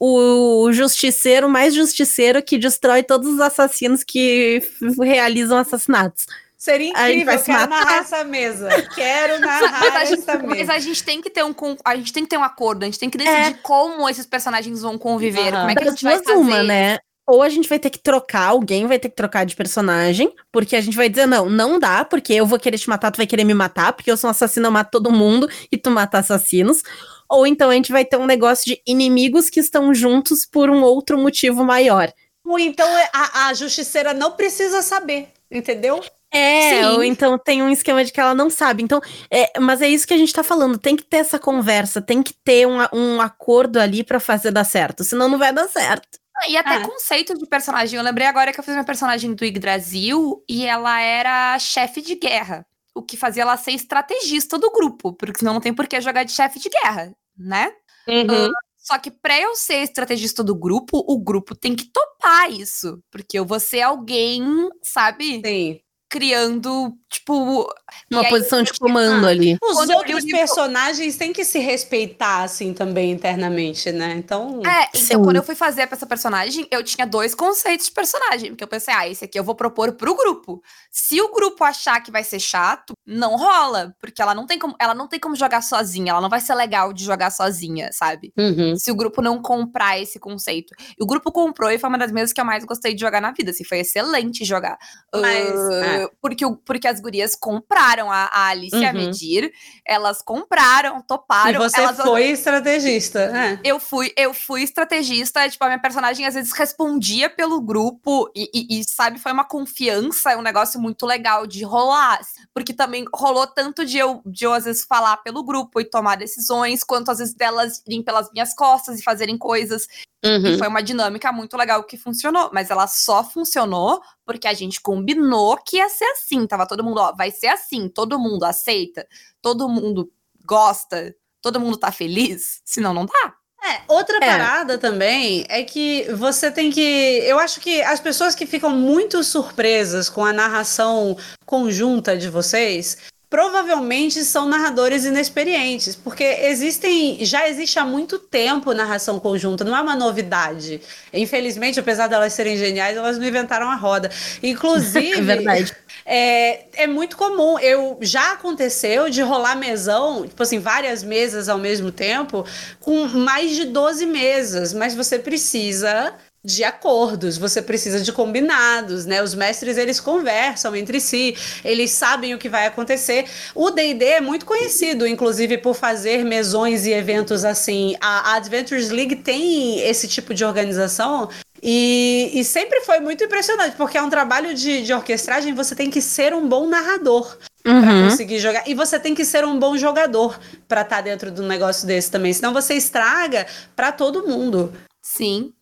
o, 0.00 0.64
o 0.64 0.72
justiceiro 0.72 1.50
mais 1.50 1.74
justiceiro 1.74 2.42
que 2.42 2.56
destrói 2.56 3.02
todos 3.02 3.28
os 3.28 3.40
assassinos 3.40 4.02
que 4.02 4.62
realizam 5.02 5.58
assassinatos. 5.58 6.24
Seria 6.56 6.88
incrível, 6.88 7.34
eu 7.34 7.42
quero 7.42 7.70
narrar 7.70 7.98
essa 7.98 8.24
mesa. 8.24 8.68
Quero 8.94 9.40
narrar 9.44 9.92
mas 9.92 10.08
gente, 10.08 10.20
essa 10.20 10.38
mesa. 10.38 10.46
Mas 10.46 10.70
a 10.70 10.78
gente 10.78 11.04
tem 11.04 11.20
que 11.20 11.28
ter 11.28 11.44
um 11.44 11.54
a 11.84 11.96
gente 11.96 12.12
tem 12.12 12.22
que 12.22 12.28
ter 12.30 12.38
um 12.38 12.44
acordo, 12.44 12.82
a 12.82 12.86
gente 12.86 12.98
tem 12.98 13.10
que 13.10 13.18
decidir 13.18 13.54
é. 13.54 13.58
como 13.62 14.08
esses 14.08 14.26
personagens 14.26 14.80
vão 14.80 14.96
conviver, 14.96 15.52
uhum. 15.52 15.60
como 15.60 15.70
é 15.70 15.74
que 15.74 15.84
a 15.84 15.90
gente 15.90 16.04
vai 16.04 16.18
fazer. 16.18 16.36
Uma, 16.36 16.62
né? 16.62 16.98
Ou 17.30 17.42
a 17.42 17.48
gente 17.48 17.68
vai 17.68 17.78
ter 17.78 17.90
que 17.90 17.98
trocar, 17.98 18.48
alguém 18.48 18.86
vai 18.86 18.98
ter 18.98 19.08
que 19.08 19.16
trocar 19.16 19.44
de 19.44 19.54
personagem, 19.54 20.32
porque 20.50 20.74
a 20.74 20.80
gente 20.80 20.96
vai 20.96 21.08
dizer, 21.08 21.26
não, 21.26 21.48
não 21.48 21.78
dá, 21.78 22.04
porque 22.04 22.32
eu 22.32 22.46
vou 22.46 22.58
querer 22.58 22.78
te 22.78 22.88
matar, 22.88 23.10
tu 23.10 23.18
vai 23.18 23.26
querer 23.26 23.44
me 23.44 23.54
matar, 23.54 23.92
porque 23.92 24.10
eu 24.10 24.16
sou 24.16 24.28
um 24.28 24.32
assassino, 24.32 24.66
eu 24.66 24.72
mato 24.72 24.90
todo 24.90 25.12
mundo 25.12 25.48
e 25.70 25.76
tu 25.76 25.90
mata 25.90 26.18
assassinos 26.18 26.82
ou 27.30 27.46
então 27.46 27.70
a 27.70 27.74
gente 27.74 27.92
vai 27.92 28.04
ter 28.04 28.16
um 28.16 28.26
negócio 28.26 28.64
de 28.64 28.82
inimigos 28.84 29.48
que 29.48 29.60
estão 29.60 29.94
juntos 29.94 30.44
por 30.44 30.68
um 30.68 30.82
outro 30.82 31.16
motivo 31.16 31.64
maior. 31.64 32.12
Ou 32.44 32.58
então 32.58 32.88
é, 32.98 33.08
a, 33.12 33.46
a 33.46 33.54
justiceira 33.54 34.12
não 34.12 34.32
precisa 34.32 34.82
saber, 34.82 35.28
entendeu? 35.48 36.02
É, 36.32 36.70
Sim. 36.70 36.84
ou 36.86 37.04
então 37.04 37.38
tem 37.38 37.62
um 37.62 37.70
esquema 37.70 38.04
de 38.04 38.12
que 38.12 38.20
ela 38.20 38.34
não 38.34 38.50
sabe. 38.50 38.82
Então, 38.82 39.00
é, 39.30 39.58
mas 39.60 39.80
é 39.80 39.88
isso 39.88 40.06
que 40.06 40.14
a 40.14 40.16
gente 40.16 40.32
tá 40.32 40.42
falando. 40.42 40.78
Tem 40.78 40.96
que 40.96 41.04
ter 41.04 41.18
essa 41.18 41.38
conversa, 41.38 42.02
tem 42.02 42.22
que 42.22 42.32
ter 42.44 42.66
um, 42.66 42.78
um 42.92 43.20
acordo 43.20 43.78
ali 43.78 44.02
para 44.02 44.18
fazer 44.18 44.50
dar 44.50 44.64
certo. 44.64 45.04
Senão 45.04 45.28
não 45.28 45.38
vai 45.38 45.52
dar 45.52 45.68
certo. 45.68 46.19
E 46.48 46.56
até 46.56 46.76
é. 46.76 46.86
conceito 46.86 47.36
de 47.36 47.46
personagem. 47.46 47.96
Eu 47.96 48.04
lembrei 48.04 48.26
agora 48.26 48.52
que 48.52 48.60
eu 48.60 48.64
fiz 48.64 48.74
uma 48.74 48.84
personagem 48.84 49.34
do 49.34 49.44
Yggdrasil 49.44 50.44
e 50.48 50.66
ela 50.66 51.00
era 51.00 51.58
chefe 51.58 52.00
de 52.00 52.14
guerra. 52.14 52.66
O 52.94 53.02
que 53.02 53.16
fazia 53.16 53.42
ela 53.42 53.56
ser 53.56 53.72
estrategista 53.72 54.58
do 54.58 54.70
grupo, 54.70 55.12
porque 55.12 55.38
senão 55.38 55.54
não 55.54 55.60
tem 55.60 55.72
por 55.72 55.86
que 55.86 56.00
jogar 56.00 56.24
de 56.24 56.32
chefe 56.32 56.58
de 56.58 56.68
guerra 56.68 57.14
né? 57.40 57.72
Uhum. 58.06 58.48
Uh, 58.48 58.52
só 58.76 58.98
que 58.98 59.10
pra 59.10 59.40
eu 59.40 59.56
ser 59.56 59.82
estrategista 59.82 60.44
do 60.44 60.54
grupo, 60.54 61.02
o 61.06 61.18
grupo 61.18 61.54
tem 61.54 61.74
que 61.74 61.90
topar 61.90 62.50
isso. 62.50 63.02
Porque 63.10 63.38
eu 63.38 63.46
vou 63.46 63.58
ser 63.58 63.82
alguém, 63.82 64.42
sabe? 64.82 65.40
Sim 65.44 65.80
criando, 66.10 66.92
tipo. 67.08 67.72
Uma 68.10 68.28
posição 68.28 68.62
de 68.64 68.72
comando 68.72 69.24
ah, 69.24 69.30
ali. 69.30 69.56
Os 69.62 69.76
Quando 69.76 69.90
outros 69.92 70.24
personagens 70.24 71.16
têm 71.16 71.32
que 71.32 71.44
se 71.44 71.60
respeitar, 71.60 72.42
assim, 72.42 72.74
também 72.74 73.12
internamente, 73.12 73.92
né? 73.92 74.14
Então. 74.16 74.60
É, 74.66 74.88
então 74.88 75.18
Sim. 75.18 75.22
quando 75.22 75.36
eu 75.36 75.42
fui 75.44 75.54
fazer 75.54 75.82
essa 75.82 76.04
personagem, 76.04 76.66
eu 76.70 76.82
tinha 76.82 77.06
dois 77.06 77.34
conceitos 77.34 77.86
de 77.86 77.92
personagem. 77.92 78.50
Porque 78.50 78.64
eu 78.64 78.68
pensei, 78.68 78.92
ah, 78.92 79.08
esse 79.08 79.24
aqui 79.24 79.38
eu 79.38 79.44
vou 79.44 79.54
propor 79.54 79.92
pro 79.92 80.16
grupo. 80.16 80.60
Se 80.90 81.20
o 81.20 81.32
grupo 81.32 81.62
achar 81.62 82.02
que 82.02 82.10
vai 82.10 82.24
ser 82.24 82.40
chato, 82.40 82.94
não 83.06 83.36
rola. 83.36 83.94
Porque 84.00 84.20
ela 84.20 84.34
não 84.34 84.46
tem 84.46 84.58
como, 84.58 84.74
ela 84.80 84.94
não 84.94 85.06
tem 85.06 85.20
como 85.20 85.36
jogar 85.36 85.62
sozinha. 85.62 86.10
Ela 86.10 86.20
não 86.20 86.28
vai 86.28 86.40
ser 86.40 86.56
legal 86.56 86.92
de 86.92 87.04
jogar 87.04 87.30
sozinha, 87.30 87.90
sabe? 87.92 88.32
Uhum. 88.36 88.74
Se 88.76 88.90
o 88.90 88.96
grupo 88.96 89.22
não 89.22 89.40
comprar 89.40 90.00
esse 90.00 90.18
conceito. 90.18 90.74
E 90.98 91.02
o 91.02 91.06
grupo 91.06 91.30
comprou 91.30 91.70
e 91.70 91.78
foi 91.78 91.88
uma 91.88 91.98
das 91.98 92.10
mesas 92.10 92.32
que 92.32 92.40
eu 92.40 92.44
mais 92.44 92.64
gostei 92.64 92.94
de 92.94 93.00
jogar 93.00 93.20
na 93.20 93.30
vida. 93.30 93.52
Assim, 93.52 93.62
foi 93.62 93.78
excelente 93.78 94.44
jogar. 94.44 94.76
Mas. 95.14 95.50
Uh, 95.50 95.99
porque, 96.20 96.44
porque 96.64 96.88
as 96.88 97.00
gurias 97.00 97.34
compraram 97.34 98.10
a, 98.10 98.24
a 98.26 98.48
Alice 98.48 98.74
uhum. 98.74 98.88
a 98.88 98.92
Medir, 98.92 99.52
elas 99.86 100.22
compraram, 100.22 101.02
toparam. 101.02 101.50
E 101.50 101.58
você 101.58 101.80
elas... 101.80 101.96
foi 101.96 102.24
estrategista, 102.26 103.28
né? 103.30 103.60
Eu 103.64 103.80
fui, 103.80 104.12
eu 104.16 104.32
fui 104.32 104.62
estrategista, 104.62 105.48
tipo, 105.48 105.64
a 105.64 105.68
minha 105.68 105.80
personagem 105.80 106.26
às 106.26 106.34
vezes 106.34 106.52
respondia 106.52 107.28
pelo 107.28 107.60
grupo 107.60 108.30
e, 108.34 108.50
e, 108.54 108.80
e, 108.80 108.84
sabe, 108.84 109.18
foi 109.18 109.32
uma 109.32 109.44
confiança, 109.44 110.36
um 110.36 110.42
negócio 110.42 110.80
muito 110.80 111.06
legal 111.06 111.46
de 111.46 111.64
rolar, 111.64 112.20
porque 112.54 112.72
também 112.72 113.04
rolou 113.14 113.46
tanto 113.46 113.84
de 113.84 113.98
eu, 113.98 114.22
de 114.24 114.44
eu 114.44 114.52
às 114.52 114.64
vezes 114.64 114.84
falar 114.84 115.16
pelo 115.18 115.44
grupo 115.44 115.80
e 115.80 115.84
tomar 115.84 116.16
decisões, 116.16 116.84
quanto 116.84 117.10
às 117.10 117.18
vezes 117.18 117.34
delas 117.34 117.82
irem 117.86 118.02
pelas 118.02 118.30
minhas 118.32 118.54
costas 118.54 118.98
e 118.98 119.02
fazerem 119.02 119.36
coisas. 119.36 119.86
Uhum. 120.24 120.46
E 120.46 120.58
foi 120.58 120.68
uma 120.68 120.82
dinâmica 120.82 121.32
muito 121.32 121.56
legal 121.56 121.82
que 121.84 121.96
funcionou, 121.96 122.50
mas 122.52 122.70
ela 122.70 122.86
só 122.86 123.24
funcionou 123.24 124.02
porque 124.24 124.46
a 124.46 124.52
gente 124.52 124.80
combinou 124.80 125.56
que 125.56 125.78
ia 125.78 125.88
ser 125.88 126.04
assim. 126.04 126.46
Tava 126.46 126.66
todo 126.66 126.84
mundo, 126.84 127.00
ó, 127.00 127.12
vai 127.14 127.30
ser 127.30 127.48
assim, 127.48 127.88
todo 127.88 128.18
mundo 128.18 128.44
aceita, 128.44 129.06
todo 129.40 129.68
mundo 129.68 130.10
gosta, 130.44 131.14
todo 131.40 131.60
mundo 131.60 131.76
tá 131.76 131.90
feliz, 131.90 132.60
senão 132.64 132.92
não 132.92 133.06
dá. 133.06 133.34
É, 133.62 133.82
outra 133.88 134.16
é. 134.16 134.20
parada 134.20 134.78
também 134.78 135.44
é 135.48 135.62
que 135.62 136.04
você 136.14 136.50
tem 136.50 136.70
que. 136.70 136.80
Eu 137.26 137.38
acho 137.38 137.60
que 137.60 137.82
as 137.82 138.00
pessoas 138.00 138.34
que 138.34 138.46
ficam 138.46 138.70
muito 138.70 139.22
surpresas 139.22 140.08
com 140.08 140.24
a 140.24 140.32
narração 140.32 141.16
conjunta 141.44 142.16
de 142.16 142.28
vocês 142.28 142.96
provavelmente 143.30 144.24
são 144.24 144.48
narradores 144.48 145.04
inexperientes, 145.04 145.94
porque 145.94 146.24
existem, 146.24 147.24
já 147.24 147.48
existe 147.48 147.78
há 147.78 147.84
muito 147.84 148.18
tempo 148.18 148.74
narração 148.74 149.20
conjunta, 149.20 149.62
não 149.62 149.76
é 149.76 149.80
uma 149.80 149.94
novidade. 149.94 150.80
Infelizmente, 151.12 151.78
apesar 151.78 152.08
delas 152.08 152.32
serem 152.32 152.56
geniais, 152.56 152.96
elas 152.96 153.16
não 153.18 153.24
inventaram 153.24 153.70
a 153.70 153.76
roda. 153.76 154.10
Inclusive, 154.42 155.12
é 155.12 155.22
verdade. 155.22 155.76
É, 156.04 156.82
é 156.82 156.86
muito 156.88 157.16
comum. 157.16 157.56
Eu 157.60 157.98
já 158.00 158.32
aconteceu 158.32 159.08
de 159.08 159.22
rolar 159.22 159.54
mesão, 159.54 160.26
tipo 160.26 160.42
assim, 160.42 160.58
várias 160.58 161.04
mesas 161.04 161.48
ao 161.48 161.58
mesmo 161.58 161.92
tempo, 161.92 162.44
com 162.80 163.06
mais 163.06 163.54
de 163.54 163.66
12 163.66 164.06
mesas, 164.06 164.74
mas 164.74 164.92
você 164.92 165.20
precisa 165.20 166.14
de 166.42 166.64
acordos, 166.64 167.36
você 167.36 167.60
precisa 167.60 168.00
de 168.00 168.12
combinados, 168.12 169.04
né? 169.04 169.22
Os 169.22 169.34
mestres 169.34 169.76
eles 169.76 170.00
conversam 170.00 170.74
entre 170.74 170.98
si, 170.98 171.36
eles 171.62 171.90
sabem 171.90 172.34
o 172.34 172.38
que 172.38 172.48
vai 172.48 172.66
acontecer. 172.66 173.26
O 173.54 173.70
D&D 173.70 174.04
é 174.04 174.20
muito 174.20 174.46
conhecido, 174.46 175.06
inclusive 175.06 175.58
por 175.58 175.74
fazer 175.74 176.24
mesões 176.24 176.86
e 176.86 176.92
eventos 176.92 177.44
assim. 177.44 177.94
A 178.00 178.36
Adventures 178.36 178.90
League 178.90 179.16
tem 179.16 179.80
esse 179.80 180.08
tipo 180.08 180.32
de 180.32 180.42
organização 180.42 181.28
e, 181.62 182.30
e 182.32 182.42
sempre 182.42 182.80
foi 182.80 183.00
muito 183.00 183.22
impressionante, 183.22 183.76
porque 183.76 183.98
é 183.98 184.02
um 184.02 184.08
trabalho 184.08 184.54
de, 184.54 184.82
de 184.82 184.94
orquestragem, 184.94 185.52
você 185.52 185.74
tem 185.74 185.90
que 185.90 186.00
ser 186.00 186.32
um 186.32 186.48
bom 186.48 186.66
narrador. 186.66 187.36
Uhum. 187.66 187.82
Pra 187.82 188.02
conseguir 188.08 188.38
jogar. 188.38 188.66
E 188.66 188.72
você 188.72 188.98
tem 188.98 189.14
que 189.14 189.22
ser 189.22 189.44
um 189.44 189.58
bom 189.58 189.76
jogador 189.76 190.40
para 190.66 190.80
estar 190.80 190.96
tá 190.96 191.02
dentro 191.02 191.30
de 191.30 191.42
um 191.42 191.46
negócio 191.46 191.86
desse 191.86 192.10
também. 192.10 192.32
Senão 192.32 192.54
você 192.54 192.72
estraga 192.72 193.46
para 193.76 193.92
todo 193.92 194.26
mundo. 194.26 194.72
Sim, 195.02 195.52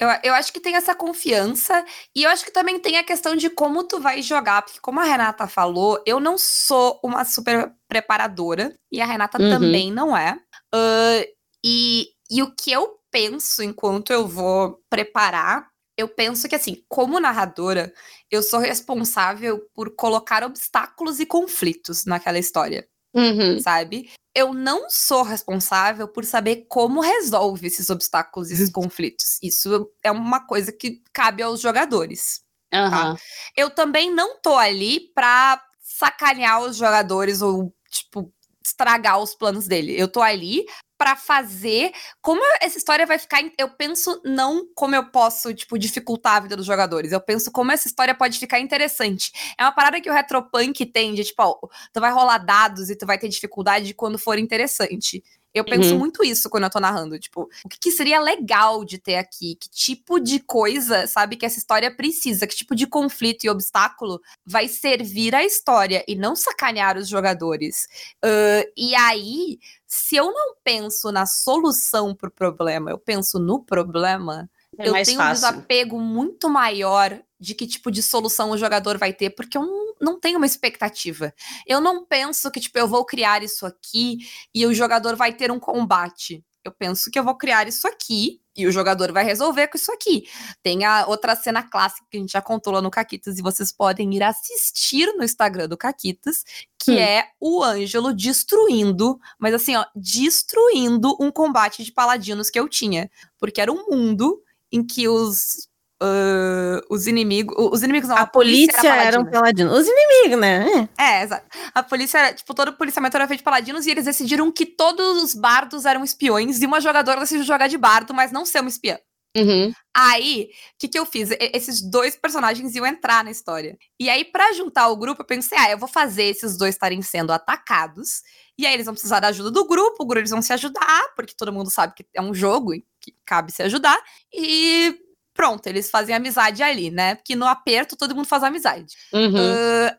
eu, 0.00 0.08
eu 0.24 0.34
acho 0.34 0.50
que 0.50 0.60
tem 0.60 0.76
essa 0.76 0.94
confiança 0.94 1.84
e 2.16 2.22
eu 2.22 2.30
acho 2.30 2.42
que 2.42 2.50
também 2.50 2.80
tem 2.80 2.96
a 2.96 3.04
questão 3.04 3.36
de 3.36 3.50
como 3.50 3.84
tu 3.84 4.00
vai 4.00 4.22
jogar, 4.22 4.62
porque 4.62 4.80
como 4.80 4.98
a 4.98 5.04
Renata 5.04 5.46
falou, 5.46 6.02
eu 6.06 6.18
não 6.18 6.38
sou 6.38 6.98
uma 7.04 7.22
super 7.24 7.70
preparadora 7.86 8.74
e 8.90 9.00
a 9.00 9.04
Renata 9.04 9.40
uhum. 9.40 9.50
também 9.50 9.92
não 9.92 10.16
é. 10.16 10.40
Uh, 10.74 11.28
e, 11.62 12.08
e 12.30 12.42
o 12.42 12.54
que 12.54 12.72
eu 12.72 12.98
penso 13.10 13.62
enquanto 13.62 14.10
eu 14.10 14.26
vou 14.26 14.80
preparar, 14.88 15.68
eu 15.98 16.08
penso 16.08 16.48
que 16.48 16.54
assim, 16.54 16.82
como 16.88 17.20
narradora, 17.20 17.92
eu 18.30 18.42
sou 18.42 18.58
responsável 18.58 19.60
por 19.74 19.94
colocar 19.94 20.42
obstáculos 20.42 21.20
e 21.20 21.26
conflitos 21.26 22.06
naquela 22.06 22.38
história. 22.38 22.88
Uhum. 23.14 23.60
Sabe? 23.60 24.10
Eu 24.34 24.54
não 24.54 24.88
sou 24.88 25.22
responsável 25.22 26.06
por 26.06 26.24
saber 26.24 26.66
como 26.68 27.00
resolve 27.00 27.66
esses 27.66 27.90
obstáculos, 27.90 28.50
esses 28.50 28.70
conflitos. 28.70 29.38
Isso 29.42 29.90
é 30.02 30.10
uma 30.10 30.46
coisa 30.46 30.72
que 30.72 31.02
cabe 31.12 31.42
aos 31.42 31.60
jogadores. 31.60 32.42
Uhum. 32.72 32.90
Tá? 32.90 33.16
Eu 33.56 33.70
também 33.70 34.14
não 34.14 34.40
tô 34.40 34.56
ali 34.56 35.00
pra 35.14 35.62
sacanear 35.80 36.62
os 36.62 36.76
jogadores 36.76 37.42
ou, 37.42 37.74
tipo, 37.90 38.32
estragar 38.64 39.18
os 39.18 39.34
planos 39.34 39.66
dele. 39.66 39.98
Eu 39.98 40.06
tô 40.06 40.22
ali 40.22 40.64
para 41.00 41.16
fazer. 41.16 41.92
Como 42.20 42.42
essa 42.60 42.76
história 42.76 43.06
vai 43.06 43.18
ficar. 43.18 43.40
Eu 43.56 43.70
penso 43.70 44.20
não 44.22 44.66
como 44.74 44.94
eu 44.94 45.10
posso, 45.10 45.54
tipo, 45.54 45.78
dificultar 45.78 46.36
a 46.36 46.40
vida 46.40 46.54
dos 46.54 46.66
jogadores. 46.66 47.10
Eu 47.10 47.20
penso 47.22 47.50
como 47.50 47.72
essa 47.72 47.88
história 47.88 48.14
pode 48.14 48.38
ficar 48.38 48.60
interessante. 48.60 49.32
É 49.56 49.64
uma 49.64 49.72
parada 49.72 49.98
que 49.98 50.10
o 50.10 50.12
Retropunk 50.12 50.84
tem 50.84 51.14
de, 51.14 51.24
tipo, 51.24 51.42
ó, 51.42 51.58
tu 51.90 52.00
vai 52.00 52.12
rolar 52.12 52.36
dados 52.36 52.90
e 52.90 52.96
tu 52.96 53.06
vai 53.06 53.18
ter 53.18 53.28
dificuldade 53.28 53.94
quando 53.94 54.18
for 54.18 54.38
interessante. 54.38 55.24
Eu 55.52 55.64
penso 55.64 55.92
Uhum. 55.94 55.98
muito 55.98 56.22
isso 56.24 56.48
quando 56.48 56.64
eu 56.64 56.70
tô 56.70 56.78
narrando. 56.80 57.18
Tipo, 57.18 57.48
o 57.64 57.68
que, 57.68 57.78
que 57.78 57.90
seria 57.90 58.20
legal 58.20 58.84
de 58.84 58.98
ter 58.98 59.16
aqui? 59.16 59.56
Que 59.56 59.68
tipo 59.68 60.20
de 60.20 60.38
coisa, 60.40 61.06
sabe, 61.06 61.36
que 61.36 61.44
essa 61.44 61.58
história 61.58 61.94
precisa? 61.94 62.46
Que 62.46 62.54
tipo 62.54 62.74
de 62.74 62.86
conflito 62.86 63.44
e 63.44 63.50
obstáculo 63.50 64.20
vai 64.46 64.68
servir 64.68 65.34
à 65.34 65.44
história 65.44 66.04
e 66.06 66.14
não 66.14 66.36
sacanear 66.36 66.96
os 66.96 67.08
jogadores? 67.08 67.86
Ahn, 68.22 68.62
e 68.76 68.94
aí, 68.94 69.58
se 69.86 70.16
eu 70.16 70.32
não 70.32 70.54
penso 70.62 71.10
na 71.10 71.26
solução 71.26 72.14
pro 72.14 72.30
problema, 72.30 72.90
eu 72.90 72.98
penso 72.98 73.38
no 73.38 73.62
problema, 73.64 74.48
É 74.80 74.88
eu 74.88 74.92
tenho 75.04 75.18
um 75.18 75.22
fácil. 75.22 75.34
desapego 75.48 76.00
muito 76.00 76.48
maior 76.48 77.20
de 77.38 77.54
que 77.54 77.66
tipo 77.66 77.90
de 77.90 78.02
solução 78.02 78.50
o 78.50 78.58
jogador 78.58 78.98
vai 78.98 79.12
ter, 79.12 79.30
porque 79.30 79.56
eu 79.56 79.62
não, 79.62 79.94
não 80.00 80.20
tenho 80.20 80.36
uma 80.38 80.46
expectativa. 80.46 81.32
Eu 81.66 81.80
não 81.80 82.04
penso 82.04 82.50
que, 82.50 82.60
tipo, 82.60 82.78
eu 82.78 82.86
vou 82.88 83.04
criar 83.04 83.42
isso 83.42 83.64
aqui 83.64 84.18
e 84.54 84.66
o 84.66 84.74
jogador 84.74 85.16
vai 85.16 85.32
ter 85.32 85.50
um 85.50 85.58
combate. 85.58 86.44
Eu 86.62 86.72
penso 86.72 87.10
que 87.10 87.18
eu 87.18 87.24
vou 87.24 87.34
criar 87.36 87.66
isso 87.66 87.88
aqui 87.88 88.42
e 88.54 88.66
o 88.66 88.72
jogador 88.72 89.10
vai 89.12 89.24
resolver 89.24 89.68
com 89.68 89.78
isso 89.78 89.90
aqui. 89.90 90.28
Tem 90.62 90.84
a 90.84 91.06
outra 91.06 91.34
cena 91.34 91.62
clássica 91.62 92.06
que 92.10 92.18
a 92.18 92.20
gente 92.20 92.32
já 92.32 92.42
contou 92.42 92.74
lá 92.74 92.82
no 92.82 92.90
Caquitas 92.90 93.38
e 93.38 93.42
vocês 93.42 93.72
podem 93.72 94.12
ir 94.14 94.22
assistir 94.22 95.06
no 95.16 95.24
Instagram 95.24 95.66
do 95.68 95.78
Caquitas, 95.78 96.44
que 96.78 96.90
Hum. 96.92 96.98
é 96.98 97.30
o 97.40 97.62
Ângelo 97.64 98.12
destruindo, 98.12 99.18
mas 99.38 99.54
assim, 99.54 99.74
ó, 99.76 99.86
destruindo 99.96 101.16
um 101.18 101.30
combate 101.30 101.82
de 101.82 101.90
paladinos 101.92 102.50
que 102.50 102.60
eu 102.60 102.68
tinha. 102.68 103.10
Porque 103.38 103.60
era 103.62 103.72
um 103.72 103.86
mundo 103.88 104.42
em 104.72 104.84
que 104.86 105.08
os. 105.08 105.68
ah, 106.02 106.80
os 106.90 107.06
inimigos. 107.06 107.54
Os 107.72 107.82
inimigos 107.82 108.08
não, 108.08 108.16
A, 108.16 108.26
polícia, 108.26 108.88
era 108.88 109.02
era 109.04 109.20
um 109.20 109.24
paladina. 109.24 109.70
paladino. 109.70 109.72
Os 109.72 109.86
inimigos, 109.88 110.40
né? 110.40 110.88
É. 110.98 111.20
É, 111.20 111.22
exato. 111.24 111.46
A 111.74 111.82
polícia 111.82 112.18
era, 112.18 112.34
tipo, 112.34 112.54
todo 112.54 112.68
o 112.68 112.76
policiamento 112.76 113.16
era 113.16 113.28
feito 113.28 113.40
de 113.40 113.44
paladinos 113.44 113.86
e 113.86 113.90
eles 113.90 114.04
decidiram 114.04 114.50
que 114.52 114.66
todos 114.66 115.22
os 115.22 115.34
bardos 115.34 115.84
eram 115.84 116.04
espiões 116.04 116.60
e 116.62 116.66
uma 116.66 116.80
jogadora 116.80 117.20
decidiu 117.20 117.44
jogar 117.44 117.68
de 117.68 117.78
bardo, 117.78 118.14
mas 118.14 118.32
não 118.32 118.46
ser 118.46 118.60
uma 118.60 118.68
espiã. 118.70 118.98
Uhum. 119.36 119.72
Aí, 119.96 120.48
o 120.74 120.78
que, 120.80 120.88
que 120.88 120.98
eu 120.98 121.06
fiz? 121.06 121.30
Esses 121.38 121.80
dois 121.88 122.16
personagens 122.16 122.74
iam 122.74 122.84
entrar 122.84 123.22
na 123.22 123.30
história. 123.30 123.76
E 124.00 124.10
aí, 124.10 124.24
pra 124.24 124.52
juntar 124.54 124.88
o 124.88 124.96
grupo, 124.96 125.22
eu 125.22 125.26
pensei, 125.26 125.56
ah, 125.56 125.70
eu 125.70 125.78
vou 125.78 125.88
fazer 125.88 126.24
esses 126.24 126.58
dois 126.58 126.74
estarem 126.74 127.00
sendo 127.00 127.32
atacados. 127.32 128.22
E 128.58 128.66
aí, 128.66 128.74
eles 128.74 128.86
vão 128.86 128.94
precisar 128.94 129.20
da 129.20 129.28
ajuda 129.28 129.50
do 129.52 129.66
grupo, 129.68 130.02
o 130.02 130.06
grupo 130.06 130.18
eles 130.18 130.30
vão 130.30 130.42
se 130.42 130.52
ajudar, 130.52 131.12
porque 131.14 131.34
todo 131.36 131.52
mundo 131.52 131.70
sabe 131.70 131.94
que 131.94 132.04
é 132.14 132.20
um 132.20 132.34
jogo 132.34 132.72
que 133.00 133.14
cabe 133.24 133.52
se 133.52 133.62
ajudar. 133.62 133.98
E 134.32 134.94
pronto, 135.34 135.66
eles 135.66 135.90
fazem 135.90 136.14
amizade 136.14 136.62
ali, 136.62 136.90
né? 136.90 137.14
Porque 137.16 137.34
no 137.34 137.46
aperto 137.46 137.96
todo 137.96 138.14
mundo 138.14 138.26
faz 138.28 138.42
amizade. 138.42 138.94
Uhum. 139.12 139.36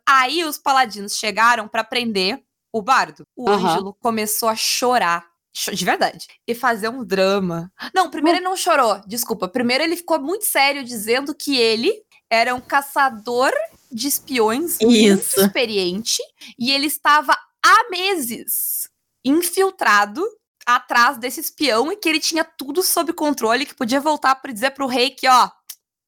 Ah, 0.06 0.22
aí 0.22 0.44
os 0.44 0.58
paladinos 0.58 1.18
chegaram 1.18 1.68
pra 1.68 1.84
prender 1.84 2.42
o 2.72 2.82
bardo. 2.82 3.26
O 3.36 3.50
Aham. 3.50 3.70
Ângelo 3.72 3.94
começou 3.96 4.48
a 4.50 4.56
chorar. 4.56 5.26
Cho- 5.54 5.76
De 5.76 5.84
verdade. 5.84 6.28
E 6.48 6.56
fazer 6.56 6.88
um 6.90 7.04
drama. 7.04 7.70
Não, 7.94 8.10
primeiro 8.10 8.38
ele 8.38 8.46
não 8.46 8.56
chorou, 8.56 9.02
desculpa. 9.06 9.50
Primeiro 9.50 9.84
ele 9.84 9.98
ficou 9.98 10.18
muito 10.22 10.46
sério 10.46 10.84
dizendo 10.84 11.36
que 11.36 11.58
ele 11.58 11.92
era 12.30 12.56
um 12.56 12.62
caçador 12.62 13.52
de 13.92 14.08
espiões 14.08 14.78
muito 14.82 14.96
Isso. 14.96 15.42
experiente 15.42 16.24
e 16.58 16.72
ele 16.72 16.86
estava 16.88 17.34
há 17.62 17.90
meses 17.90 18.90
infiltrado 19.26 20.24
atrás 20.76 21.18
desse 21.18 21.40
espião 21.40 21.92
e 21.92 21.96
que 21.96 22.08
ele 22.10 22.20
tinha 22.20 22.44
tudo 22.44 22.82
sob 22.84 23.14
controle, 23.14 23.66
que 23.66 23.76
podia 23.76 24.00
voltar 24.00 24.36
para 24.36 24.52
dizer 24.52 24.72
pro 24.72 24.88
rei 24.88 25.12
que, 25.12 25.28
ó, 25.28 25.50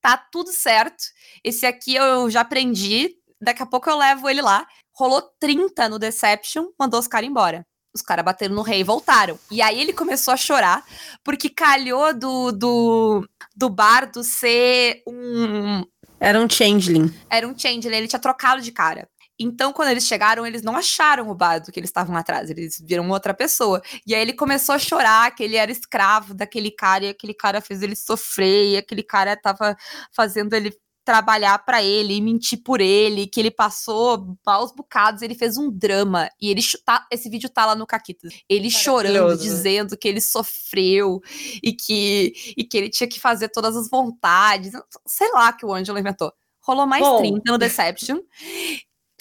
tá 0.02 0.18
tudo 0.18 0.52
certo. 0.52 1.04
Esse 1.44 1.66
aqui 1.66 1.96
eu 1.96 2.30
já 2.30 2.42
aprendi, 2.42 3.16
daqui 3.42 3.64
a 3.64 3.66
pouco 3.66 3.90
eu 3.90 3.98
levo 3.98 4.30
ele 4.30 4.42
lá. 4.42 4.68
Rolou 4.96 5.22
30 5.40 5.90
no 5.90 5.98
Deception, 5.98 6.68
mandou 6.80 7.00
os 7.00 7.08
caras 7.08 7.30
embora. 7.30 7.66
Os 7.96 8.02
caras 8.02 8.26
bateram 8.26 8.56
no 8.56 8.62
rei 8.64 8.80
e 8.82 8.84
voltaram. 8.84 9.40
E 9.52 9.62
aí 9.62 9.80
ele 9.80 9.94
começou 9.94 10.34
a 10.34 10.38
chorar, 10.38 10.84
porque 11.24 11.50
calhou 11.50 12.14
do, 12.14 12.52
do, 12.52 13.30
do 13.56 13.70
bardo 13.70 14.24
ser 14.24 15.04
um, 15.08 15.84
Era 16.20 16.40
um 16.40 16.50
changeling. 16.50 17.14
era 17.30 17.48
um 17.48 17.58
changeling, 17.58 17.98
ele 17.98 18.08
tinha 18.08 18.20
trocado 18.20 18.62
de 18.62 18.72
cara. 18.72 19.08
Então, 19.44 19.74
quando 19.74 19.90
eles 19.90 20.06
chegaram, 20.06 20.46
eles 20.46 20.62
não 20.62 20.76
acharam 20.76 21.30
o 21.30 21.36
bardo 21.36 21.72
que 21.72 21.80
eles 21.80 21.90
estavam 21.90 22.16
atrás, 22.16 22.50
eles 22.50 22.82
viram 22.84 23.10
outra 23.10 23.34
pessoa. 23.34 23.82
E 24.08 24.16
aí 24.16 24.22
ele 24.22 24.34
começou 24.34 24.74
a 24.74 24.80
chorar 24.80 25.34
que 25.36 25.44
ele 25.44 25.56
era 25.56 25.72
escravo 25.72 26.34
daquele 26.34 26.72
cara 26.72 27.06
e 27.06 27.10
aquele 27.10 27.34
cara 27.34 27.62
fez 27.62 27.82
ele 27.82 27.96
sofrer, 27.96 28.72
e 28.72 28.78
aquele 28.78 29.04
cara 29.04 29.36
tava 29.36 29.76
fazendo 30.12 30.54
ele 30.54 30.74
trabalhar 31.04 31.60
pra 31.60 31.84
ele 31.84 32.16
e 32.16 32.22
mentir 32.22 32.62
por 32.64 32.80
ele, 32.80 33.28
que 33.28 33.40
ele 33.40 33.52
passou 33.52 34.38
maus 34.46 34.72
bocados, 34.72 35.22
ele 35.22 35.36
fez 35.36 35.58
um 35.58 35.70
drama. 35.70 36.30
E 36.42 36.50
ele 36.50 36.62
tá, 36.86 37.06
esse 37.12 37.30
vídeo 37.30 37.50
tá 37.50 37.66
lá 37.66 37.76
no 37.76 37.86
Caquitas. 37.86 38.34
Ele 38.48 38.70
chorando, 38.70 39.14
Maravilhoso. 39.14 39.44
dizendo 39.44 39.98
que 39.98 40.08
ele 40.08 40.22
sofreu 40.22 41.22
e 41.62 41.74
que, 41.74 42.34
e 42.56 42.64
que 42.64 42.78
ele 42.78 42.90
tinha 42.90 43.08
que 43.08 43.20
fazer 43.20 43.50
todas 43.50 43.76
as 43.76 43.90
vontades. 43.90 44.72
Sei 45.06 45.30
lá 45.32 45.52
que 45.52 45.66
o 45.66 45.74
Ângelo 45.74 46.00
inventou. 46.00 46.32
Rolou 46.62 46.88
mais 46.88 47.04
Bom. 47.04 47.18
30 47.18 47.52
no 47.52 47.58
Deception. 47.58 48.20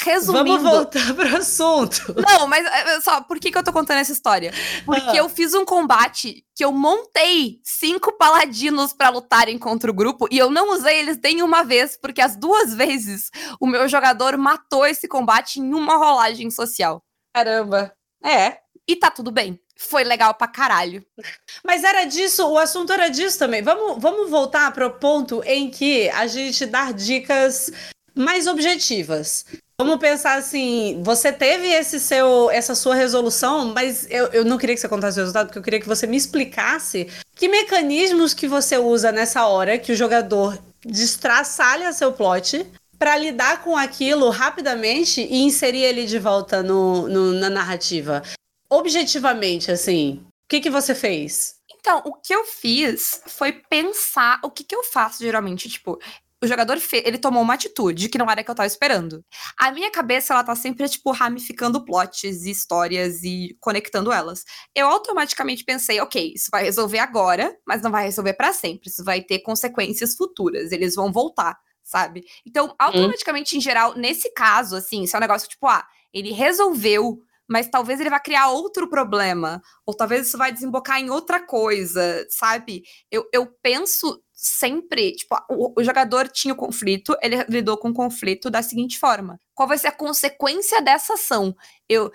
Resumindo. 0.05 0.59
Vamos 0.59 0.63
voltar 0.63 1.15
pro 1.15 1.37
assunto. 1.37 2.15
Não, 2.29 2.47
mas 2.47 2.65
é, 2.67 2.95
é, 2.97 3.01
só, 3.01 3.21
por 3.21 3.39
que, 3.39 3.51
que 3.51 3.59
eu 3.59 3.63
tô 3.63 3.73
contando 3.73 3.99
essa 3.99 4.13
história? 4.13 4.53
Porque 4.85 5.11
Ah. 5.11 5.17
eu 5.17 5.29
fiz 5.29 5.55
um 5.55 5.65
combate 5.65 6.45
que 6.55 6.65
eu 6.65 6.73
montei 6.73 7.61
cinco 7.65 8.13
paladinos 8.19 8.93
pra 8.93 9.09
lutarem 9.09 9.59
contra 9.59 9.91
o 9.91 9.95
grupo 9.95 10.27
e 10.31 10.39
eu 10.39 10.51
não 10.51 10.71
usei 10.73 10.99
eles 11.01 11.19
nenhuma 11.23 11.65
vez, 11.65 11.97
porque 11.97 12.21
as 12.21 12.37
duas 12.37 12.75
vezes 12.75 13.31
o 13.61 13.67
meu 13.67 13.89
jogador 13.89 14.37
matou 14.37 14.87
esse 14.87 15.07
combate 15.09 15.61
em 15.61 15.73
uma 15.75 15.97
rolagem 15.97 16.51
social. 16.51 17.03
Caramba. 17.35 17.93
É. 18.25 18.59
E 18.87 18.97
tá 18.97 19.11
tudo 19.11 19.31
bem. 19.31 19.59
Foi 19.77 20.05
legal 20.05 20.35
pra 20.35 20.47
caralho. 20.47 21.05
Mas 21.65 21.83
era 21.83 22.05
disso, 22.05 22.47
o 22.49 22.59
assunto 22.59 22.93
era 22.93 23.09
disso 23.09 23.39
também. 23.39 23.63
Vamos, 23.63 24.01
vamos 24.01 24.29
voltar 24.31 24.73
para 24.73 24.87
o 24.87 24.91
ponto 24.93 25.43
em 25.45 25.71
que 25.71 26.09
a 26.11 26.27
gente 26.27 26.67
dá 26.67 26.93
dicas 26.93 27.71
mais 28.15 28.47
objetivas. 28.47 29.45
Vamos 29.85 29.99
pensar 29.99 30.39
assim, 30.39 31.03
você 31.03 31.33
teve 31.33 31.67
esse 31.67 31.99
seu, 31.99 32.49
essa 32.53 32.73
sua 32.73 32.95
resolução, 32.95 33.73
mas 33.75 34.07
eu, 34.09 34.27
eu 34.27 34.45
não 34.45 34.57
queria 34.57 34.77
que 34.77 34.81
você 34.81 34.89
contasse 34.89 35.19
o 35.19 35.23
resultado, 35.23 35.47
porque 35.49 35.59
eu 35.59 35.63
queria 35.63 35.81
que 35.81 35.89
você 35.89 36.07
me 36.07 36.17
explicasse 36.17 37.09
que 37.35 37.49
mecanismos 37.49 38.33
que 38.33 38.47
você 38.47 38.79
usa 38.79 39.11
nessa 39.11 39.45
hora 39.49 39.77
que 39.77 39.91
o 39.91 39.97
jogador 39.97 40.57
destraçalha 40.87 41.93
seu 41.93 42.13
plot 42.13 42.65
para 42.97 43.17
lidar 43.17 43.65
com 43.65 43.77
aquilo 43.77 44.31
rapidamente 44.31 45.21
e 45.21 45.43
inserir 45.43 45.83
ele 45.83 46.07
de 46.07 46.19
volta 46.21 46.63
no, 46.63 47.09
no- 47.09 47.33
na 47.33 47.51
narrativa. 47.51 48.23
Objetivamente, 48.71 49.73
assim, 49.73 50.21
o 50.45 50.49
que, 50.49 50.61
que 50.61 50.71
você 50.71 50.95
fez? 50.95 51.57
Então, 51.75 52.01
o 52.07 52.13
que 52.13 52.33
eu 52.33 52.45
fiz 52.45 53.21
foi 53.27 53.51
pensar 53.69 54.39
o 54.45 54.51
que, 54.51 54.63
que 54.63 54.77
eu 54.77 54.85
faço 54.85 55.19
geralmente. 55.25 55.69
Tipo, 55.69 55.99
o 56.43 56.47
jogador 56.47 56.77
ele 56.93 57.19
tomou 57.19 57.41
uma 57.41 57.55
atitude 57.55 58.09
que 58.09 58.19
não 58.19 58.29
era 58.29 58.41
a 58.41 58.45
que 58.45 58.51
eu 58.51 58.55
tava 58.55 58.67
esperando. 58.67 59.25
A 59.57 59.71
minha 59.71 59.91
cabeça, 59.93 60.35
ela 60.35 60.43
tá 60.43 60.57
sempre, 60.57 60.89
tipo, 60.89 61.13
ramificando 61.13 61.85
plots 61.85 62.45
e 62.45 62.51
histórias 62.51 63.23
e 63.23 63.57
conectando 63.61 64.11
elas. 64.11 64.45
Eu 64.75 64.89
automaticamente 64.89 65.65
pensei, 65.65 66.01
ok, 66.01 66.33
isso 66.35 66.49
vai 66.51 66.65
resolver 66.65 66.99
agora, 66.99 67.57
mas 67.65 67.81
não 67.81 67.93
vai 67.93 68.05
resolver 68.05 68.35
pra 68.35 68.53
sempre. 68.53 68.89
Isso 68.89 69.05
vai 69.05 69.23
ter 69.23 69.39
consequências 69.39 70.17
futuras. 70.17 70.73
Eles 70.73 70.97
vão 70.97 71.13
voltar, 71.13 71.57
sabe? 71.81 72.25
Então, 72.45 72.75
automaticamente, 72.77 73.57
em 73.57 73.61
geral, 73.61 73.95
nesse 73.97 74.33
caso, 74.33 74.75
assim, 74.75 75.07
se 75.07 75.15
é 75.15 75.19
um 75.19 75.21
negócio 75.21 75.49
tipo, 75.49 75.69
ah, 75.69 75.87
ele 76.13 76.33
resolveu. 76.33 77.21
Mas 77.49 77.69
talvez 77.69 78.01
ele 78.01 78.09
vá 78.09 78.19
criar 78.19 78.49
outro 78.49 78.89
problema. 78.89 79.61
Ou 79.85 79.95
talvez 79.95 80.27
isso 80.27 80.39
vai 80.39 80.51
desembocar 80.53 80.99
em 80.99 81.11
outra 81.11 81.45
coisa, 81.45 82.27
sabe? 82.31 82.83
Eu, 83.11 83.29
eu 83.33 83.47
penso 83.61 84.23
sempre, 84.43 85.13
tipo, 85.13 85.37
o, 85.49 85.81
o 85.81 85.85
jogador 85.85 86.29
tinha 86.29 86.53
o 86.53 86.57
conflito, 86.57 87.17
ele 87.23 87.45
lidou 87.49 87.79
com 87.79 87.91
o 87.91 87.95
conflito 87.95 88.51
da 88.51 88.61
seguinte 88.61 88.99
forma: 88.99 89.39
qual 89.55 89.69
vai 89.69 89.79
ser 89.79 89.87
a 89.89 89.93
consequência 89.93 90.83
dessa 90.83 91.15
ação? 91.15 91.55
Eu. 91.89 92.11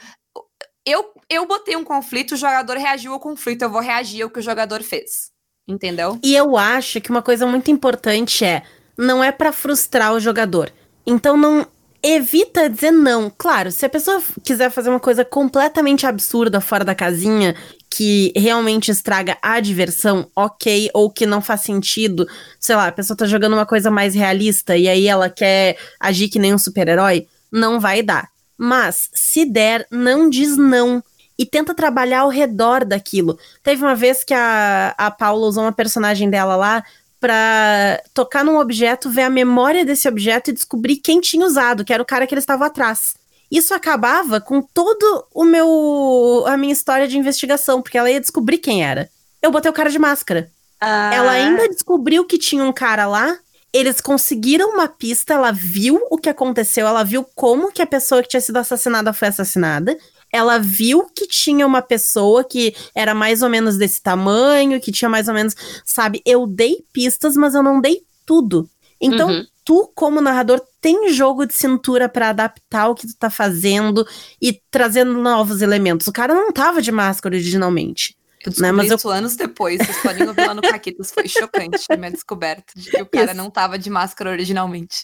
Eu, 0.90 1.04
eu 1.30 1.46
botei 1.46 1.76
um 1.76 1.84
conflito, 1.84 2.32
o 2.32 2.38
jogador 2.38 2.78
reagiu 2.78 3.12
ao 3.12 3.20
conflito, 3.20 3.62
eu 3.62 3.70
vou 3.70 3.82
reagir 3.82 4.22
ao 4.22 4.30
que 4.30 4.40
o 4.40 4.42
jogador 4.42 4.82
fez. 4.82 5.34
Entendeu? 5.68 6.18
E 6.24 6.34
eu 6.34 6.56
acho 6.56 7.02
que 7.02 7.10
uma 7.10 7.22
coisa 7.22 7.46
muito 7.46 7.70
importante 7.70 8.46
é, 8.46 8.64
não 8.98 9.22
é 9.22 9.30
pra 9.30 9.52
frustrar 9.52 10.14
o 10.14 10.20
jogador. 10.22 10.72
Então 11.06 11.36
não 11.36 11.68
evita 12.02 12.70
dizer 12.70 12.92
não. 12.92 13.30
Claro, 13.30 13.70
se 13.70 13.86
a 13.86 13.90
pessoa 13.90 14.24
quiser 14.44 14.72
fazer 14.72 14.90
uma 14.90 15.00
coisa 15.00 15.26
completamente 15.26 16.06
absurda 16.06 16.62
fora 16.62 16.86
da 16.86 16.96
casinha, 16.96 17.54
que 17.98 18.32
realmente 18.36 18.92
estraga 18.92 19.40
a 19.42 19.60
diversão, 19.60 20.30
ok, 20.36 20.88
ou 20.94 21.10
que 21.10 21.26
não 21.26 21.42
faz 21.42 21.62
sentido, 21.62 22.28
sei 22.60 22.76
lá, 22.76 22.86
a 22.86 22.92
pessoa 22.92 23.18
tá 23.18 23.26
jogando 23.26 23.54
uma 23.54 23.66
coisa 23.66 23.90
mais 23.90 24.14
realista 24.14 24.78
e 24.78 24.88
aí 24.88 25.08
ela 25.08 25.32
quer 25.32 25.80
agir 26.00 26.30
que 26.30 26.38
nem 26.38 26.54
um 26.54 26.60
super-herói, 26.60 27.26
não 27.52 27.80
vai 27.80 28.04
dar. 28.04 28.30
Mas 28.56 29.10
se 29.16 29.46
der, 29.46 29.88
não 29.90 30.30
diz 30.30 30.56
não 30.56 31.04
e 31.40 31.44
tenta 31.44 31.74
trabalhar 31.74 32.20
ao 32.20 32.30
redor 32.30 32.86
daquilo. 32.86 33.36
Teve 33.64 33.84
uma 33.84 33.96
vez 33.96 34.24
que 34.24 34.34
a, 34.36 34.94
a 34.96 35.10
Paula 35.10 35.48
usou 35.48 35.64
uma 35.64 35.72
personagem 35.72 36.30
dela 36.30 36.56
lá 36.56 36.84
pra 37.20 38.00
tocar 38.14 38.46
num 38.46 38.60
objeto, 38.60 39.10
ver 39.10 39.24
a 39.24 39.30
memória 39.30 39.84
desse 39.84 40.08
objeto 40.08 40.52
e 40.52 40.54
descobrir 40.54 40.98
quem 40.98 41.20
tinha 41.20 41.44
usado, 41.44 41.84
que 41.84 41.92
era 41.92 42.04
o 42.04 42.06
cara 42.06 42.28
que 42.28 42.36
eles 42.36 42.44
estavam 42.44 42.68
atrás. 42.68 43.16
Isso 43.52 43.74
acabava 43.74 44.40
com 44.42 44.62
todo 44.62 45.26
o 45.34 45.44
meu 45.44 46.44
a 46.48 46.58
minha 46.58 46.74
história 46.74 47.08
de 47.08 47.18
investigação, 47.18 47.82
porque 47.82 47.98
ela 47.98 48.10
ia 48.12 48.20
descobrir 48.20 48.58
quem 48.58 48.84
era. 48.84 49.10
Eu 49.42 49.52
botei 49.52 49.70
o 49.70 49.74
cara 49.74 49.90
de 49.90 50.00
máscara. 50.00 50.50
Ah, 50.80 51.12
Ela 51.14 51.32
ainda 51.32 51.68
descobriu 51.70 52.26
que 52.26 52.38
tinha 52.38 52.64
um 52.64 52.74
cara 52.74 53.06
lá. 53.08 53.38
Eles 53.74 54.00
conseguiram 54.02 54.70
uma 54.72 54.88
pista, 54.88 55.34
ela 55.34 55.52
viu 55.52 56.00
o 56.10 56.18
que 56.18 56.30
aconteceu, 56.30 56.88
ela 56.88 57.04
viu 57.04 57.24
como 57.36 57.72
que 57.72 57.82
a 57.82 57.86
pessoa 57.88 58.22
que 58.24 58.30
tinha 58.30 58.42
sido 58.42 58.58
assassinada 58.58 59.12
foi 59.14 59.28
assassinada. 59.28 59.98
Ela 60.32 60.58
viu 60.58 61.06
que 61.16 61.28
tinha 61.28 61.66
uma 61.66 61.82
pessoa 61.82 62.44
que 62.44 62.76
era 62.94 63.14
mais 63.14 63.42
ou 63.42 63.50
menos 63.50 63.78
desse 63.78 64.02
tamanho, 64.02 64.80
que 64.82 64.92
tinha 64.92 65.10
mais 65.10 65.28
ou 65.28 65.34
menos, 65.34 65.56
sabe? 65.86 66.22
Eu 66.26 66.46
dei 66.48 66.84
pistas, 66.92 67.36
mas 67.36 67.56
eu 67.56 67.64
não 67.64 67.80
dei 67.80 68.02
tudo. 68.26 68.70
Então, 69.00 69.30
Uhum. 69.30 69.46
tu, 69.64 69.92
como 69.96 70.20
narrador, 70.22 70.62
tem 70.88 71.10
jogo 71.14 71.46
de 71.46 71.54
cintura 71.54 72.08
pra 72.08 72.30
adaptar 72.30 72.88
o 72.90 72.96
que 72.96 73.06
tu 73.08 73.14
tá 73.18 73.30
fazendo 73.30 74.06
e 74.42 74.54
trazendo 74.72 75.14
novos 75.14 75.62
elementos. 75.62 76.08
O 76.08 76.14
cara 76.14 76.34
não 76.34 76.52
tava 76.52 76.82
de 76.82 76.92
máscara 76.92 77.36
originalmente. 77.36 78.16
Eu 78.46 78.54
Né, 78.60 78.72
mas 78.72 78.90
eu- 78.90 79.12
anos 79.12 79.36
depois. 79.36 79.78
Vocês 79.80 79.98
podem 80.02 80.26
ouvir 80.26 80.46
lá 80.48 80.54
no 80.54 80.62
Caquitas. 80.62 81.12
Foi 81.12 81.28
chocante 81.28 81.86
a 81.90 81.98
minha 81.98 82.12
descoberta 82.12 82.72
de 82.76 82.90
que 82.90 83.02
o 83.02 83.06
cara 83.06 83.32
Isso. 83.32 83.36
não 83.36 83.50
tava 83.50 83.78
de 83.78 83.90
máscara 83.90 84.30
originalmente. 84.30 85.04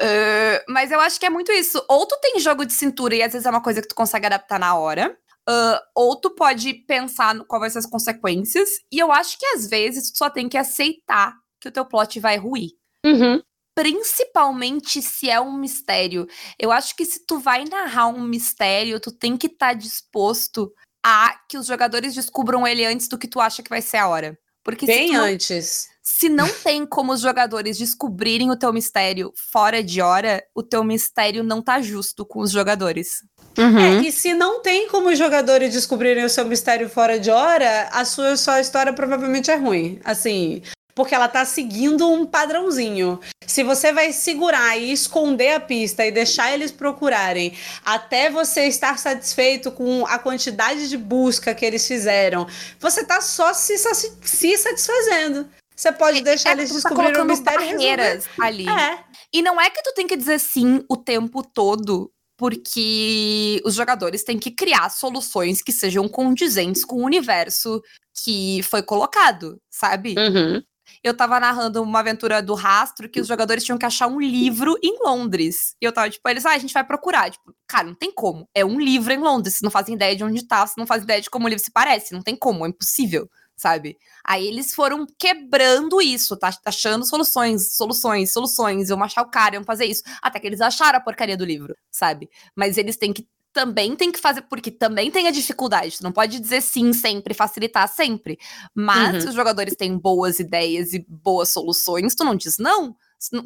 Ah, 0.00 0.64
mas 0.68 0.90
eu 0.90 0.98
acho 1.00 1.20
que 1.20 1.26
é 1.26 1.30
muito 1.30 1.52
isso. 1.52 1.80
Ou 1.88 2.04
tu 2.06 2.18
tem 2.20 2.40
jogo 2.40 2.64
de 2.64 2.72
cintura 2.72 3.14
e 3.14 3.22
às 3.22 3.32
vezes 3.32 3.46
é 3.46 3.50
uma 3.50 3.62
coisa 3.62 3.80
que 3.80 3.86
tu 3.88 3.94
consegue 3.94 4.26
adaptar 4.26 4.58
na 4.58 4.74
hora. 4.74 5.16
ah, 5.48 5.80
ou 5.94 6.16
tu 6.16 6.30
pode 6.30 6.74
pensar 6.88 7.32
no 7.32 7.44
qual 7.44 7.60
vai 7.60 7.70
ser 7.70 7.78
as 7.78 7.86
consequências. 7.86 8.68
E 8.90 8.98
eu 8.98 9.12
acho 9.12 9.38
que 9.38 9.46
às 9.46 9.68
vezes 9.68 10.10
tu 10.10 10.18
só 10.18 10.28
tem 10.28 10.48
que 10.48 10.58
aceitar 10.58 11.34
que 11.60 11.68
o 11.68 11.70
teu 11.72 11.84
plot 11.84 12.18
vai 12.18 12.36
ruir. 12.36 12.70
Uhum. 13.04 13.40
Principalmente 13.76 15.02
se 15.02 15.28
é 15.28 15.38
um 15.38 15.52
mistério. 15.52 16.26
Eu 16.58 16.72
acho 16.72 16.96
que 16.96 17.04
se 17.04 17.26
tu 17.26 17.38
vai 17.38 17.66
narrar 17.66 18.08
um 18.08 18.22
mistério, 18.22 18.98
tu 18.98 19.12
tem 19.12 19.36
que 19.36 19.48
estar 19.48 19.74
disposto 19.74 20.72
a 21.04 21.38
que 21.46 21.58
os 21.58 21.66
jogadores 21.66 22.14
descubram 22.14 22.66
ele 22.66 22.86
antes 22.86 23.06
do 23.06 23.18
que 23.18 23.28
tu 23.28 23.38
acha 23.38 23.62
que 23.62 23.68
vai 23.68 23.82
ser 23.82 23.98
a 23.98 24.08
hora. 24.08 24.38
Porque 24.64 24.86
se, 24.86 24.92
Bem 24.92 25.08
tu 25.08 25.12
não, 25.12 25.24
antes. 25.24 25.88
se 26.02 26.28
não 26.30 26.48
tem 26.48 26.86
como 26.86 27.12
os 27.12 27.20
jogadores 27.20 27.76
descobrirem 27.76 28.50
o 28.50 28.56
teu 28.56 28.72
mistério 28.72 29.30
fora 29.52 29.82
de 29.82 30.00
hora, 30.00 30.42
o 30.54 30.62
teu 30.62 30.82
mistério 30.82 31.44
não 31.44 31.60
tá 31.60 31.80
justo 31.80 32.24
com 32.24 32.40
os 32.40 32.50
jogadores. 32.50 33.22
Uhum. 33.58 33.78
É, 33.78 34.08
e 34.08 34.10
se 34.10 34.32
não 34.32 34.60
tem 34.60 34.88
como 34.88 35.10
os 35.10 35.18
jogadores 35.18 35.72
descobrirem 35.72 36.24
o 36.24 36.30
seu 36.30 36.46
mistério 36.46 36.88
fora 36.88 37.20
de 37.20 37.30
hora, 37.30 37.90
a 37.92 38.04
sua, 38.06 38.36
sua 38.38 38.60
história 38.60 38.92
provavelmente 38.92 39.50
é 39.50 39.54
ruim. 39.54 40.00
Assim, 40.02 40.62
porque 40.96 41.14
ela 41.14 41.28
tá 41.28 41.44
seguindo 41.44 42.10
um 42.10 42.24
padrãozinho. 42.24 43.20
Se 43.46 43.62
você 43.62 43.92
vai 43.92 44.12
segurar 44.14 44.78
e 44.78 44.90
esconder 44.90 45.52
a 45.52 45.60
pista 45.60 46.06
e 46.06 46.10
deixar 46.10 46.54
eles 46.54 46.72
procurarem 46.72 47.52
até 47.84 48.30
você 48.30 48.66
estar 48.66 48.98
satisfeito 48.98 49.70
com 49.70 50.06
a 50.06 50.18
quantidade 50.18 50.88
de 50.88 50.96
busca 50.96 51.54
que 51.54 51.66
eles 51.66 51.86
fizeram, 51.86 52.46
você 52.80 53.04
tá 53.04 53.20
só 53.20 53.52
se, 53.52 53.76
se 53.76 54.56
satisfazendo. 54.56 55.46
Você 55.76 55.92
pode 55.92 56.22
deixar 56.22 56.48
É, 56.48 56.52
eles 56.52 56.70
tu 56.70 56.80
tá 56.80 56.88
descobrirem 56.88 57.20
o 57.20 57.24
mistério 57.26 57.60
e 57.60 57.72
barreiras 57.72 58.24
ali. 58.40 58.66
É. 58.66 59.04
E 59.30 59.42
não 59.42 59.60
é 59.60 59.68
que 59.68 59.82
tu 59.82 59.92
tem 59.92 60.06
que 60.06 60.16
dizer 60.16 60.40
sim 60.40 60.82
o 60.88 60.96
tempo 60.96 61.42
todo, 61.42 62.10
porque 62.38 63.60
os 63.66 63.74
jogadores 63.74 64.24
têm 64.24 64.38
que 64.38 64.50
criar 64.50 64.88
soluções 64.88 65.60
que 65.60 65.72
sejam 65.72 66.08
condizentes 66.08 66.86
com 66.86 66.96
o 66.96 67.04
universo 67.04 67.82
que 68.24 68.62
foi 68.62 68.82
colocado, 68.82 69.60
sabe? 69.70 70.14
Uhum. 70.16 70.62
Eu 71.06 71.16
tava 71.16 71.38
narrando 71.38 71.80
uma 71.84 72.00
aventura 72.00 72.42
do 72.42 72.52
rastro 72.54 73.08
que 73.08 73.20
os 73.20 73.28
jogadores 73.28 73.62
tinham 73.62 73.78
que 73.78 73.86
achar 73.86 74.08
um 74.08 74.20
livro 74.20 74.74
em 74.82 74.98
Londres. 75.04 75.76
E 75.80 75.84
eu 75.84 75.92
tava, 75.92 76.10
tipo, 76.10 76.28
eles, 76.28 76.44
ah, 76.44 76.50
a 76.50 76.58
gente 76.58 76.74
vai 76.74 76.82
procurar. 76.82 77.30
Tipo, 77.30 77.54
cara, 77.64 77.86
não 77.86 77.94
tem 77.94 78.12
como. 78.12 78.48
É 78.52 78.64
um 78.64 78.80
livro 78.80 79.12
em 79.12 79.18
Londres. 79.18 79.54
Vocês 79.54 79.62
não 79.62 79.70
fazem 79.70 79.94
ideia 79.94 80.16
de 80.16 80.24
onde 80.24 80.44
tá, 80.44 80.66
vocês 80.66 80.76
não 80.76 80.84
fazem 80.84 81.04
ideia 81.04 81.20
de 81.20 81.30
como 81.30 81.46
o 81.46 81.48
livro 81.48 81.62
se 81.62 81.70
parece. 81.70 82.12
Não 82.12 82.22
tem 82.22 82.34
como, 82.34 82.66
é 82.66 82.70
impossível, 82.70 83.30
sabe? 83.56 83.96
Aí 84.24 84.48
eles 84.48 84.74
foram 84.74 85.06
quebrando 85.16 86.02
isso, 86.02 86.36
tá? 86.36 86.50
Achando 86.64 87.06
soluções, 87.06 87.76
soluções, 87.76 88.32
soluções. 88.32 88.88
Iam 88.88 89.00
achar 89.04 89.22
o 89.22 89.30
cara, 89.30 89.54
iam 89.54 89.62
fazer 89.62 89.84
isso. 89.84 90.02
Até 90.20 90.40
que 90.40 90.46
eles 90.48 90.60
acharam 90.60 90.98
a 90.98 91.00
porcaria 91.00 91.36
do 91.36 91.44
livro, 91.44 91.76
sabe? 91.88 92.28
Mas 92.56 92.76
eles 92.78 92.96
têm 92.96 93.12
que. 93.12 93.24
Também 93.56 93.96
tem 93.96 94.12
que 94.12 94.20
fazer, 94.20 94.42
porque 94.42 94.70
também 94.70 95.10
tem 95.10 95.26
a 95.28 95.30
dificuldade. 95.30 95.96
Tu 95.96 96.02
não 96.04 96.12
pode 96.12 96.38
dizer 96.38 96.60
sim 96.60 96.92
sempre, 96.92 97.32
facilitar 97.32 97.88
sempre. 97.88 98.38
Mas 98.74 99.14
Uhum. 99.14 99.20
se 99.22 99.28
os 99.28 99.34
jogadores 99.34 99.74
têm 99.74 99.96
boas 99.96 100.38
ideias 100.38 100.92
e 100.92 101.02
boas 101.08 101.48
soluções, 101.48 102.14
tu 102.14 102.22
não 102.22 102.34
diz 102.34 102.58
não. 102.58 102.94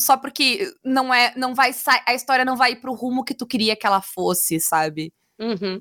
Só 0.01 0.17
porque 0.17 0.75
não 0.85 1.15
é, 1.15 1.33
não 1.37 1.55
vai 1.55 1.73
sair, 1.73 2.03
a 2.05 2.13
história 2.13 2.45
não 2.45 2.57
vai 2.57 2.75
pro 2.75 2.93
rumo 2.93 3.23
que 3.23 3.33
tu 3.33 3.47
queria 3.47 3.77
que 3.77 3.87
ela 3.87 4.03
fosse, 4.03 4.59
sabe? 4.59 5.13
Uhum. 5.39 5.81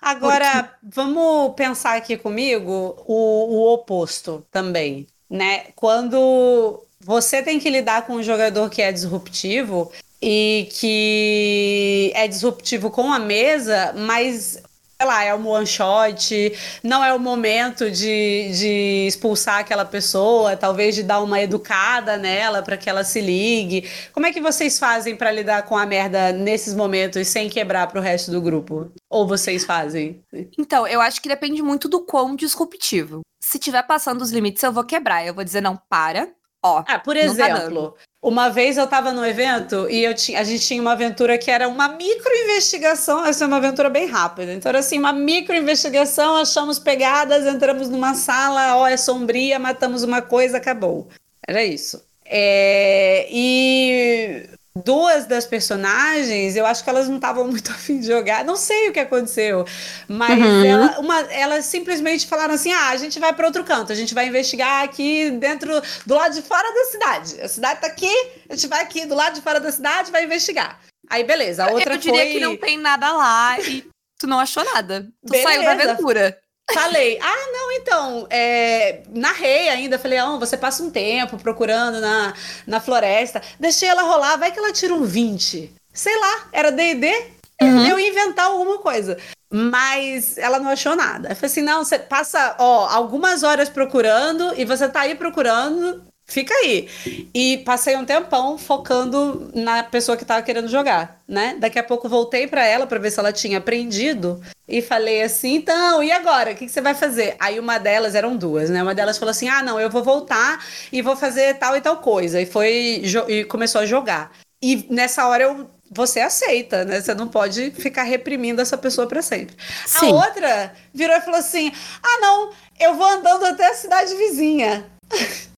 Agora, 0.00 0.72
vamos 0.80 1.54
pensar 1.56 1.96
aqui 1.96 2.16
comigo 2.16 2.94
o, 3.08 3.56
o 3.56 3.72
oposto 3.74 4.46
também, 4.52 5.08
né? 5.28 5.64
Quando 5.74 6.80
você 7.00 7.42
tem 7.42 7.58
que 7.58 7.68
lidar 7.68 8.06
com 8.06 8.14
um 8.14 8.22
jogador 8.22 8.70
que 8.70 8.80
é 8.80 8.92
disruptivo 8.92 9.90
e 10.26 10.68
que 10.72 12.10
é 12.14 12.26
disruptivo 12.26 12.90
com 12.90 13.12
a 13.12 13.18
mesa, 13.18 13.92
mas 13.94 14.58
sei 14.96 15.06
lá, 15.06 15.22
é 15.22 15.34
um 15.34 15.46
one 15.46 15.66
shot, 15.66 16.52
não 16.82 17.04
é 17.04 17.12
o 17.12 17.18
momento 17.18 17.90
de, 17.90 18.50
de 18.58 19.06
expulsar 19.06 19.58
aquela 19.58 19.84
pessoa, 19.84 20.56
talvez 20.56 20.94
de 20.94 21.02
dar 21.02 21.20
uma 21.20 21.42
educada 21.42 22.16
nela 22.16 22.62
para 22.62 22.78
que 22.78 22.88
ela 22.88 23.04
se 23.04 23.20
ligue. 23.20 23.86
Como 24.14 24.24
é 24.24 24.32
que 24.32 24.40
vocês 24.40 24.78
fazem 24.78 25.14
para 25.14 25.30
lidar 25.30 25.64
com 25.64 25.76
a 25.76 25.84
merda 25.84 26.32
nesses 26.32 26.74
momentos 26.74 27.28
sem 27.28 27.50
quebrar 27.50 27.88
pro 27.88 28.00
resto 28.00 28.30
do 28.30 28.40
grupo? 28.40 28.90
Ou 29.10 29.26
vocês 29.26 29.62
fazem? 29.62 30.22
Então, 30.58 30.86
eu 30.86 31.02
acho 31.02 31.20
que 31.20 31.28
depende 31.28 31.60
muito 31.62 31.86
do 31.86 32.00
quão 32.00 32.34
disruptivo. 32.34 33.20
Se 33.42 33.58
tiver 33.58 33.82
passando 33.82 34.22
os 34.22 34.30
limites, 34.30 34.62
eu 34.62 34.72
vou 34.72 34.84
quebrar. 34.84 35.26
Eu 35.26 35.34
vou 35.34 35.44
dizer, 35.44 35.60
não, 35.60 35.76
para. 35.76 36.32
Ó, 36.64 36.82
Ah, 36.86 36.98
por 36.98 37.14
tá 37.14 37.20
exemplo, 37.20 37.94
uma 38.22 38.48
vez 38.48 38.78
eu 38.78 38.86
tava 38.86 39.12
no 39.12 39.24
evento 39.24 39.86
e 39.90 40.02
eu 40.02 40.14
tinha, 40.14 40.40
a 40.40 40.44
gente 40.44 40.66
tinha 40.66 40.80
uma 40.80 40.92
aventura 40.92 41.36
que 41.36 41.50
era 41.50 41.68
uma 41.68 41.88
micro 41.88 42.34
investigação, 42.42 43.26
essa 43.26 43.44
é 43.44 43.46
uma 43.46 43.58
aventura 43.58 43.90
bem 43.90 44.06
rápida. 44.06 44.50
Então 44.54 44.70
era 44.70 44.78
assim, 44.78 44.98
uma 44.98 45.12
micro 45.12 45.54
investigação, 45.54 46.36
achamos 46.36 46.78
pegadas, 46.78 47.46
entramos 47.46 47.90
numa 47.90 48.14
sala, 48.14 48.78
ó, 48.78 48.88
é 48.88 48.96
sombria, 48.96 49.58
matamos 49.58 50.02
uma 50.02 50.22
coisa, 50.22 50.56
acabou. 50.56 51.06
Era 51.46 51.62
isso. 51.62 52.02
É, 52.24 53.28
e 53.30 54.48
duas 54.84 55.26
das 55.26 55.46
personagens, 55.46 56.56
eu 56.56 56.66
acho 56.66 56.82
que 56.82 56.90
elas 56.90 57.08
não 57.08 57.16
estavam 57.16 57.46
muito 57.46 57.70
afim 57.72 58.00
de 58.00 58.06
jogar. 58.06 58.44
Não 58.44 58.56
sei 58.56 58.88
o 58.88 58.92
que 58.92 58.98
aconteceu, 59.00 59.64
mas 60.08 60.38
Uhum. 60.38 60.64
ela- 60.64 60.98
uma- 60.98 61.20
elas 61.32 61.64
simplesmente 61.66 62.26
falaram 62.26 62.54
assim: 62.54 62.72
ah, 62.72 62.88
a 62.88 62.96
gente 62.96 63.18
vai 63.20 63.32
para 63.32 63.46
outro 63.46 63.62
canto, 63.64 63.92
a 63.92 63.94
gente 63.94 64.14
vai 64.14 64.26
investigar 64.26 64.82
aqui 64.82 65.30
dentro, 65.30 65.80
do 66.04 66.14
lado 66.14 66.34
de 66.34 66.42
fora 66.42 66.68
da 66.72 66.84
cidade. 66.90 67.40
A 67.40 67.48
cidade 67.48 67.80
tá 67.80 67.86
aqui, 67.86 68.12
a 68.48 68.54
gente 68.54 68.66
vai 68.66 68.82
aqui 68.82 69.06
do 69.06 69.14
lado 69.14 69.34
de 69.34 69.40
fora 69.42 69.60
da 69.60 69.70
cidade, 69.70 70.10
vai 70.10 70.24
investigar. 70.24 70.80
Aí, 71.08 71.22
beleza, 71.22 71.64
a 71.64 71.70
outra 71.70 71.94
eu 71.94 71.98
diria 71.98 72.22
foi. 72.22 72.32
que 72.32 72.40
não 72.40 72.56
tem 72.56 72.78
nada 72.78 73.12
lá 73.12 73.60
e 73.60 73.86
tu 74.18 74.26
não 74.26 74.40
achou 74.40 74.64
nada. 74.64 75.06
Tu 75.26 75.32
saiu 75.42 75.62
da 75.62 75.70
Beleza. 75.74 75.92
aventura. 75.92 76.38
Falei, 76.72 77.18
ah, 77.20 77.50
não, 77.52 77.72
então, 77.72 78.26
é, 78.30 79.02
narrei 79.10 79.68
ainda, 79.68 79.98
falei, 79.98 80.18
ah, 80.18 80.36
você 80.38 80.56
passa 80.56 80.82
um 80.82 80.90
tempo 80.90 81.36
procurando 81.38 82.00
na, 82.00 82.32
na 82.66 82.80
floresta, 82.80 83.42
deixei 83.60 83.88
ela 83.88 84.02
rolar, 84.02 84.36
vai 84.36 84.50
que 84.50 84.58
ela 84.58 84.72
tira 84.72 84.94
um 84.94 85.04
20. 85.04 85.72
Sei 85.92 86.18
lá, 86.18 86.48
era 86.52 86.72
D&D, 86.72 87.34
Uhum. 87.62 87.86
eu 87.86 87.98
ia 87.98 88.08
inventar 88.08 88.46
alguma 88.46 88.78
coisa. 88.78 89.16
Mas 89.50 90.36
ela 90.36 90.58
não 90.58 90.70
achou 90.70 90.96
nada. 90.96 91.28
Eu 91.28 91.36
falei 91.36 91.50
assim, 91.50 91.62
não, 91.62 91.84
você 91.84 91.98
passa, 91.98 92.56
ó, 92.58 92.88
algumas 92.88 93.44
horas 93.44 93.68
procurando 93.68 94.52
e 94.56 94.64
você 94.64 94.88
tá 94.88 95.02
aí 95.02 95.14
procurando, 95.14 96.04
fica 96.26 96.52
aí. 96.54 96.88
E 97.34 97.58
passei 97.58 97.96
um 97.96 98.04
tempão 98.04 98.56
focando 98.58 99.50
na 99.54 99.82
pessoa 99.82 100.16
que 100.16 100.24
tava 100.24 100.42
querendo 100.42 100.68
jogar, 100.68 101.22
né? 101.28 101.56
Daqui 101.58 101.78
a 101.78 101.84
pouco 101.84 102.08
voltei 102.08 102.46
pra 102.46 102.64
ela 102.64 102.86
pra 102.86 102.98
ver 102.98 103.10
se 103.10 103.20
ela 103.20 103.32
tinha 103.32 103.58
aprendido 103.58 104.40
e 104.66 104.80
falei 104.80 105.22
assim, 105.22 105.56
então, 105.56 106.02
e 106.02 106.10
agora? 106.10 106.52
O 106.52 106.54
que, 106.54 106.66
que 106.66 106.72
você 106.72 106.80
vai 106.80 106.94
fazer? 106.94 107.36
Aí 107.38 107.58
uma 107.60 107.78
delas, 107.78 108.14
eram 108.14 108.36
duas, 108.36 108.70
né? 108.70 108.82
Uma 108.82 108.94
delas 108.94 109.18
falou 109.18 109.30
assim, 109.30 109.48
ah, 109.48 109.62
não, 109.62 109.78
eu 109.78 109.90
vou 109.90 110.02
voltar 110.02 110.64
e 110.92 111.02
vou 111.02 111.16
fazer 111.16 111.54
tal 111.58 111.76
e 111.76 111.80
tal 111.80 111.98
coisa. 111.98 112.40
E 112.40 112.46
foi, 112.46 113.02
e 113.28 113.44
começou 113.44 113.80
a 113.80 113.86
jogar. 113.86 114.32
E 114.62 114.86
nessa 114.88 115.26
hora 115.28 115.44
eu 115.44 115.70
você 115.90 116.18
aceita, 116.18 116.84
né? 116.84 117.00
Você 117.00 117.14
não 117.14 117.28
pode 117.28 117.70
ficar 117.70 118.02
reprimindo 118.02 118.60
essa 118.60 118.76
pessoa 118.76 119.06
pra 119.06 119.22
sempre. 119.22 119.54
Sim. 119.86 120.10
A 120.10 120.14
outra 120.14 120.74
virou 120.92 121.16
e 121.16 121.20
falou 121.20 121.38
assim: 121.38 121.70
"Ah, 122.02 122.20
não, 122.20 122.50
eu 122.80 122.94
vou 122.94 123.06
andando 123.06 123.44
até 123.44 123.68
a 123.68 123.74
cidade 123.74 124.14
vizinha". 124.16 124.86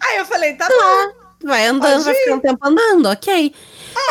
Aí 0.00 0.16
eu 0.18 0.26
falei: 0.26 0.54
"Tá 0.54 0.68
bom". 0.68 1.28
Vai 1.44 1.66
andando, 1.66 1.92
Pode 1.92 2.04
vai 2.04 2.14
ficar 2.14 2.34
um 2.34 2.40
tempo 2.40 2.58
andando, 2.66 3.06
ok. 3.06 3.54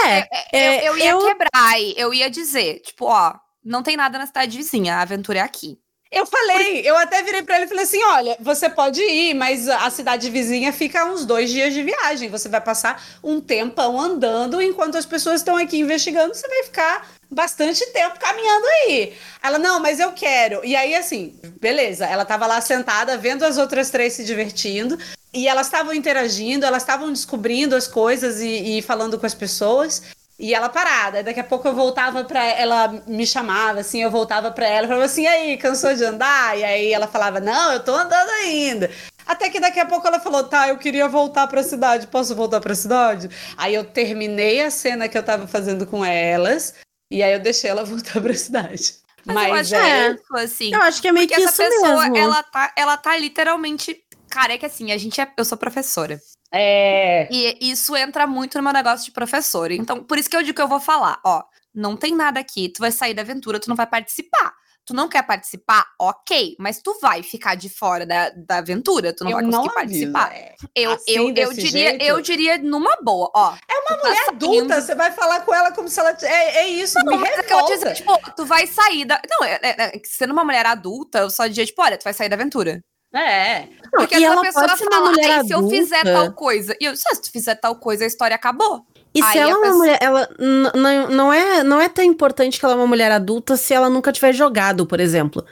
É, 0.06 0.58
é, 0.58 0.88
eu, 0.88 0.94
eu 0.94 0.98
ia 0.98 1.12
eu- 1.12 1.20
quebrar, 1.20 1.82
eu 1.98 2.14
ia 2.14 2.30
dizer, 2.30 2.80
tipo, 2.80 3.06
ó, 3.06 3.34
não 3.64 3.84
tem 3.84 3.98
nada 3.98 4.18
na 4.18 4.26
cidade 4.26 4.56
vizinha, 4.58 4.96
a 4.96 5.02
aventura 5.02 5.40
é 5.40 5.42
aqui. 5.42 5.78
Eu 6.10 6.26
falei, 6.26 6.82
eu 6.86 6.96
até 6.98 7.22
virei 7.22 7.42
para 7.44 7.58
ele 7.58 7.66
e 7.66 7.68
falei 7.68 7.84
assim: 7.84 8.02
olha, 8.02 8.38
você 8.40 8.70
pode 8.70 9.02
ir, 9.02 9.34
mas 9.34 9.68
a 9.68 9.90
cidade 9.90 10.30
vizinha 10.30 10.72
fica 10.72 11.02
a 11.02 11.06
uns 11.06 11.26
dois 11.26 11.50
dias 11.50 11.74
de 11.74 11.84
viagem. 11.84 12.30
Você 12.30 12.48
vai 12.48 12.62
passar 12.62 13.04
um 13.22 13.42
tempão 13.42 14.00
andando, 14.00 14.62
enquanto 14.62 14.96
as 14.98 15.06
pessoas 15.06 15.42
estão 15.42 15.58
aqui 15.58 15.80
investigando, 15.80 16.34
você 16.34 16.48
vai 16.48 16.64
ficar 16.64 17.06
bastante 17.30 17.86
tempo 17.92 18.20
caminhando 18.20 18.66
aí. 18.66 19.14
Ela, 19.42 19.60
não, 19.60 19.80
mas 19.80 20.00
eu 20.00 20.12
quero. 20.14 20.64
E 20.64 20.76
aí, 20.76 20.96
assim, 20.96 21.40
beleza, 21.60 22.06
ela 22.06 22.26
tava 22.26 22.48
lá 22.48 22.60
sentada, 22.62 23.18
vendo 23.18 23.44
as 23.44 23.58
outras 23.58 23.90
três 23.90 24.14
se 24.14 24.24
divertindo. 24.24 24.98
E 25.34 25.48
elas 25.48 25.68
estavam 25.68 25.94
interagindo, 25.94 26.66
elas 26.66 26.84
estavam 26.84 27.12
descobrindo 27.12 27.76
as 27.76 27.88
coisas 27.88 28.42
e, 28.42 28.78
e 28.78 28.82
falando 28.82 29.20
com 29.20 29.26
as 29.26 29.36
pessoas. 29.36 30.02
E 30.40 30.54
ela 30.54 30.70
parada. 30.70 31.24
Daqui 31.24 31.40
a 31.40 31.44
pouco 31.44 31.68
eu 31.68 31.74
voltava 31.74 32.24
para 32.24 32.44
ela 32.44 33.04
me 33.08 33.26
chamava 33.26 33.80
assim, 33.80 34.04
eu 34.04 34.12
voltava 34.12 34.52
para 34.52 34.68
ela 34.68 34.88
falava 34.88 35.06
assim: 35.06 35.26
"Aí, 35.26 35.58
cansou 35.58 35.94
de 35.96 36.04
andar?" 36.04 36.58
E 36.58 36.64
aí 36.64 36.94
ela 36.94 37.08
falava: 37.08 37.40
"Não, 37.40 37.74
eu 37.74 37.84
tô 37.84 37.94
andando 37.94 38.30
ainda". 38.44 38.90
Até 39.26 39.50
que 39.50 39.60
daqui 39.60 39.80
a 39.80 39.86
pouco 39.86 40.08
ela 40.08 40.20
falou: 40.20 40.44
"Tá, 40.44 40.70
eu 40.70 40.78
queria 40.78 41.08
voltar 41.08 41.48
para 41.48 41.62
a 41.62 41.64
cidade. 41.64 42.08
Posso 42.08 42.36
voltar 42.36 42.62
para 42.62 42.74
a 42.74 42.76
cidade?" 42.76 43.30
Aí 43.58 43.74
eu 43.74 43.84
terminei 43.84 44.62
a 44.62 44.70
cena 44.72 45.10
que 45.10 45.18
eu 45.18 45.24
tava 45.24 45.48
fazendo 45.48 45.88
com 45.88 46.06
elas 46.06 46.74
e 47.10 47.24
aí 47.24 47.34
eu 47.34 47.40
deixei 47.40 47.70
ela 47.70 47.84
voltar 47.86 48.22
para 48.22 48.32
a 48.32 48.36
cidade. 48.36 48.96
Mas, 49.26 49.36
Mas, 49.36 49.48
eu 49.50 49.54
acho 49.56 49.76
é, 49.76 49.80
que 49.80 49.86
é 49.92 50.12
isso, 50.14 50.38
assim. 50.38 50.74
Eu 50.74 50.82
acho 50.82 51.02
que 51.02 51.08
é 51.08 51.12
meio 51.12 51.28
Porque 51.28 51.42
que 51.42 51.48
essa 51.48 51.64
isso 51.64 51.72
pessoa, 51.82 52.04
mesmo. 52.04 52.18
ela 52.18 52.44
tá, 52.44 52.74
ela 52.78 52.98
tá 52.98 53.18
literalmente. 53.18 54.02
Cara, 54.30 54.54
é 54.54 54.58
que 54.58 54.66
assim, 54.66 54.92
a 54.92 54.98
gente 54.98 55.20
é. 55.20 55.30
Eu 55.38 55.44
sou 55.44 55.58
professora. 55.58 56.20
é, 56.52 57.28
E 57.30 57.58
isso 57.70 57.96
entra 57.96 58.26
muito 58.26 58.58
no 58.58 58.64
meu 58.64 58.72
negócio 58.72 59.06
de 59.06 59.12
professora. 59.12 59.74
Então, 59.74 60.02
por 60.04 60.18
isso 60.18 60.30
que 60.30 60.36
eu 60.38 60.44
digo 60.44 60.56
que 60.56 60.62
eu 60.62 60.68
vou 60.68 60.80
falar, 60.80 61.20
ó, 61.26 61.44
não 61.76 61.98
tem 61.98 62.16
nada 62.16 62.40
aqui, 62.40 62.70
tu 62.70 62.80
vai 62.80 62.92
sair 62.92 63.14
da 63.14 63.22
aventura, 63.22 63.60
tu 63.60 63.68
não 63.70 63.76
vai 63.76 63.86
participar. 63.88 64.54
Tu 64.88 64.94
não 64.94 65.10
quer 65.10 65.22
participar? 65.22 65.86
Ok, 66.00 66.56
mas 66.58 66.82
tu 66.82 66.98
vai 67.02 67.22
ficar 67.22 67.56
de 67.56 67.68
fora 67.68 68.06
da, 68.06 68.30
da 68.30 68.60
aventura, 68.60 69.12
tu 69.14 69.26
não 69.26 69.32
eu 69.32 69.36
vai 69.38 69.46
não 69.46 69.64
conseguir 69.68 69.80
aviso, 69.82 70.12
participar. 70.14 70.34
é. 70.34 70.56
Eu, 70.74 70.92
Assim, 70.94 71.12
eu, 71.14 71.34
eu, 71.36 71.54
diria, 71.54 71.90
jeito? 71.90 72.04
eu 72.06 72.22
diria 72.22 72.58
numa 72.58 72.96
boa, 73.04 73.30
ó. 73.36 73.54
É 73.70 73.78
uma 73.80 73.98
tá 73.98 73.98
mulher 74.08 74.26
saindo- 74.26 74.46
adulta, 74.46 74.82
você 74.82 74.96
vai 74.96 75.12
falar 75.12 75.42
com 75.42 75.54
ela 75.54 75.72
como 75.74 75.90
se 75.90 76.00
ela. 76.00 76.14
t- 76.14 76.26
É, 76.26 76.60
é 76.60 76.68
isso, 76.70 76.98
me 77.00 77.04
Não, 77.04 77.18
mas 77.18 77.38
é 77.38 77.44
que 77.44 77.52
eu 77.54 77.58
revolta. 77.66 77.94
tipo, 77.94 78.18
tu 78.38 78.46
vai 78.46 78.66
sair 78.66 79.04
da. 79.04 79.22
Não, 79.30 79.44
é, 79.46 79.60
é, 79.62 79.76
é, 79.98 80.02
sendo 80.06 80.32
uma 80.32 80.46
mulher 80.46 80.66
adulta, 80.66 81.20
eu 81.20 81.30
só 81.30 81.46
diria, 81.48 81.66
tipo, 81.66 81.82
olha, 81.82 81.98
tu 81.98 82.06
vai 82.06 82.14
sair 82.14 82.30
da 82.30 82.36
aventura. 82.38 82.80
É. 83.14 83.62
Não, 83.92 83.92
Porque 84.02 84.18
e 84.18 84.24
essa 84.24 84.40
pessoa 84.42 84.78
fala, 84.78 85.10
mulher 85.12 85.32
"Ai, 85.32 85.44
se 85.46 85.52
eu 85.54 85.70
fizer 85.70 86.00
adulta." 86.00 86.14
tal 86.26 86.34
coisa. 86.34 86.78
E 86.80 86.86
eu, 86.86 86.92
"Ah, 86.94 86.96
se 87.16 87.22
tu 87.22 87.32
fizer 87.32 87.56
tal 87.56 87.76
coisa, 87.78 88.04
a 88.04 88.08
história 88.08 88.36
acabou. 88.36 88.86
E 89.14 89.22
se 89.22 89.28
Aí 89.30 89.40
ela 89.40 89.52
a 89.52 89.68
é 89.68 89.70
uma 89.70 89.78
mulher, 89.78 89.98
ela 90.02 90.30
não, 90.40 91.08
não 91.10 91.34
é, 91.34 91.64
não 91.64 91.82
é 91.82 91.90
tão 91.90 92.04
importante 92.04 92.60
que 92.60 92.66
ela 92.66 92.74
é 92.76 92.78
uma 92.78 92.88
mulher 92.88 93.12
adulta 93.12 93.58
se 93.58 93.74
ela 93.74 93.90
nunca 93.90 94.12
tiver 94.12 94.34
jogado, 94.34 94.86
por 94.86 95.00
exemplo. 95.00 95.44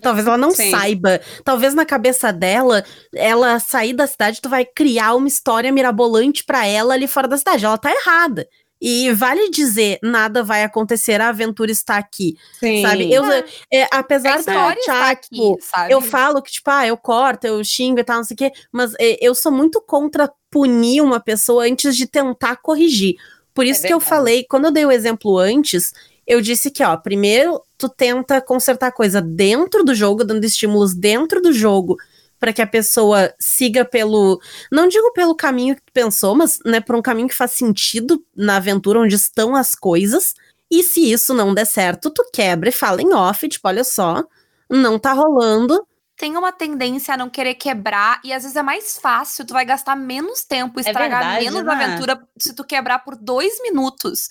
Talvez 0.00 0.26
ela 0.26 0.36
não 0.38 0.52
Sim. 0.52 0.70
saiba. 0.70 1.20
Talvez 1.44 1.74
na 1.74 1.84
cabeça 1.84 2.32
dela, 2.32 2.84
ela 3.14 3.58
sair 3.58 3.92
da 3.92 4.06
cidade, 4.06 4.40
tu 4.40 4.48
vai 4.48 4.64
criar 4.64 5.14
uma 5.14 5.26
história 5.26 5.72
mirabolante 5.72 6.44
pra 6.44 6.66
ela 6.66 6.94
ali 6.94 7.08
fora 7.08 7.26
da 7.26 7.36
cidade. 7.36 7.64
Ela 7.64 7.78
tá 7.78 7.90
errada. 7.90 8.46
E 8.84 9.12
vale 9.12 9.48
dizer, 9.48 9.98
nada 10.02 10.42
vai 10.42 10.64
acontecer, 10.64 11.20
a 11.20 11.28
aventura 11.28 11.70
está 11.70 11.98
aqui, 11.98 12.34
Sim. 12.58 12.82
sabe? 12.82 13.12
Eu, 13.12 13.24
É. 13.30 13.44
é, 13.72 13.88
apesar 13.92 14.42
de 14.42 14.50
eu 14.50 14.58
achar, 14.58 15.14
tipo, 15.16 15.56
eu 15.88 16.00
falo 16.00 16.42
que, 16.42 16.50
tipo, 16.50 16.68
ah, 16.68 16.84
eu 16.84 16.96
corto, 16.96 17.46
eu 17.46 17.62
xingo 17.62 18.00
e 18.00 18.04
tal, 18.04 18.16
não 18.16 18.24
sei 18.24 18.34
o 18.34 18.38
quê, 18.38 18.50
mas 18.72 18.92
é, 18.98 19.24
eu 19.24 19.36
sou 19.36 19.52
muito 19.52 19.80
contra 19.86 20.28
punir 20.52 21.00
uma 21.00 21.18
pessoa 21.18 21.64
antes 21.64 21.96
de 21.96 22.06
tentar 22.06 22.56
corrigir. 22.56 23.16
Por 23.54 23.64
isso 23.64 23.82
que 23.86 23.92
eu 23.92 23.98
falei, 23.98 24.44
quando 24.44 24.66
eu 24.66 24.70
dei 24.70 24.84
o 24.84 24.92
exemplo 24.92 25.38
antes, 25.38 25.92
eu 26.26 26.40
disse 26.40 26.70
que, 26.70 26.84
ó, 26.84 26.96
primeiro 26.96 27.62
tu 27.76 27.88
tenta 27.88 28.40
consertar 28.40 28.92
coisa 28.92 29.20
dentro 29.20 29.82
do 29.82 29.94
jogo, 29.94 30.24
dando 30.24 30.44
estímulos 30.44 30.94
dentro 30.94 31.40
do 31.40 31.52
jogo, 31.52 31.96
para 32.38 32.52
que 32.52 32.62
a 32.62 32.66
pessoa 32.66 33.32
siga 33.38 33.84
pelo, 33.84 34.40
não 34.70 34.88
digo 34.88 35.12
pelo 35.12 35.34
caminho 35.34 35.74
que 35.74 35.82
tu 35.82 35.92
pensou, 35.92 36.34
mas, 36.34 36.58
né, 36.64 36.80
por 36.80 36.94
um 36.94 37.02
caminho 37.02 37.28
que 37.28 37.34
faz 37.34 37.52
sentido 37.52 38.22
na 38.36 38.56
aventura 38.56 39.00
onde 39.00 39.14
estão 39.14 39.56
as 39.56 39.74
coisas. 39.74 40.34
E 40.70 40.82
se 40.82 41.12
isso 41.12 41.34
não 41.34 41.54
der 41.54 41.66
certo, 41.66 42.10
tu 42.10 42.24
quebra 42.32 42.68
e 42.68 42.72
fala 42.72 43.00
em 43.00 43.12
off, 43.12 43.48
tipo, 43.48 43.68
olha 43.68 43.84
só, 43.84 44.24
não 44.70 44.98
tá 44.98 45.12
rolando. 45.12 45.86
Tem 46.16 46.36
uma 46.36 46.52
tendência 46.52 47.14
a 47.14 47.16
não 47.16 47.28
querer 47.30 47.54
quebrar, 47.54 48.20
e 48.22 48.32
às 48.32 48.42
vezes 48.42 48.56
é 48.56 48.62
mais 48.62 48.98
fácil, 48.98 49.46
tu 49.46 49.52
vai 49.54 49.64
gastar 49.64 49.96
menos 49.96 50.44
tempo, 50.44 50.78
estragar 50.78 51.20
verdade, 51.20 51.44
menos 51.44 51.64
né? 51.64 51.70
a 51.72 51.74
aventura 51.74 52.28
se 52.38 52.54
tu 52.54 52.64
quebrar 52.64 53.00
por 53.00 53.16
dois 53.16 53.60
minutos. 53.62 54.28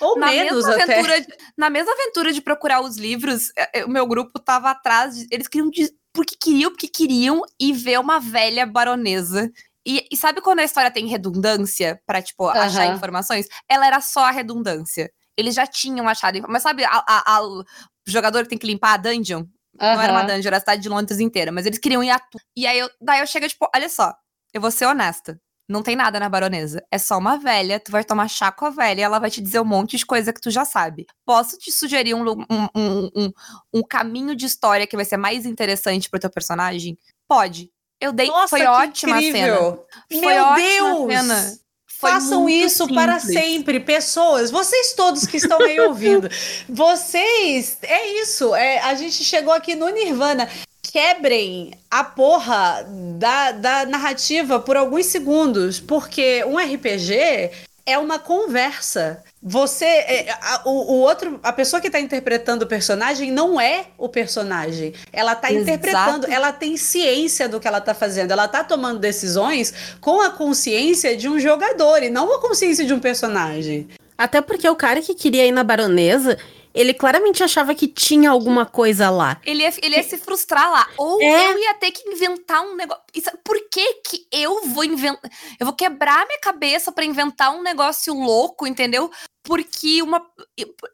Ou 0.00 0.18
na 0.18 0.26
menos 0.26 0.66
mesma 0.66 0.82
até. 0.82 0.94
aventura, 0.94 1.20
de- 1.20 1.36
na 1.56 1.68
mesma 1.70 1.92
aventura 1.92 2.32
de 2.32 2.40
procurar 2.40 2.80
os 2.80 2.96
livros, 2.96 3.50
é, 3.56 3.80
é, 3.80 3.84
o 3.84 3.88
meu 3.88 4.06
grupo 4.06 4.38
tava 4.38 4.70
atrás, 4.70 5.16
de- 5.16 5.26
eles 5.30 5.48
queriam 5.48 5.70
de, 5.70 5.90
porque 6.12 6.36
queriam, 6.40 6.70
porque 6.70 6.88
queriam 6.88 7.42
e 7.58 7.72
ver 7.72 7.98
uma 7.98 8.18
velha 8.20 8.64
baronesa. 8.66 9.50
E, 9.86 10.06
e 10.10 10.16
sabe 10.16 10.40
quando 10.42 10.60
a 10.60 10.64
história 10.64 10.90
tem 10.90 11.06
redundância 11.06 12.00
pra, 12.06 12.20
tipo, 12.22 12.46
achar 12.48 12.86
Aham. 12.86 12.94
informações? 12.96 13.46
Ela 13.68 13.86
era 13.86 14.00
só 14.00 14.24
a 14.26 14.30
redundância. 14.30 15.10
Eles 15.36 15.54
já 15.54 15.66
tinham 15.66 16.06
achado, 16.08 16.38
mas 16.48 16.62
sabe 16.62 16.84
a, 16.84 16.90
a- 17.06 17.36
a- 17.36 17.42
o 17.46 17.64
jogador 18.06 18.42
que 18.42 18.50
tem 18.50 18.58
que 18.58 18.66
limpar 18.66 18.94
a 18.94 18.96
dungeon? 18.98 19.44
Não 19.80 20.00
era 20.02 20.22
dungeon, 20.22 20.48
era 20.48 20.56
a 20.58 20.60
cidade 20.60 20.82
de 20.82 20.88
Londres 20.88 21.20
inteira, 21.20 21.50
mas 21.50 21.66
eles 21.66 21.78
queriam 21.78 22.02
ir 22.02 22.10
a 22.10 22.18
tu. 22.18 22.38
E 22.56 22.66
aí 22.66 22.78
eu, 22.78 22.90
daí 23.00 23.20
eu 23.20 23.26
chego, 23.26 23.48
tipo, 23.48 23.68
olha 23.74 23.88
só, 23.88 24.14
eu 24.52 24.60
vou 24.60 24.70
ser 24.70 24.86
honesta. 24.86 25.40
Não 25.68 25.84
tem 25.84 25.94
nada 25.94 26.18
na 26.18 26.28
baronesa. 26.28 26.84
É 26.90 26.98
só 26.98 27.16
uma 27.16 27.38
velha, 27.38 27.78
tu 27.78 27.92
vai 27.92 28.02
tomar 28.02 28.26
chá 28.28 28.50
com 28.50 28.66
a 28.66 28.70
velha 28.70 29.00
e 29.00 29.04
ela 29.04 29.20
vai 29.20 29.30
te 29.30 29.40
dizer 29.40 29.60
um 29.60 29.64
monte 29.64 29.96
de 29.96 30.04
coisa 30.04 30.32
que 30.32 30.40
tu 30.40 30.50
já 30.50 30.64
sabe. 30.64 31.06
Posso 31.24 31.56
te 31.58 31.70
sugerir 31.70 32.12
um, 32.12 32.28
um, 32.28 32.68
um, 32.74 33.10
um, 33.14 33.32
um 33.74 33.82
caminho 33.82 34.34
de 34.34 34.46
história 34.46 34.84
que 34.84 34.96
vai 34.96 35.04
ser 35.04 35.16
mais 35.16 35.46
interessante 35.46 36.10
pro 36.10 36.18
teu 36.18 36.28
personagem? 36.28 36.98
Pode. 37.28 37.70
Eu 38.00 38.12
dei. 38.12 38.26
Nossa, 38.26 38.48
foi 38.48 38.66
ótima 38.66 39.16
a 39.16 39.20
cena. 39.20 39.38
incrível. 39.38 39.86
Foi 40.10 40.20
Meu 40.20 40.44
ótima 40.44 40.52
a 40.52 40.56
Deus! 40.56 41.12
cena. 41.12 41.58
Façam 42.00 42.48
isso 42.48 42.88
para 42.88 43.20
simples. 43.20 43.38
sempre, 43.38 43.80
pessoas. 43.80 44.50
Vocês 44.50 44.94
todos 44.94 45.26
que 45.26 45.36
estão 45.36 45.60
aí 45.60 45.78
ouvindo. 45.80 46.30
Vocês. 46.66 47.76
É 47.82 48.20
isso. 48.22 48.54
É, 48.54 48.80
a 48.80 48.94
gente 48.94 49.22
chegou 49.22 49.52
aqui 49.52 49.74
no 49.74 49.88
Nirvana. 49.90 50.48
Quebrem 50.82 51.72
a 51.90 52.02
porra 52.02 52.86
da, 53.18 53.52
da 53.52 53.84
narrativa 53.84 54.58
por 54.58 54.78
alguns 54.78 55.06
segundos. 55.06 55.78
Porque 55.78 56.42
um 56.46 56.56
RPG 56.56 57.50
é 57.84 57.98
uma 57.98 58.18
conversa. 58.18 59.22
Você. 59.42 59.84
é, 59.84 60.30
a, 60.30 60.62
o, 60.66 60.70
o 60.70 60.96
outro. 61.00 61.40
A 61.42 61.52
pessoa 61.52 61.80
que 61.80 61.86
está 61.86 61.98
interpretando 61.98 62.62
o 62.62 62.66
personagem 62.66 63.30
não 63.30 63.60
é 63.60 63.86
o 63.96 64.08
personagem. 64.08 64.92
Ela 65.12 65.32
está 65.32 65.50
interpretando, 65.52 66.26
ela 66.26 66.52
tem 66.52 66.76
ciência 66.76 67.48
do 67.48 67.58
que 67.58 67.66
ela 67.66 67.78
está 67.78 67.94
fazendo. 67.94 68.32
Ela 68.32 68.44
está 68.44 68.62
tomando 68.62 68.98
decisões 68.98 69.72
com 70.00 70.20
a 70.20 70.30
consciência 70.30 71.16
de 71.16 71.28
um 71.28 71.38
jogador 71.38 72.02
e 72.02 72.10
não 72.10 72.26
com 72.26 72.34
a 72.34 72.40
consciência 72.40 72.84
de 72.84 72.92
um 72.92 73.00
personagem. 73.00 73.88
Até 74.16 74.42
porque 74.42 74.68
o 74.68 74.76
cara 74.76 75.00
que 75.00 75.14
queria 75.14 75.46
ir 75.46 75.52
na 75.52 75.64
baronesa, 75.64 76.36
ele 76.74 76.94
claramente 76.94 77.42
achava 77.42 77.74
que 77.74 77.86
tinha 77.88 78.30
alguma 78.30 78.64
coisa 78.66 79.10
lá. 79.10 79.40
Ele 79.44 79.62
ia, 79.62 79.72
ele 79.82 79.96
ia 79.96 80.02
se 80.02 80.16
frustrar 80.18 80.70
lá. 80.70 80.88
Ou 80.96 81.20
É. 81.22 81.46
eu 81.52 81.58
ia 81.58 81.74
ter 81.74 81.90
que 81.90 82.08
inventar 82.08 82.62
um 82.62 82.74
negócio. 82.76 83.02
Por 83.44 83.58
que 83.70 83.94
que 84.06 84.26
eu 84.32 84.62
vou 84.68 84.84
inventar? 84.84 85.30
Eu 85.58 85.66
vou 85.66 85.74
quebrar 85.74 86.26
minha 86.26 86.40
cabeça 86.40 86.90
pra 86.92 87.04
inventar 87.04 87.54
um 87.54 87.62
negócio 87.62 88.14
louco, 88.14 88.66
entendeu? 88.66 89.10
Porque 89.42 90.02
uma. 90.02 90.24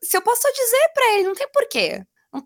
Se 0.03 0.17
eu 0.17 0.23
posso 0.23 0.43
só 0.43 0.51
dizer 0.51 0.89
pra 0.95 1.13
ele, 1.15 1.25
não 1.29 1.35
tem 1.35 1.49
porquê. 1.53 2.03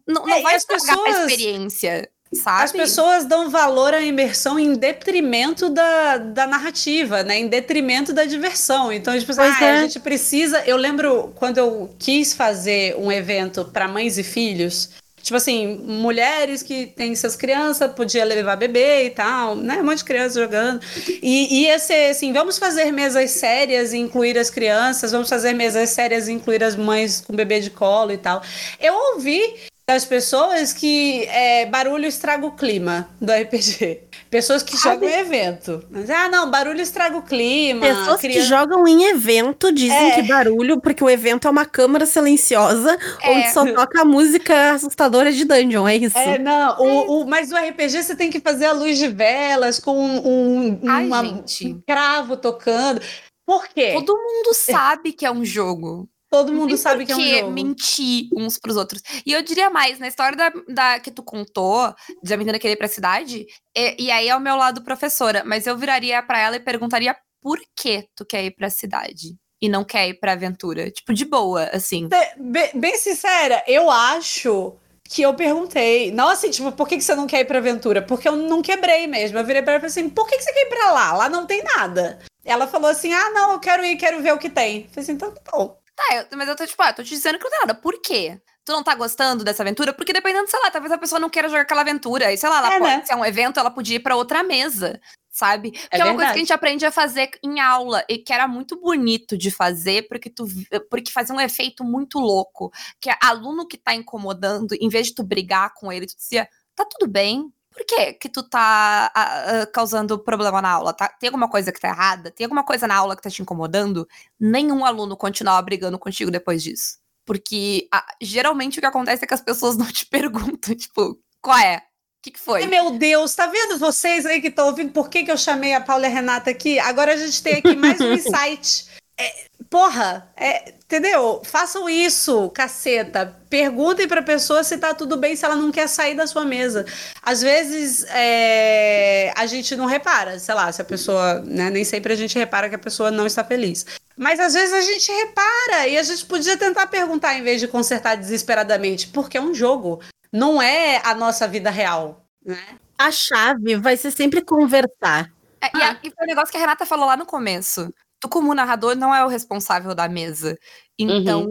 Não, 0.06 0.24
não, 0.26 0.28
É, 0.28 0.40
vai 0.42 0.56
estragar 0.56 0.98
a 0.98 1.02
pessoas- 1.02 1.30
experiência, 1.32 2.08
sabe? 2.32 2.64
As 2.64 2.72
pessoas 2.72 3.24
dão 3.24 3.50
valor 3.50 3.92
à 3.92 4.00
imersão 4.00 4.58
em 4.58 4.74
detrimento 4.74 5.68
da, 5.68 6.16
da 6.18 6.46
narrativa, 6.46 7.22
né? 7.22 7.38
Em 7.38 7.48
detrimento 7.48 8.12
da 8.12 8.24
diversão. 8.24 8.92
Então, 8.92 9.18
tipo 9.18 9.32
assim, 9.32 9.40
ah, 9.40 9.64
é. 9.64 9.70
a 9.72 9.82
gente 9.82 9.98
precisa. 10.00 10.62
Eu 10.64 10.76
lembro 10.76 11.32
quando 11.34 11.58
eu 11.58 11.94
quis 11.98 12.32
fazer 12.32 12.94
um 12.96 13.10
evento 13.10 13.64
para 13.64 13.88
mães 13.88 14.16
e 14.18 14.22
filhos. 14.22 14.90
Tipo 15.22 15.36
assim, 15.36 15.76
mulheres 15.84 16.62
que 16.62 16.86
têm 16.86 17.14
suas 17.14 17.36
crianças, 17.36 17.92
podia 17.92 18.24
levar 18.24 18.56
bebê 18.56 19.04
e 19.04 19.10
tal, 19.10 19.54
né? 19.54 19.80
Um 19.80 19.84
monte 19.84 19.98
de 19.98 20.04
crianças 20.04 20.34
jogando. 20.34 20.80
E 21.22 21.64
ia 21.64 21.78
ser 21.78 22.10
assim: 22.10 22.32
vamos 22.32 22.58
fazer 22.58 22.90
mesas 22.90 23.32
sérias 23.32 23.92
e 23.92 23.98
incluir 23.98 24.38
as 24.38 24.48
crianças, 24.48 25.12
vamos 25.12 25.28
fazer 25.28 25.52
mesas 25.52 25.90
sérias 25.90 26.26
e 26.26 26.32
incluir 26.32 26.64
as 26.64 26.74
mães 26.74 27.20
com 27.20 27.34
bebê 27.34 27.60
de 27.60 27.70
colo 27.70 28.12
e 28.12 28.18
tal. 28.18 28.42
Eu 28.80 28.94
ouvi 29.14 29.69
das 29.92 30.04
pessoas 30.04 30.72
que 30.72 31.24
é, 31.24 31.66
barulho 31.66 32.06
estraga 32.06 32.46
o 32.46 32.52
clima 32.52 33.08
do 33.20 33.32
RPG. 33.32 34.02
Pessoas 34.30 34.62
que 34.62 34.76
Sabe? 34.76 35.06
jogam 35.06 35.08
em 35.08 35.20
evento. 35.20 35.84
Mas, 35.90 36.08
ah, 36.08 36.28
não, 36.28 36.48
barulho 36.48 36.80
estraga 36.80 37.16
o 37.16 37.22
clima. 37.22 37.80
Pessoas 37.84 38.20
que 38.20 38.40
jogam 38.42 38.86
em 38.86 39.06
evento 39.06 39.72
dizem 39.72 40.12
É. 40.12 40.14
que 40.14 40.22
barulho, 40.22 40.80
porque 40.80 41.02
o 41.02 41.10
evento 41.10 41.48
é 41.48 41.50
uma 41.50 41.66
câmara 41.66 42.06
silenciosa 42.06 42.96
É. 43.20 43.30
onde 43.30 43.52
só 43.52 43.64
toca 43.74 44.02
a 44.02 44.04
música 44.04 44.72
assustadora 44.74 45.32
de 45.32 45.44
dungeon, 45.44 45.88
é 45.88 45.96
isso. 45.96 46.16
É, 46.16 46.38
não, 46.38 46.78
o, 46.80 47.22
o- 47.22 47.26
mas 47.26 47.50
o 47.50 47.56
RPG 47.56 48.04
você 48.04 48.14
tem 48.14 48.30
que 48.30 48.38
fazer 48.38 48.66
a 48.66 48.72
luz 48.72 48.96
de 48.96 49.08
velas 49.08 49.80
com 49.80 49.98
um, 49.98 50.18
um, 50.24 50.80
Ai, 50.88 51.04
uma- 51.06 51.22
um 51.22 51.44
cravo 51.84 52.36
tocando. 52.36 53.00
Por 53.44 53.66
quê? 53.66 53.92
Todo 53.94 54.16
mundo 54.16 54.54
sabe 54.54 55.12
que 55.12 55.26
é 55.26 55.32
um 55.32 55.44
jogo. 55.44 56.08
Todo 56.30 56.52
mundo 56.52 56.76
sabe 56.76 57.04
que 57.04 57.12
é 57.12 57.16
um 57.16 57.20
jogo. 57.20 57.50
mentir 57.50 58.28
uns 58.36 58.56
pros 58.56 58.76
outros. 58.76 59.02
E 59.26 59.32
eu 59.32 59.42
diria 59.42 59.68
mais, 59.68 59.98
na 59.98 60.06
história 60.06 60.36
da, 60.36 60.52
da 60.68 61.00
que 61.00 61.10
tu 61.10 61.24
contou, 61.24 61.92
de 62.22 62.32
a 62.32 62.36
menina 62.36 62.58
querer 62.58 62.74
ir 62.74 62.76
pra 62.76 62.86
cidade, 62.86 63.46
e, 63.76 64.04
e 64.04 64.10
aí 64.10 64.28
é 64.28 64.36
o 64.36 64.40
meu 64.40 64.54
lado 64.54 64.82
professora, 64.82 65.42
mas 65.44 65.66
eu 65.66 65.76
viraria 65.76 66.22
para 66.22 66.38
ela 66.38 66.56
e 66.56 66.60
perguntaria 66.60 67.16
por 67.42 67.58
que 67.74 68.06
tu 68.14 68.24
quer 68.24 68.44
ir 68.44 68.52
pra 68.52 68.70
cidade 68.70 69.36
e 69.60 69.68
não 69.68 69.84
quer 69.84 70.08
ir 70.08 70.14
pra 70.14 70.32
aventura. 70.32 70.90
Tipo, 70.90 71.12
de 71.12 71.24
boa, 71.24 71.64
assim. 71.72 72.08
Bem, 72.38 72.70
bem 72.74 72.96
sincera, 72.96 73.62
eu 73.66 73.90
acho 73.90 74.74
que 75.04 75.22
eu 75.22 75.34
perguntei. 75.34 76.12
Não 76.12 76.28
assim, 76.28 76.50
tipo, 76.50 76.70
por 76.70 76.86
que, 76.86 76.96
que 76.96 77.02
você 77.02 77.16
não 77.16 77.26
quer 77.26 77.40
ir 77.40 77.44
pra 77.44 77.58
aventura? 77.58 78.00
Porque 78.00 78.28
eu 78.28 78.36
não 78.36 78.62
quebrei 78.62 79.08
mesmo. 79.08 79.36
Eu 79.36 79.44
virei 79.44 79.60
pra 79.60 79.72
ela 79.72 79.78
e 79.78 79.90
falei 79.90 79.90
assim, 79.90 80.08
por 80.08 80.28
que, 80.28 80.36
que 80.36 80.44
você 80.44 80.52
quer 80.52 80.66
ir 80.66 80.68
pra 80.68 80.92
lá? 80.92 81.12
Lá 81.12 81.28
não 81.28 81.44
tem 81.44 81.62
nada. 81.64 82.20
Ela 82.44 82.68
falou 82.68 82.88
assim, 82.88 83.12
ah, 83.12 83.30
não, 83.30 83.52
eu 83.52 83.60
quero 83.60 83.84
ir, 83.84 83.96
quero 83.96 84.22
ver 84.22 84.32
o 84.32 84.38
que 84.38 84.48
tem. 84.48 84.82
Eu 84.82 84.88
falei 84.90 85.02
assim, 85.02 85.12
então 85.12 85.34
tá 85.34 85.40
bom. 85.52 85.79
Tá, 86.08 86.16
eu, 86.16 86.38
mas 86.38 86.48
eu 86.48 86.56
tô 86.56 86.66
tipo, 86.66 86.82
ah, 86.82 86.92
tô 86.92 87.02
te 87.02 87.10
dizendo 87.10 87.38
que 87.38 87.44
não 87.44 87.50
tem 87.50 87.60
nada. 87.60 87.74
Por 87.74 88.00
quê? 88.00 88.40
Tu 88.64 88.72
não 88.72 88.82
tá 88.82 88.94
gostando 88.94 89.42
dessa 89.44 89.62
aventura? 89.62 89.92
Porque 89.92 90.12
dependendo, 90.12 90.48
sei 90.48 90.60
lá, 90.60 90.70
talvez 90.70 90.92
a 90.92 90.98
pessoa 90.98 91.18
não 91.18 91.28
queira 91.30 91.48
jogar 91.48 91.62
aquela 91.62 91.80
aventura. 91.82 92.32
E 92.32 92.36
sei 92.38 92.48
lá, 92.48 92.58
ela 92.58 92.74
É, 92.74 92.78
pode, 92.78 92.96
né? 92.96 93.04
se 93.04 93.12
é 93.12 93.16
um 93.16 93.24
evento, 93.24 93.58
ela 93.60 93.70
podia 93.70 93.96
ir 93.96 94.00
pra 94.00 94.16
outra 94.16 94.42
mesa. 94.42 95.00
Sabe? 95.32 95.70
Porque 95.72 95.96
é, 95.96 95.98
É 96.00 96.04
uma 96.04 96.14
coisa 96.14 96.16
verdade. 96.16 96.32
que 96.32 96.38
a 96.38 96.42
gente 96.42 96.52
aprende 96.52 96.84
a 96.86 96.90
fazer 96.90 97.30
em 97.42 97.60
aula 97.60 98.04
e 98.08 98.18
que 98.18 98.32
era 98.32 98.48
muito 98.48 98.78
bonito 98.80 99.38
de 99.38 99.50
fazer, 99.50 100.06
porque 100.08 100.28
tu 100.28 100.44
porque 100.90 101.12
fazia 101.12 101.34
um 101.34 101.40
efeito 101.40 101.84
muito 101.84 102.18
louco. 102.18 102.70
Que 103.00 103.10
é 103.10 103.16
aluno 103.22 103.66
que 103.66 103.78
tá 103.78 103.94
incomodando, 103.94 104.74
em 104.80 104.88
vez 104.88 105.06
de 105.08 105.14
tu 105.14 105.22
brigar 105.22 105.72
com 105.74 105.92
ele, 105.92 106.06
tu 106.06 106.16
dizia, 106.16 106.48
tá 106.74 106.84
tudo 106.84 107.10
bem. 107.10 107.50
Por 107.80 107.86
que 107.86 108.12
que 108.12 108.28
tu 108.28 108.42
tá 108.42 109.10
ah, 109.14 109.62
ah, 109.62 109.66
causando 109.72 110.18
problema 110.18 110.60
na 110.60 110.70
aula? 110.70 110.92
Tá- 110.92 111.08
tem 111.08 111.28
alguma 111.28 111.48
coisa 111.48 111.72
que 111.72 111.80
tá 111.80 111.88
errada? 111.88 112.30
Tem 112.30 112.44
alguma 112.44 112.62
coisa 112.62 112.86
na 112.86 112.94
aula 112.94 113.16
que 113.16 113.22
tá 113.22 113.30
te 113.30 113.40
incomodando? 113.40 114.06
Nenhum 114.38 114.84
aluno 114.84 115.16
continuava 115.16 115.62
brigando 115.62 115.98
contigo 115.98 116.30
depois 116.30 116.62
disso. 116.62 116.98
Porque 117.24 117.88
ah, 117.90 118.04
geralmente 118.20 118.78
o 118.78 118.82
que 118.82 118.86
acontece 118.86 119.24
é 119.24 119.26
que 119.26 119.32
as 119.32 119.40
pessoas 119.40 119.78
não 119.80 119.86
te 119.86 120.04
perguntam, 120.04 120.74
tipo, 120.74 121.18
qual 121.40 121.58
é? 121.58 121.78
O 121.78 121.80
que, 122.22 122.32
que 122.32 122.38
foi? 122.38 122.64
Ai, 122.64 122.68
meu 122.68 122.98
Deus, 122.98 123.34
tá 123.34 123.46
vendo 123.46 123.78
vocês 123.78 124.26
aí 124.26 124.42
que 124.42 124.48
estão 124.48 124.66
ouvindo 124.66 124.92
por 124.92 125.08
que, 125.08 125.24
que 125.24 125.32
eu 125.32 125.38
chamei 125.38 125.72
a 125.72 125.80
Paula 125.80 126.04
e 126.04 126.10
a 126.10 126.10
Renata 126.10 126.50
aqui? 126.50 126.78
Agora 126.78 127.14
a 127.14 127.16
gente 127.16 127.42
tem 127.42 127.54
aqui 127.54 127.74
mais 127.74 127.98
um 127.98 128.12
insight. 128.12 128.90
É, 129.16 129.46
porra, 129.70 130.28
é, 130.36 130.70
entendeu? 130.70 131.40
Façam 131.44 131.88
isso, 131.88 132.50
caceta. 132.50 133.36
Perguntem 133.48 134.08
pra 134.08 134.20
pessoa 134.20 134.64
se 134.64 134.76
tá 134.76 134.92
tudo 134.92 135.16
bem, 135.16 135.36
se 135.36 135.44
ela 135.44 135.54
não 135.56 135.70
quer 135.70 135.88
sair 135.88 136.14
da 136.16 136.26
sua 136.26 136.44
mesa. 136.44 136.84
Às 137.22 137.40
vezes 137.40 138.04
é, 138.10 139.32
a 139.36 139.46
gente 139.46 139.76
não 139.76 139.86
repara, 139.86 140.38
sei 140.38 140.54
lá, 140.54 140.70
se 140.72 140.82
a 140.82 140.84
pessoa, 140.84 141.40
né? 141.46 141.70
Nem 141.70 141.84
sempre 141.84 142.12
a 142.12 142.16
gente 142.16 142.36
repara 142.38 142.68
que 142.68 142.74
a 142.74 142.78
pessoa 142.78 143.10
não 143.10 143.26
está 143.26 143.44
feliz. 143.44 143.86
Mas 144.16 144.38
às 144.40 144.52
vezes 144.54 144.74
a 144.74 144.80
gente 144.82 145.10
repara 145.10 145.86
e 145.88 145.96
a 145.96 146.02
gente 146.02 146.26
podia 146.26 146.56
tentar 146.56 146.86
perguntar 146.88 147.34
em 147.34 147.42
vez 147.42 147.60
de 147.60 147.68
consertar 147.68 148.16
desesperadamente, 148.16 149.06
porque 149.08 149.38
é 149.38 149.40
um 149.40 149.54
jogo. 149.54 150.00
Não 150.32 150.60
é 150.60 151.00
a 151.04 151.14
nossa 151.14 151.46
vida 151.48 151.70
real, 151.70 152.24
né? 152.44 152.58
A 152.98 153.10
chave 153.10 153.76
vai 153.76 153.96
ser 153.96 154.10
sempre 154.10 154.42
conversar. 154.42 155.30
É, 155.62 155.76
e, 155.76 155.82
a- 155.82 155.96
e 156.02 156.10
foi 156.10 156.24
um 156.24 156.26
negócio 156.26 156.50
que 156.50 156.56
a 156.56 156.60
Renata 156.60 156.84
falou 156.84 157.06
lá 157.06 157.16
no 157.16 157.24
começo. 157.24 157.92
Tu, 158.20 158.28
como 158.28 158.54
narrador, 158.54 158.94
não 158.94 159.14
é 159.14 159.24
o 159.24 159.28
responsável 159.28 159.94
da 159.94 160.08
mesa. 160.08 160.56
Então, 160.98 161.46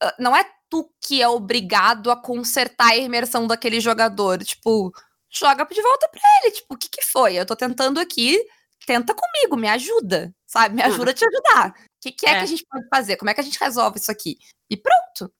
ah, 0.00 0.14
não 0.18 0.34
é 0.36 0.44
tu 0.68 0.88
que 1.04 1.20
é 1.20 1.28
obrigado 1.28 2.10
a 2.10 2.16
consertar 2.16 2.90
a 2.92 2.96
imersão 2.96 3.46
daquele 3.46 3.80
jogador. 3.80 4.42
Tipo, 4.44 4.92
joga 5.28 5.64
de 5.66 5.82
volta 5.82 6.08
pra 6.08 6.20
ele. 6.42 6.52
Tipo, 6.52 6.74
o 6.74 6.78
que 6.78 6.88
que 6.88 7.02
foi? 7.04 7.34
Eu 7.34 7.44
tô 7.44 7.56
tentando 7.56 7.98
aqui, 7.98 8.38
tenta 8.86 9.14
comigo, 9.14 9.56
me 9.56 9.68
ajuda, 9.68 10.32
sabe? 10.46 10.76
Me 10.76 10.82
ajuda 10.82 11.10
a 11.10 11.14
te 11.14 11.24
ajudar. 11.24 11.70
O 11.70 11.74
que, 12.00 12.12
que 12.12 12.26
é, 12.26 12.30
É. 12.30 12.34
que 12.38 12.44
a 12.44 12.46
gente 12.46 12.64
pode 12.70 12.88
fazer? 12.88 13.16
Como 13.16 13.28
é 13.30 13.34
que 13.34 13.40
a 13.40 13.44
gente 13.44 13.58
resolve 13.58 13.98
isso 13.98 14.10
aqui? 14.12 14.38
E 14.70 14.76
pronto. 14.76 15.32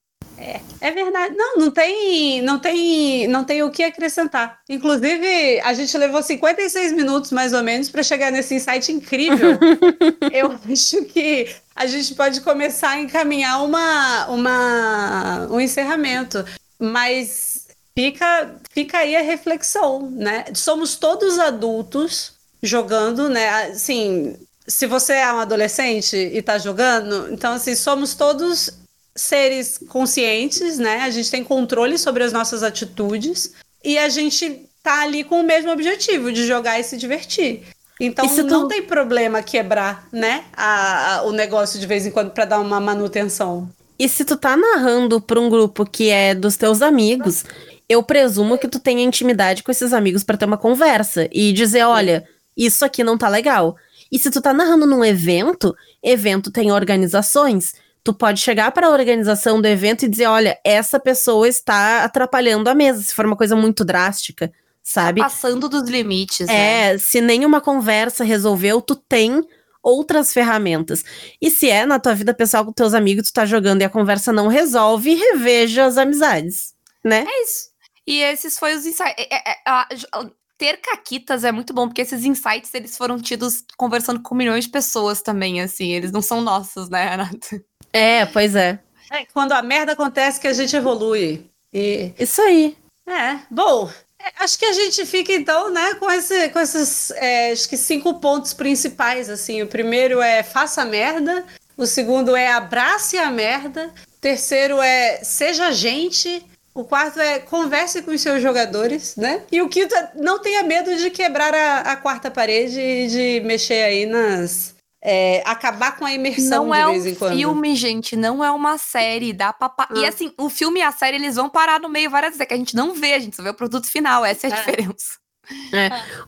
É 0.81 0.91
verdade. 0.91 1.37
Não, 1.37 1.57
não 1.57 1.71
tem, 1.71 2.41
não 2.41 2.59
tem, 2.59 3.29
não 3.29 3.45
tem 3.45 3.63
o 3.63 3.71
que 3.71 3.83
acrescentar. 3.83 4.61
Inclusive, 4.69 5.61
a 5.61 5.75
gente 5.75 5.97
levou 5.99 6.23
56 6.23 6.93
minutos 6.93 7.31
mais 7.33 7.53
ou 7.53 7.63
menos 7.63 7.91
para 7.91 8.03
chegar 8.03 8.33
nesse 8.33 8.55
insight 8.55 8.91
incrível. 8.91 9.59
Eu 10.33 10.59
acho 10.71 11.05
que 11.05 11.55
a 11.77 11.87
gente 11.87 12.15
pode 12.15 12.41
começar 12.41 12.91
a 12.91 13.01
encaminhar 13.01 13.63
uma, 13.63 14.27
uma, 14.29 15.49
um 15.51 15.61
encerramento, 15.61 16.45
mas 16.79 17.67
fica, 17.95 18.55
fica 18.71 18.99
aí 18.99 19.15
a 19.15 19.23
reflexão, 19.23 20.11
né? 20.11 20.47
Somos 20.55 20.97
todos 20.97 21.39
adultos 21.39 22.33
jogando, 22.63 23.29
né? 23.29 23.49
Assim, 23.67 24.35
se 24.67 24.87
você 24.87 25.15
é 25.15 25.33
um 25.33 25.41
adolescente 25.41 26.17
e 26.17 26.41
tá 26.41 26.57
jogando, 26.57 27.33
então 27.33 27.53
assim, 27.53 27.75
somos 27.75 28.15
todos 28.15 28.80
seres 29.21 29.79
conscientes, 29.89 30.79
né? 30.79 31.01
A 31.03 31.11
gente 31.11 31.31
tem 31.31 31.45
controle 31.45 31.99
sobre 31.99 32.25
as 32.25 32.33
nossas 32.33 32.63
atitudes 32.63 33.53
e 33.85 33.99
a 33.99 34.09
gente 34.09 34.67
tá 34.83 35.03
ali 35.03 35.23
com 35.25 35.41
o 35.41 35.45
mesmo 35.45 35.71
objetivo 35.71 36.33
de 36.33 36.47
jogar 36.47 36.81
e 36.81 36.85
se 36.85 36.97
divertir. 36.97 37.63
Então 38.01 38.25
E 38.25 38.29
se 38.31 38.43
tu- 38.43 38.49
não 38.49 38.67
tem 38.67 38.83
problema 38.83 39.43
quebrar, 39.43 40.09
né? 40.11 40.45
a- 40.57 41.17
a- 41.17 41.23
o 41.25 41.33
negócio 41.33 41.79
de 41.79 41.87
vez 41.87 42.07
em 42.07 42.11
quando 42.11 42.31
para 42.31 42.47
dar 42.47 42.59
uma 42.61 42.81
manutenção. 42.81 43.69
E 43.99 44.09
se 44.09 44.25
tu 44.25 44.37
tá 44.39 44.57
narrando 44.57 45.21
pra 45.21 45.39
um 45.39 45.51
grupo 45.51 45.85
que 45.85 46.09
é 46.09 46.35
dos 46.35 46.57
teus 46.57 46.81
amigos, 46.81 47.45
eu 47.87 48.03
presumo 48.03 48.57
que 48.57 48.69
tu 48.69 48.79
tenha 48.79 49.03
intimidade 49.03 49.63
com 49.63 49.71
esses 49.71 49.93
amigos 49.93 50.25
pra 50.25 50.39
ter 50.39 50.47
uma 50.47 50.57
conversa 50.57 51.29
e 51.31 51.53
dizer, 51.53 51.83
olha, 51.85 52.27
isso 52.57 52.83
aqui 52.87 53.05
não 53.05 53.19
tá 53.19 53.29
legal. 53.29 53.77
E 54.11 54.19
se 54.19 54.31
tu 54.31 54.41
tá 54.41 54.55
narrando 54.55 54.87
num 54.87 55.05
evento, 55.05 55.77
evento 56.03 56.51
tem 56.51 56.73
organizações, 56.73 57.75
tu 58.03 58.15
pode 58.15 58.41
chegar 58.41 58.71
para 58.73 58.87
a 58.87 58.91
organização 58.91 59.61
do 59.61 59.67
evento 59.67 60.05
e 60.05 60.09
dizer, 60.09 60.27
olha, 60.27 60.59
essa 60.65 60.99
pessoa 60.99 61.49
está 61.49 62.05
atrapalhando 62.05 62.69
a 62.69 62.75
mesa, 62.75 63.03
se 63.03 63.15
for 63.15 63.27
uma 63.27 63.37
coisa 63.37 63.55
muito 63.55 63.85
drástica, 63.85 64.53
sabe? 64.83 65.21
Passando 65.21 65.69
dos 65.69 65.89
limites, 65.89 66.47
né? 66.47 66.95
É, 66.95 66.99
se 66.99 67.21
nenhuma 67.21 67.61
conversa 67.61 68.25
resolveu, 68.25 68.81
tu 68.81 68.97
tem 68.97 69.43
outras 69.83 70.33
ferramentas. 70.33 71.05
E 71.41 71.51
se 71.51 71.69
é 71.69 71.87
na 71.87 71.99
tua 71.99 72.15
vida 72.15 72.35
pessoal 72.35 72.65
com 72.65 72.73
teus 72.73 72.95
amigos, 72.95 73.29
tu 73.31 73.35
tá 73.35 73.47
jogando 73.47 73.83
e 73.83 73.85
a 73.85 73.91
conversa 73.91 74.33
não 74.33 74.49
resolve, 74.49 75.15
reveja 75.15 75.85
as 75.85 75.97
amizades, 75.97 76.75
né? 77.05 77.25
É 77.27 77.43
isso. 77.43 77.71
E 78.07 78.21
esses 78.23 78.59
foi 78.59 78.75
os 78.75 78.85
insights. 78.85 79.15
É- 79.17 79.35
é- 79.35 79.59
é- 79.67 80.31
ter 80.59 80.77
caquitas 80.77 81.43
é 81.43 81.51
muito 81.51 81.73
bom, 81.73 81.89
porque 81.89 82.03
esses 82.03 82.23
insights, 82.23 82.75
eles 82.75 82.95
foram 82.95 83.19
tidos 83.19 83.65
conversando 83.79 84.21
com 84.21 84.35
milhões 84.35 84.65
de 84.65 84.71
pessoas 84.71 85.23
também, 85.23 85.63
assim. 85.63 85.93
Eles 85.93 86.13
não 86.13 86.21
são 86.21 86.43
nossos, 86.43 86.91
né, 86.91 87.09
Renata? 87.09 87.65
É, 87.93 88.27
pois 88.27 88.55
é. 88.55 88.79
É 89.11 89.25
quando 89.33 89.53
a 89.53 89.63
merda 89.63 89.93
acontece 89.93 90.41
que 90.41 90.47
a 90.47 90.53
gente 90.53 90.75
evolui. 90.77 91.45
E 91.73 92.13
Isso 92.19 92.41
aí. 92.43 92.77
É, 93.07 93.41
bom, 93.51 93.91
é, 94.19 94.45
acho 94.45 94.59
que 94.59 94.67
a 94.67 94.73
gente 94.73 95.05
fica 95.07 95.33
então, 95.33 95.71
né, 95.71 95.95
com, 95.95 96.11
esse, 96.11 96.49
com 96.51 96.61
esses, 96.61 97.11
é, 97.13 97.51
acho 97.51 97.69
que 97.69 97.77
cinco 97.77 98.15
pontos 98.21 98.53
principais, 98.53 99.29
assim. 99.29 99.63
O 99.63 99.67
primeiro 99.67 100.21
é 100.21 100.43
faça 100.43 100.85
merda, 100.85 101.45
o 101.77 101.87
segundo 101.87 102.37
é 102.37 102.53
abrace 102.53 103.19
a 103.19 103.31
merda, 103.31 103.87
o 103.87 104.21
terceiro 104.21 104.81
é 104.81 105.25
seja 105.25 105.73
gente, 105.73 106.45
o 106.75 106.85
quarto 106.85 107.19
é 107.19 107.39
converse 107.39 108.03
com 108.03 108.11
os 108.11 108.21
seus 108.21 108.43
jogadores, 108.43 109.17
né? 109.17 109.43
E 109.51 109.61
o 109.63 109.69
quinto 109.69 109.95
é 109.95 110.13
não 110.15 110.39
tenha 110.39 110.63
medo 110.63 110.95
de 110.97 111.11
quebrar 111.11 111.55
a, 111.55 111.81
a 111.81 111.97
quarta 111.97 112.31
parede 112.31 112.79
e 112.79 113.07
de 113.09 113.41
mexer 113.47 113.85
aí 113.85 114.07
nas... 114.07 114.75
é, 115.03 115.43
acabar 115.47 115.97
com 115.97 116.05
a 116.05 116.13
imersão 116.13 116.67
Não 116.67 116.73
de 116.73 116.79
é 116.79 116.87
vez 116.87 117.05
um 117.05 117.09
em 117.09 117.15
quando. 117.15 117.37
filme, 117.37 117.75
gente, 117.77 118.17
não 118.17 118.45
é 118.45 118.51
uma 118.51 118.77
série, 118.79 119.33
dá 119.33 119.53
pra... 119.53 119.69
pa- 119.69 119.89
E 119.95 120.05
Ah. 120.05 120.09
assim, 120.09 120.33
o 120.39 120.49
filme 120.51 120.81
e 120.81 120.83
a 120.83 120.93
série, 120.93 121.17
eles 121.17 121.37
vão 121.37 121.49
parar 121.49 121.81
no 121.81 121.89
meio 121.89 122.11
várias 122.11 122.31
vezes, 122.33 122.41
é 122.43 122.47
que 122.47 122.55
a 122.55 122.57
gente 122.57 122.77
não 122.77 122.93
vê, 122.95 123.15
a 123.15 123.19
gente 123.19 123.35
só 123.37 123.43
vê 123.43 123.51
o 123.51 123.55
produto 123.55 123.87
final, 123.87 124.25
essa 124.25 124.47
é 124.47 124.53
a 124.53 124.55
É. 124.55 124.59
diferença. 124.59 125.19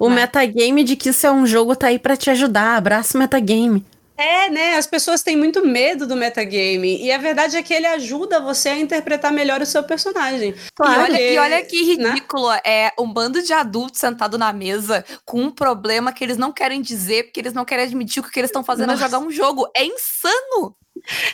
O 0.01 0.09
É. 0.11 0.15
metagame 0.15 0.83
de 0.83 0.97
que 0.97 1.11
isso 1.11 1.27
é 1.27 1.31
um 1.31 1.47
jogo 1.47 1.77
tá 1.77 1.89
aí 1.89 1.99
pra 1.99 2.17
te 2.17 2.29
ajudar. 2.31 2.77
Abraço 2.77 3.17
metagame. 3.19 3.85
É, 4.17 4.51
né? 4.51 4.77
As 4.77 4.87
pessoas 4.87 5.23
têm 5.23 5.37
muito 5.37 5.67
medo 5.67 6.07
do 6.07 6.17
metagame. 6.17 7.03
E 7.03 7.11
a 7.11 7.19
verdade 7.19 7.57
é 7.57 7.63
que 7.63 7.73
ele 7.73 7.87
ajuda 7.87 8.41
você 8.41 8.69
a 8.69 8.79
interpretar 8.79 9.33
melhor 9.33 9.61
o 9.61 9.67
seu 9.67 9.83
personagem. 9.83 10.51
E 10.51 10.83
olha, 10.83 11.21
e 11.21 11.39
olha 11.39 11.65
que 11.65 11.97
né? 11.97 12.11
ridículo, 12.11 12.51
é 12.65 12.93
um 12.99 13.13
bando 13.13 13.43
de 13.43 13.53
adultos 13.53 14.01
sentado 14.01 14.37
na 14.37 14.53
mesa 14.53 15.05
com 15.25 15.41
um 15.41 15.51
problema 15.51 16.13
que 16.13 16.23
eles 16.23 16.37
não 16.37 16.53
querem 16.53 16.83
dizer, 16.83 17.25
porque 17.25 17.41
eles 17.41 17.53
não 17.53 17.65
querem 17.65 17.87
admitir 17.87 18.23
que 18.23 18.29
o 18.29 18.33
que 18.33 18.41
eles 18.41 18.51
estão 18.51 18.65
fazendo 18.65 18.89
Nossa. 18.89 19.05
é 19.05 19.07
jogar 19.07 19.19
um 19.19 19.31
jogo. 19.31 19.69
É 19.75 19.85
insano! 19.85 20.77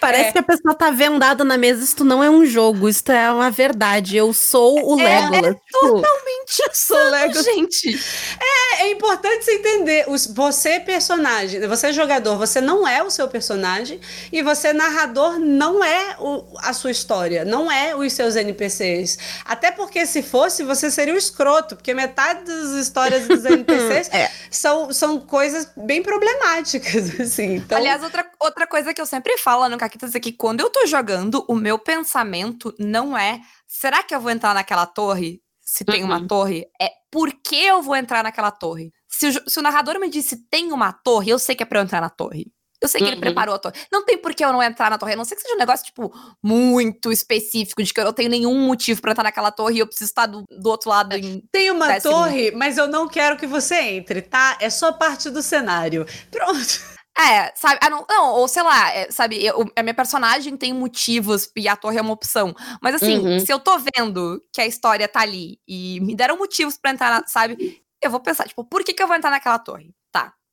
Parece 0.00 0.30
É. 0.30 0.32
que 0.32 0.38
a 0.38 0.42
pessoa 0.42 0.74
tá 0.74 0.90
vendada 0.90 1.44
na 1.44 1.59
mesa. 1.59 1.84
Isso 1.84 2.02
não 2.02 2.24
é 2.24 2.30
um 2.30 2.46
jogo, 2.46 2.88
isso 2.88 3.02
é 3.12 3.30
uma 3.30 3.50
verdade. 3.50 4.16
Eu 4.16 4.32
sou 4.32 4.94
o 4.94 4.98
É, 5.00 5.28
Legolas. 5.28 5.56
Tipo, 5.56 5.80
Totalmente 5.80 6.62
insano, 6.70 7.11
Lego. 7.11 7.42
gente. 7.42 8.00
É, 8.40 8.82
é 8.84 8.90
importante 8.92 9.44
você 9.44 9.52
entender. 9.56 10.06
Você, 10.34 10.68
é 10.70 10.80
personagem, 10.80 11.66
você 11.68 11.88
é 11.88 11.92
jogador, 11.92 12.38
você 12.38 12.61
não 12.62 12.88
é 12.88 13.02
o 13.02 13.11
seu 13.11 13.28
personagem. 13.28 14.00
E 14.32 14.42
você, 14.42 14.72
narrador, 14.72 15.38
não 15.38 15.84
é 15.84 16.16
o- 16.18 16.44
a 16.61 16.72
sua 16.72 16.90
história. 16.90 17.44
Não 17.44 17.70
é 17.70 17.94
os 17.94 18.11
seus 18.14 18.36
NPCs. 18.36 19.18
Até 19.44 19.70
porque, 19.70 20.06
se 20.06 20.22
fosse, 20.22 20.62
você 20.62 20.90
seria 20.90 21.12
o 21.12 21.18
escroto. 21.18 21.76
Porque 21.76 21.92
metade 21.92 22.44
das 22.44 22.70
histórias 22.70 23.26
dos 23.28 23.44
NPCs 23.44 24.09
É. 24.14 24.30
são, 24.50 24.90
são 24.94 25.20
coisas 25.20 25.68
bem 25.76 26.02
problemáticas, 26.02 27.11
assim. 27.20 27.56
Então... 27.56 27.76
Aliás, 27.76 28.02
outra, 28.02 28.24
outra 28.40 28.66
coisa 28.66 28.94
que 28.94 29.00
eu 29.00 29.06
sempre 29.06 29.36
falo 29.36 29.47
no 29.68 29.78
Caquitas 29.78 30.14
é 30.14 30.20
que 30.20 30.32
quando 30.32 30.61
eu 30.61 30.68
tô 30.70 30.86
jogando, 30.86 31.44
o 31.49 31.55
meu 31.55 31.78
pensamento 31.78 32.74
não 32.78 33.16
é 33.16 33.40
será 33.66 34.03
que 34.03 34.14
eu 34.14 34.20
vou 34.20 34.30
entrar 34.30 34.55
naquela 34.55 34.86
torre? 34.86 35.40
Se 35.61 35.84
tem 35.84 36.03
uma 36.05 36.18
Uhum. 36.18 36.26
torre, 36.26 36.66
é 36.80 36.90
por 37.11 37.30
que 37.32 37.57
eu 37.64 37.82
vou 37.82 37.94
entrar 37.96 38.22
naquela 38.22 38.51
torre? 38.51 38.92
Se 39.09 39.28
o, 39.28 39.51
se 39.51 39.59
o 39.59 39.62
narrador 39.62 39.99
me 39.99 40.09
disse 40.11 40.36
tem 40.51 40.72
uma 40.72 40.92
torre, 40.92 41.30
eu 41.30 41.38
sei 41.38 41.55
que 41.55 41.62
é 41.62 41.66
pra 41.66 41.78
eu 41.80 41.84
entrar 41.84 42.01
na 42.01 42.11
torre. 42.11 42.51
Eu 42.80 42.86
sei 42.88 43.01
que 43.01 43.07
ele 43.09 43.16
Uhum. 43.16 43.20
preparou 43.20 43.55
a 43.57 43.59
torre. 43.59 43.74
Não 43.90 44.05
tem 44.05 44.16
por 44.16 44.32
que 44.32 44.44
eu 44.44 44.53
não 44.53 44.62
entrar 44.62 44.88
na 44.88 44.96
torre. 44.99 45.14
A 45.14 45.16
não 45.16 45.24
ser 45.24 45.34
que 45.34 45.42
seja 45.42 45.55
um 45.55 45.59
negócio, 45.59 45.84
tipo, 45.84 46.12
muito 46.42 47.11
específico, 47.11 47.82
de 47.82 47.92
que 47.92 47.99
eu 47.99 48.05
não 48.05 48.12
tenho 48.12 48.30
nenhum 48.30 48.57
motivo 48.66 49.01
pra 49.01 49.11
entrar 49.11 49.24
naquela 49.24 49.51
torre 49.51 49.76
e 49.76 49.78
eu 49.80 49.86
preciso 49.86 50.09
estar 50.11 50.26
do, 50.26 50.44
do 50.49 50.70
outro 50.70 50.88
lado 50.88 51.12
em 51.16 51.42
Tem 51.51 51.70
uma 51.72 52.01
torre, 52.01 52.53
mas 52.53 52.78
eu 52.78 52.86
não 52.86 53.09
quero 53.09 53.36
que 53.36 53.46
você 53.49 53.74
entre, 53.80 54.22
tá? 54.22 54.57
É 54.61 54.70
só 54.70 54.92
parte 54.92 55.28
do 55.28 55.42
cenário. 55.42 56.07
Pronto. 56.30 56.97
É, 57.18 57.52
sabe? 57.56 57.80
Ah, 57.82 57.90
não, 57.90 58.06
não, 58.08 58.32
ou 58.34 58.46
sei 58.46 58.62
lá, 58.62 58.92
é, 58.92 59.10
sabe? 59.10 59.44
eu- 59.44 59.68
a 59.76 59.82
minha 59.82 59.94
personagem 59.94 60.56
tem 60.56 60.72
motivos 60.72 61.50
e 61.56 61.66
a 61.66 61.74
torre 61.76 61.98
é 61.98 62.00
uma 62.02 62.12
opção. 62.12 62.54
Mas 62.80 62.94
assim, 62.94 63.18
Uhum. 63.18 63.40
se 63.40 63.52
eu 63.52 63.58
tô 63.58 63.76
vendo 63.78 64.40
que 64.52 64.60
a 64.60 64.66
história 64.66 65.08
tá 65.08 65.20
ali 65.20 65.58
e 65.66 65.98
me 66.00 66.14
deram 66.14 66.38
motivos 66.38 66.76
pra 66.78 66.92
entrar, 66.92 67.10
na, 67.20 67.26
sabe? 67.26 67.82
Eu 68.00 68.10
vou 68.10 68.20
pensar, 68.20 68.46
tipo, 68.46 68.64
por 68.64 68.84
que, 68.84 68.92
que 68.94 69.02
eu 69.02 69.08
vou 69.08 69.16
entrar 69.16 69.30
naquela 69.30 69.58
torre? 69.58 69.92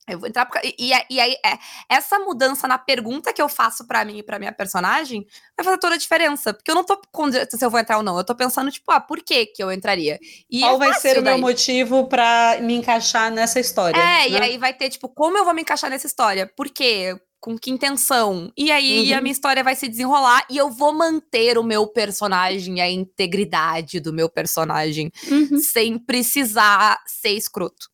Eu 0.07 0.19
vou 0.19 0.27
entrar. 0.29 0.45
por 0.45 0.59
E, 0.63 0.75
e, 0.77 0.91
e 1.09 1.19
aí, 1.19 1.33
é, 1.45 1.57
essa 1.89 2.19
mudança 2.19 2.67
na 2.67 2.77
pergunta 2.77 3.33
que 3.33 3.41
eu 3.41 3.49
faço 3.49 3.87
pra 3.87 4.05
mim 4.05 4.19
e 4.19 4.23
pra 4.23 4.37
minha 4.37 4.51
personagem 4.51 5.25
vai 5.57 5.63
fazer 5.65 5.77
toda 5.79 5.95
a 5.95 5.97
diferença. 5.97 6.53
Porque 6.53 6.69
eu 6.69 6.75
não 6.75 6.83
tô 6.83 7.01
com 7.11 7.31
se 7.31 7.47
eu 7.65 7.69
vou 7.71 7.79
entrar 7.79 7.97
ou 7.97 8.03
não. 8.03 8.17
Eu 8.17 8.23
tô 8.23 8.35
pensando, 8.35 8.69
tipo, 8.71 8.91
ah, 8.91 8.99
por 8.99 9.19
que 9.23 9.47
que 9.47 9.63
eu 9.63 9.71
entraria? 9.71 10.19
E 10.49 10.59
Qual 10.59 10.75
é 10.75 10.77
vai 10.77 10.93
ser 10.99 11.13
o 11.17 11.23
meu 11.23 11.33
daí. 11.33 11.41
motivo 11.41 12.07
pra 12.07 12.57
me 12.61 12.75
encaixar 12.75 13.31
nessa 13.31 13.59
história? 13.59 13.99
É, 13.99 14.27
e 14.29 14.31
né? 14.33 14.39
aí 14.41 14.57
vai 14.57 14.73
ter, 14.73 14.89
tipo, 14.89 15.09
como 15.09 15.37
eu 15.37 15.43
vou 15.45 15.53
me 15.53 15.61
encaixar 15.63 15.89
nessa 15.89 16.05
história? 16.07 16.45
Por 16.55 16.69
quê? 16.69 17.15
Com 17.39 17.57
que 17.57 17.69
intenção? 17.69 18.51
E 18.57 18.71
aí 18.71 19.11
Uhum. 19.11 19.17
a 19.17 19.21
minha 19.21 19.31
história 19.31 19.63
vai 19.63 19.75
se 19.75 19.87
desenrolar 19.87 20.45
e 20.49 20.57
eu 20.57 20.69
vou 20.71 20.91
manter 20.93 21.57
o 21.59 21.63
meu 21.63 21.85
personagem, 21.87 22.81
a 22.81 22.89
integridade 22.89 23.99
do 23.99 24.11
meu 24.13 24.27
personagem, 24.29 25.11
Uhum. 25.29 25.59
sem 25.59 25.97
precisar 25.99 26.99
ser 27.05 27.29
escroto. 27.31 27.87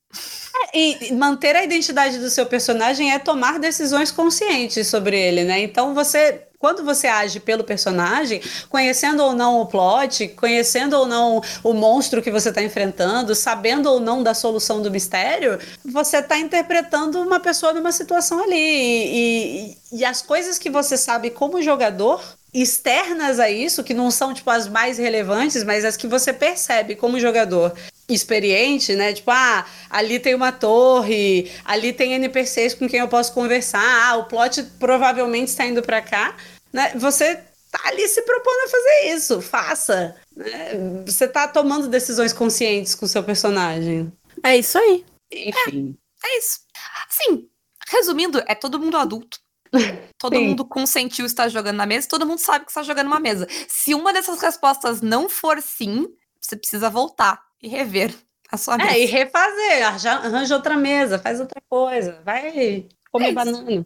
E 0.74 1.08
e 1.10 1.14
manter 1.14 1.56
a 1.56 1.64
identidade 1.64 2.18
do 2.18 2.30
seu 2.30 2.46
personagem 2.46 3.12
é 3.14 3.20
tomar 3.20 3.60
decisões 3.60 4.12
conscientes 4.12 4.88
sobre 4.88 5.20
ele, 5.20 5.44
né? 5.44 5.60
Então 5.62 5.94
você. 5.94 6.44
Quando 6.60 6.84
você 6.86 7.08
age 7.08 7.40
pelo 7.40 7.64
personagem, 7.64 8.40
conhecendo 8.70 9.24
ou 9.24 9.34
não 9.34 9.62
o 9.62 9.66
plot, 9.66 10.28
conhecendo 10.28 10.96
ou 10.96 11.08
não 11.08 11.42
o 11.64 11.74
monstro 11.74 12.22
que 12.22 12.30
você 12.30 12.50
está 12.50 12.62
enfrentando, 12.62 13.34
sabendo 13.34 13.90
ou 13.90 14.00
não 14.00 14.22
da 14.22 14.36
solução 14.36 14.80
do 14.80 14.92
mistério, 14.92 15.58
você 15.84 16.18
está 16.18 16.38
interpretando 16.38 17.20
uma 17.20 17.40
pessoa 17.40 17.74
numa 17.74 17.92
situação 17.92 18.44
ali. 18.44 18.56
E, 18.56 19.72
e- 19.92 19.98
e 20.02 20.06
as 20.06 20.22
coisas 20.22 20.60
que 20.60 20.70
você 20.70 20.96
sabe 20.98 21.32
como 21.32 21.64
jogador, 21.64 22.22
externas 22.54 23.40
a 23.40 23.50
isso, 23.50 23.84
que 23.84 23.94
não 23.94 24.12
são 24.12 24.34
tipo 24.34 24.50
as 24.50 24.68
mais 24.68 24.98
relevantes, 24.98 25.64
mas 25.64 25.86
as 25.86 25.96
que 25.96 26.08
você 26.08 26.34
percebe 26.34 26.96
como 26.96 27.20
jogador 27.20 27.74
experiente, 28.10 28.96
né? 28.96 29.14
Tipo, 29.14 29.32
ah, 29.32 29.66
ali 29.90 30.20
tem 30.20 30.36
uma 30.36 30.52
torre, 30.52 31.50
ali 31.64 31.94
tem 31.94 32.14
NPCs 32.14 32.74
com 32.74 32.90
quem 32.90 33.00
eu 33.00 33.08
posso 33.08 33.34
conversar, 33.34 33.82
ah, 33.82 34.18
o 34.18 34.26
plot 34.26 34.64
provavelmente 34.80 35.48
está 35.48 35.66
indo 35.66 35.82
pra 35.82 36.02
cá, 36.02 36.36
né? 36.74 36.92
Você 36.96 37.36
tá 37.72 37.80
ali 37.86 38.08
se 38.08 38.22
propondo 38.24 38.66
a 38.66 38.70
fazer 38.70 39.16
isso, 39.16 39.42
faça. 39.42 40.16
né? 40.36 41.04
Você 41.06 41.28
tá 41.28 41.48
tomando 41.48 41.88
decisões 41.88 42.34
conscientes 42.34 42.96
com 42.96 43.06
o 43.06 43.10
seu 43.10 43.24
personagem. 43.24 44.12
É 44.44 44.58
isso 44.58 44.78
aí. 44.78 45.06
Enfim. 45.32 45.96
É 46.24 46.38
isso. 46.38 46.60
Assim, 47.08 47.48
resumindo, 47.90 48.44
é 48.46 48.54
todo 48.56 48.80
mundo 48.80 48.98
adulto. 48.98 49.40
Todo 50.18 50.36
Sim. 50.36 50.48
mundo 50.50 50.66
consentiu 50.66 51.26
estar 51.26 51.48
jogando 51.50 51.78
na 51.78 51.86
mesa, 51.86 52.08
todo 52.08 52.26
mundo 52.28 52.38
sabe 52.40 52.66
que 52.66 52.72
está 52.72 52.84
jogando 52.84 53.08
uma 53.08 53.20
mesa. 53.20 53.48
Se 53.68 53.94
uma 53.96 54.14
dessas 54.14 54.40
respostas 54.40 55.02
não 55.02 55.28
for 55.28 55.60
sim, 55.62 56.06
você 56.40 56.56
precisa 56.56 56.90
voltar 56.92 57.42
e 57.62 57.68
rever 57.68 58.14
a 58.52 58.58
sua 58.58 58.78
mesa. 58.78 58.92
É, 58.92 59.00
e 59.02 59.06
refazer, 59.06 59.88
arranja, 59.88 60.12
arranja 60.12 60.56
outra 60.56 60.78
mesa, 60.78 61.18
faz 61.18 61.40
outra 61.40 61.60
coisa, 61.68 62.22
vai 62.24 62.86
comer 63.12 63.28
isso. 63.28 63.36
banana. 63.36 63.86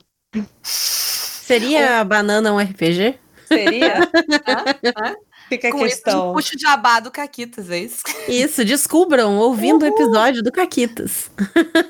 Seria 0.63 1.99
a 2.01 2.03
banana 2.03 2.51
um 2.51 2.59
RPG? 2.59 3.17
Seria? 3.47 3.99
Hã? 4.47 4.65
Hã? 4.97 5.15
Fica 5.47 5.69
a 5.69 5.71
Com 5.71 5.79
questão. 5.79 6.33
puxa 6.33 6.55
o 6.55 6.59
jabá 6.59 6.99
do 6.99 7.11
Caquitas, 7.11 7.69
é 7.69 7.77
isso? 7.79 8.01
Isso, 8.27 8.65
descubram 8.65 9.37
ouvindo 9.37 9.83
o 9.83 9.85
episódio 9.87 10.41
do 10.41 10.51
Caquitas. 10.51 11.29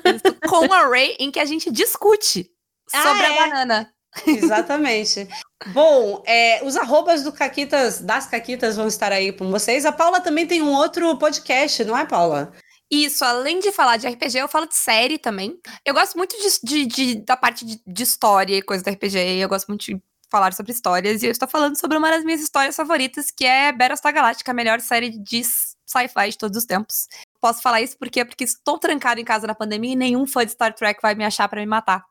Isso, 0.04 0.36
Com 0.46 0.66
um 0.66 0.72
array 0.74 1.16
em 1.18 1.30
que 1.30 1.40
a 1.40 1.44
gente 1.46 1.70
discute 1.70 2.50
Ah, 2.92 3.02
sobre 3.02 3.22
é? 3.22 3.38
a 3.38 3.46
banana. 3.48 3.92
Exatamente. 4.26 5.28
Bom, 5.68 6.22
é, 6.26 6.64
os 6.64 6.76
arrobas 6.76 7.22
do 7.22 7.32
Caquitas, 7.32 8.00
das 8.00 8.26
Caquitas 8.26 8.76
vão 8.76 8.86
estar 8.86 9.12
aí 9.12 9.32
com 9.32 9.50
vocês. 9.50 9.84
A 9.84 9.92
Paula 9.92 10.20
também 10.20 10.46
tem 10.46 10.62
um 10.62 10.72
outro 10.72 11.16
podcast, 11.18 11.84
não 11.84 11.96
é, 11.96 12.04
Paula? 12.06 12.52
Isso, 12.90 13.24
além 13.24 13.58
de 13.58 13.72
falar 13.72 13.96
de 13.96 14.06
RPG, 14.06 14.38
eu 14.38 14.48
falo 14.48 14.66
de 14.66 14.76
série 14.76 15.18
também. 15.18 15.58
Eu 15.84 15.92
gosto 15.92 16.16
muito 16.16 16.36
de, 16.36 16.60
de- 16.62 16.86
de- 16.86 17.14
da 17.24 17.36
parte 17.36 17.64
de, 17.66 17.80
de 17.86 18.02
história 18.02 18.56
e 18.56 18.62
coisa 18.62 18.84
do 18.84 18.90
RPG. 18.90 19.18
Eu 19.40 19.48
gosto 19.48 19.66
muito 19.66 19.84
de 19.84 20.00
falar 20.30 20.52
sobre 20.54 20.72
histórias. 20.72 21.22
E 21.22 21.26
eu 21.26 21.32
estou 21.32 21.48
falando 21.48 21.76
sobre 21.78 21.98
uma 21.98 22.10
das 22.10 22.24
minhas 22.24 22.40
histórias 22.40 22.76
favoritas, 22.76 23.30
que 23.30 23.44
é 23.44 23.72
Battlestar 23.72 24.14
Galactica, 24.14 24.52
a 24.52 24.54
melhor 24.54 24.80
série 24.80 25.10
de 25.10 25.42
sci-fi 25.44 26.30
de 26.30 26.38
todos 26.38 26.56
os 26.56 26.64
tempos. 26.64 27.08
Posso 27.40 27.60
falar 27.60 27.80
isso 27.80 27.96
porque 27.98 28.24
porque 28.24 28.44
estou 28.44 28.78
trancado 28.78 29.20
em 29.20 29.24
casa 29.24 29.46
na 29.48 29.54
pandemia 29.54 29.92
e 29.92 29.96
nenhum 29.96 30.24
fã 30.26 30.44
de 30.46 30.52
Star 30.52 30.72
Trek 30.72 31.00
vai 31.02 31.14
me 31.16 31.24
achar 31.24 31.48
para 31.48 31.60
me 31.60 31.66
matar. 31.66 32.04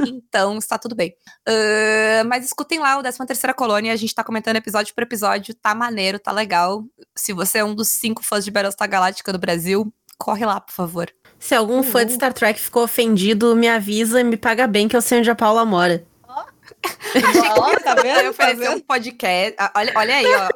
Então, 0.00 0.58
está 0.58 0.78
tudo 0.78 0.94
bem. 0.94 1.14
Ahn, 1.46 2.28
mas 2.28 2.44
escutem 2.44 2.78
lá 2.78 2.98
o 2.98 3.02
13 3.02 3.18
Terceira 3.26 3.54
Colônia, 3.54 3.92
a 3.92 3.96
gente 3.96 4.14
tá 4.14 4.22
comentando 4.22 4.56
episódio 4.56 4.94
por 4.94 5.02
episódio, 5.02 5.54
tá 5.54 5.74
maneiro, 5.74 6.18
tá 6.18 6.32
legal. 6.32 6.84
Se 7.16 7.32
você 7.32 7.58
é 7.58 7.64
um 7.64 7.74
dos 7.74 7.88
cinco 7.88 8.22
fãs 8.24 8.44
de 8.44 8.50
Battlestar 8.50 8.88
Galactica 8.88 9.32
do 9.32 9.38
Brasil, 9.38 9.92
corre 10.16 10.44
lá, 10.44 10.60
por 10.60 10.72
favor. 10.72 11.12
Se 11.38 11.54
algum 11.54 11.82
fã 11.82 12.04
de 12.04 12.14
Star 12.14 12.32
Trek 12.32 12.58
ficou 12.58 12.82
ofendido, 12.82 13.54
me 13.54 13.68
avisa 13.68 14.20
e 14.20 14.24
me 14.24 14.36
paga 14.36 14.66
bem 14.66 14.88
que 14.88 14.96
eu 14.96 15.02
sei 15.02 15.20
onde 15.20 15.30
a 15.30 15.34
Paula 15.34 15.64
mora. 15.64 16.04
Ó, 16.28 17.74
tá 17.82 17.94
vendo? 17.94 18.22
Tá 18.22 18.30
oferecer 18.30 18.70
um 18.70 18.80
podcast. 18.80 19.56
Olha, 19.74 19.92
olha 19.96 20.14
aí, 20.16 20.26
ó. 20.26 20.48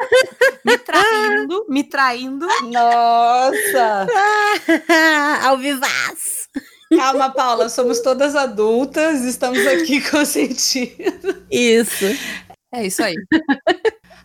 Me 0.65 0.79
traindo, 0.79 1.67
me 1.69 1.85
traindo. 1.85 2.47
Nossa! 2.65 4.07
Ao 5.45 5.57
vivaz! 5.57 6.49
Calma, 6.97 7.31
Paula, 7.31 7.69
somos 7.69 8.01
todas 8.01 8.35
adultas, 8.37 9.23
estamos 9.25 9.67
aqui 9.67 10.01
consentindo. 10.11 11.45
Isso. 11.51 12.05
É 12.73 12.87
isso 12.87 13.03
aí. 13.03 13.15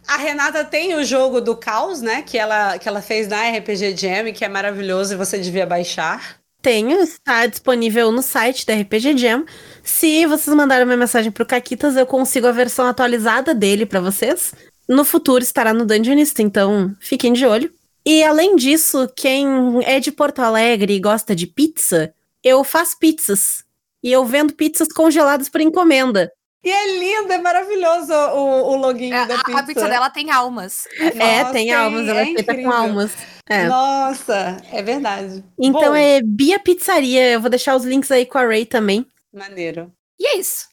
A 0.08 0.18
Renata 0.18 0.64
tem 0.64 0.96
o 0.96 1.04
jogo 1.04 1.42
do 1.42 1.56
caos, 1.56 2.02
né? 2.02 2.22
Que 2.22 2.38
ela, 2.38 2.78
que 2.78 2.88
ela 2.88 3.02
fez 3.02 3.28
na 3.28 3.50
RPG 3.50 3.98
Jam, 3.98 4.32
que 4.34 4.46
é 4.46 4.48
maravilhoso 4.48 5.14
e 5.14 5.18
você 5.18 5.38
devia 5.38 5.66
baixar. 5.66 6.38
Tenho, 6.62 7.00
está 7.02 7.46
disponível 7.46 8.12
no 8.12 8.22
site 8.22 8.66
da 8.66 8.74
RPG 8.74 9.18
Jam. 9.18 9.46
Se 9.84 10.26
vocês 10.26 10.56
mandarem 10.56 10.86
uma 10.86 10.98
mensagem 10.98 11.32
pro 11.32 11.46
Caquitas, 11.46 11.96
eu 11.96 12.06
consigo 12.06 12.48
a 12.48 12.52
versão 12.52 12.88
atualizada 12.88 13.54
dele 13.54 13.86
pra 13.86 14.00
vocês. 14.00 14.54
No 14.88 15.04
futuro 15.04 15.44
estará 15.44 15.74
no 15.74 15.86
Dungeonista, 15.86 16.42
então 16.42 16.96
fiquem 17.00 17.34
de 17.34 17.46
olho. 17.46 17.70
E 18.06 18.24
além 18.24 18.56
disso, 18.56 19.10
quem 19.14 19.46
é 19.84 20.00
de 20.00 20.14
Porto 20.14 20.40
Alegre 20.40 20.94
e 20.94 21.00
gosta 21.00 21.36
de 21.36 21.46
pizza, 21.46 22.14
eu 22.48 22.64
faço 22.64 22.98
pizzas. 23.00 23.64
E 24.04 24.12
eu 24.12 24.26
vendo 24.26 24.54
pizzas 24.54 24.88
congeladas 24.90 25.50
por 25.50 25.60
encomenda. 25.62 26.32
E 26.64 26.70
é 26.70 27.00
lindo, 27.00 27.32
é 27.32 27.38
maravilhoso 27.38 28.12
o, 28.14 28.72
o 28.72 28.76
login 28.76 29.12
É, 29.14 29.26
da 29.26 29.36
a, 29.36 29.44
pizza. 29.44 29.60
a 29.60 29.64
pizza 29.64 29.88
dela 29.88 30.10
tem 30.10 30.32
almas. 30.32 30.88
é, 31.00 31.40
Nossa, 31.40 31.54
tem 31.54 31.72
almas, 31.74 32.08
ela 32.08 32.20
é, 32.22 32.26
feita 32.26 32.42
incrível. 32.42 32.64
com 32.72 32.72
almas. 32.78 33.12
É. 33.48 33.68
Nossa, 33.68 34.58
é 34.72 34.82
verdade. 34.84 35.44
Então 35.58 35.82
Bom, 35.92 35.96
é 35.96 36.22
Bia 36.22 36.60
Pizzaria. 36.60 37.32
Eu 37.32 37.42
vou 37.42 37.50
deixar 37.50 37.76
os 37.76 37.86
links 37.86 38.12
aí 38.12 38.26
com 38.26 38.38
a 38.38 38.46
Ray 38.46 38.66
também. 38.66 39.06
Maneiro. 39.34 39.92
E 40.20 40.28
é 40.28 40.38
isso. 40.38 40.68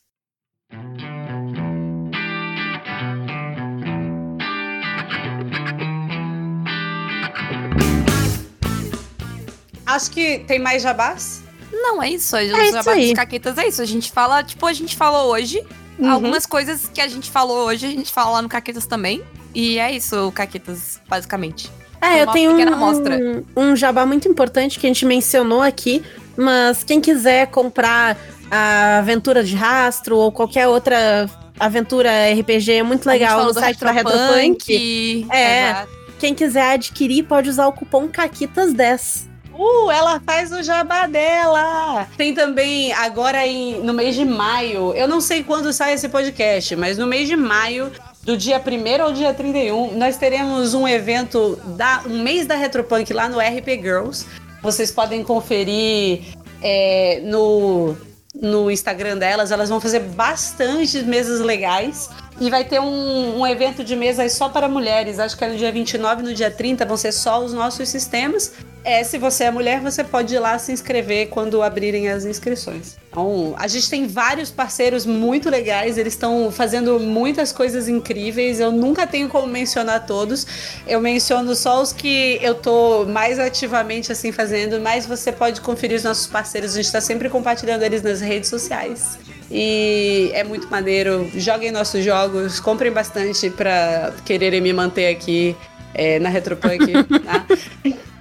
Acho 9.86 10.10
que 10.10 10.40
tem 10.40 10.58
mais 10.58 10.82
jabás. 10.82 11.43
Não, 11.74 12.02
é 12.02 12.10
isso. 12.10 12.36
Os 12.36 12.42
isso 12.42 12.72
jabá 12.72 12.92
aí. 12.92 13.14
caquetas 13.14 13.58
é 13.58 13.68
isso. 13.68 13.82
A 13.82 13.84
gente 13.84 14.10
fala, 14.12 14.42
tipo, 14.42 14.66
a 14.66 14.72
gente 14.72 14.96
falou 14.96 15.32
hoje. 15.32 15.62
Uhum. 15.98 16.10
Algumas 16.10 16.46
coisas 16.46 16.90
que 16.92 17.00
a 17.00 17.08
gente 17.08 17.30
falou 17.30 17.66
hoje, 17.66 17.86
a 17.86 17.90
gente 17.90 18.12
fala 18.12 18.30
lá 18.32 18.42
no 18.42 18.48
Caquetas 18.48 18.86
também. 18.86 19.22
E 19.54 19.78
é 19.78 19.92
isso, 19.92 20.28
o 20.28 20.32
Caquetas, 20.32 21.00
basicamente. 21.08 21.70
É, 22.00 22.22
eu 22.22 22.26
tenho 22.32 22.50
um, 22.50 22.72
amostra. 22.72 23.44
um 23.56 23.74
jabá 23.74 24.04
muito 24.04 24.28
importante 24.28 24.78
que 24.78 24.86
a 24.86 24.90
gente 24.90 25.06
mencionou 25.06 25.62
aqui, 25.62 26.02
mas 26.36 26.82
quem 26.84 27.00
quiser 27.00 27.46
comprar 27.46 28.18
a 28.50 28.98
aventura 28.98 29.42
de 29.42 29.54
rastro 29.54 30.16
ou 30.16 30.30
qualquer 30.30 30.68
outra 30.68 31.30
aventura 31.58 32.10
RPG 32.32 32.72
é 32.72 32.82
muito 32.82 33.06
legal 33.06 33.44
no 33.44 33.54
site 33.54 33.80
da. 33.80 33.92
Retropunk. 33.92 35.26
É. 35.30 35.70
Exato. 35.70 35.92
Quem 36.18 36.34
quiser 36.34 36.74
adquirir 36.74 37.24
pode 37.24 37.48
usar 37.48 37.66
o 37.66 37.72
cupom 37.72 38.08
CAQUITAS10. 38.08 39.33
Uh, 39.56 39.90
ela 39.90 40.20
faz 40.20 40.50
o 40.52 40.62
jabá 40.62 41.06
dela. 41.06 42.08
Tem 42.16 42.34
também, 42.34 42.92
agora 42.92 43.46
em, 43.46 43.80
no 43.82 43.94
mês 43.94 44.14
de 44.14 44.24
maio, 44.24 44.92
eu 44.94 45.06
não 45.06 45.20
sei 45.20 45.44
quando 45.44 45.72
sai 45.72 45.94
esse 45.94 46.08
podcast, 46.08 46.74
mas 46.76 46.98
no 46.98 47.06
mês 47.06 47.28
de 47.28 47.36
maio, 47.36 47.90
do 48.24 48.36
dia 48.36 48.60
1 48.60 49.02
ao 49.02 49.12
dia 49.12 49.32
31, 49.32 49.96
nós 49.96 50.16
teremos 50.16 50.74
um 50.74 50.88
evento, 50.88 51.58
da, 51.76 52.02
um 52.06 52.22
mês 52.22 52.46
da 52.46 52.56
Retropunk 52.56 53.12
lá 53.12 53.28
no 53.28 53.38
RP 53.38 53.80
Girls. 53.80 54.26
Vocês 54.62 54.90
podem 54.90 55.22
conferir 55.22 56.22
é, 56.62 57.20
no, 57.22 57.94
no 58.34 58.70
Instagram 58.70 59.18
delas. 59.18 59.52
Elas 59.52 59.68
vão 59.68 59.78
fazer 59.80 60.00
bastante 60.00 61.02
mesas 61.02 61.40
legais. 61.40 62.08
E 62.40 62.50
vai 62.50 62.64
ter 62.64 62.80
um, 62.80 63.40
um 63.40 63.46
evento 63.46 63.84
de 63.84 63.94
mesa 63.94 64.28
só 64.28 64.48
para 64.48 64.68
mulheres. 64.68 65.18
Acho 65.18 65.36
que 65.36 65.44
é 65.44 65.48
no 65.48 65.56
dia 65.56 65.70
29 65.70 66.22
e 66.22 66.24
no 66.24 66.34
dia 66.34 66.50
30 66.50 66.84
vão 66.84 66.96
ser 66.96 67.12
só 67.12 67.42
os 67.44 67.52
nossos 67.52 67.88
sistemas. 67.88 68.52
É, 68.84 69.02
se 69.02 69.16
você 69.16 69.44
é 69.44 69.50
mulher, 69.50 69.80
você 69.80 70.04
pode 70.04 70.34
ir 70.34 70.38
lá 70.38 70.58
se 70.58 70.70
inscrever 70.70 71.28
quando 71.28 71.62
abrirem 71.62 72.10
as 72.10 72.26
inscrições. 72.26 72.96
Então, 73.10 73.54
a 73.56 73.66
gente 73.66 73.88
tem 73.88 74.06
vários 74.06 74.50
parceiros 74.50 75.06
muito 75.06 75.48
legais, 75.48 75.96
eles 75.96 76.12
estão 76.12 76.50
fazendo 76.50 77.00
muitas 77.00 77.50
coisas 77.50 77.88
incríveis. 77.88 78.60
Eu 78.60 78.70
nunca 78.70 79.06
tenho 79.06 79.30
como 79.30 79.46
mencionar 79.46 80.04
todos. 80.04 80.46
Eu 80.86 81.00
menciono 81.00 81.54
só 81.54 81.80
os 81.80 81.94
que 81.94 82.38
eu 82.42 82.56
tô 82.56 83.06
mais 83.06 83.38
ativamente 83.38 84.12
assim 84.12 84.30
fazendo, 84.32 84.78
mas 84.80 85.06
você 85.06 85.32
pode 85.32 85.62
conferir 85.62 85.96
os 85.96 86.04
nossos 86.04 86.26
parceiros. 86.26 86.72
A 86.72 86.76
gente 86.76 86.86
está 86.86 87.00
sempre 87.00 87.30
compartilhando 87.30 87.84
eles 87.84 88.02
nas 88.02 88.20
redes 88.20 88.50
sociais. 88.50 89.18
E 89.50 90.30
é 90.34 90.44
muito 90.44 90.68
maneiro. 90.70 91.30
Joguem 91.34 91.70
nossos 91.70 92.04
jogos, 92.04 92.60
comprem 92.60 92.92
bastante 92.92 93.50
para 93.50 94.12
quererem 94.24 94.60
me 94.60 94.72
manter 94.72 95.14
aqui 95.14 95.56
é, 95.94 96.18
na 96.18 96.28
Retropunk. 96.28 96.92
tá? 97.24 97.46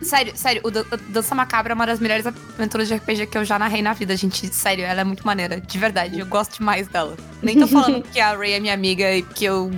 Sério, 0.01 0.33
sério, 0.35 0.61
o 0.65 0.71
Dança 1.11 1.33
Macabra 1.33 1.73
é 1.73 1.75
uma 1.75 1.85
das 1.85 1.99
melhores 1.99 2.25
aventuras 2.27 2.87
de 2.87 2.95
RPG 2.95 3.27
que 3.27 3.37
eu 3.37 3.45
já 3.45 3.57
narrei 3.57 3.81
na 3.81 3.93
vida, 3.93 4.15
gente. 4.17 4.53
Sério, 4.53 4.83
ela 4.83 5.01
é 5.01 5.03
muito 5.03 5.25
maneira. 5.25 5.61
De 5.61 5.77
verdade, 5.77 6.19
eu 6.19 6.25
gosto 6.25 6.57
demais 6.57 6.87
dela. 6.87 7.15
Nem 7.41 7.57
tô 7.57 7.67
falando 7.67 8.03
que 8.11 8.19
a 8.19 8.35
Ray 8.35 8.53
é 8.53 8.59
minha 8.59 8.73
amiga 8.73 9.15
e 9.15 9.21
que 9.21 9.45
eu 9.45 9.71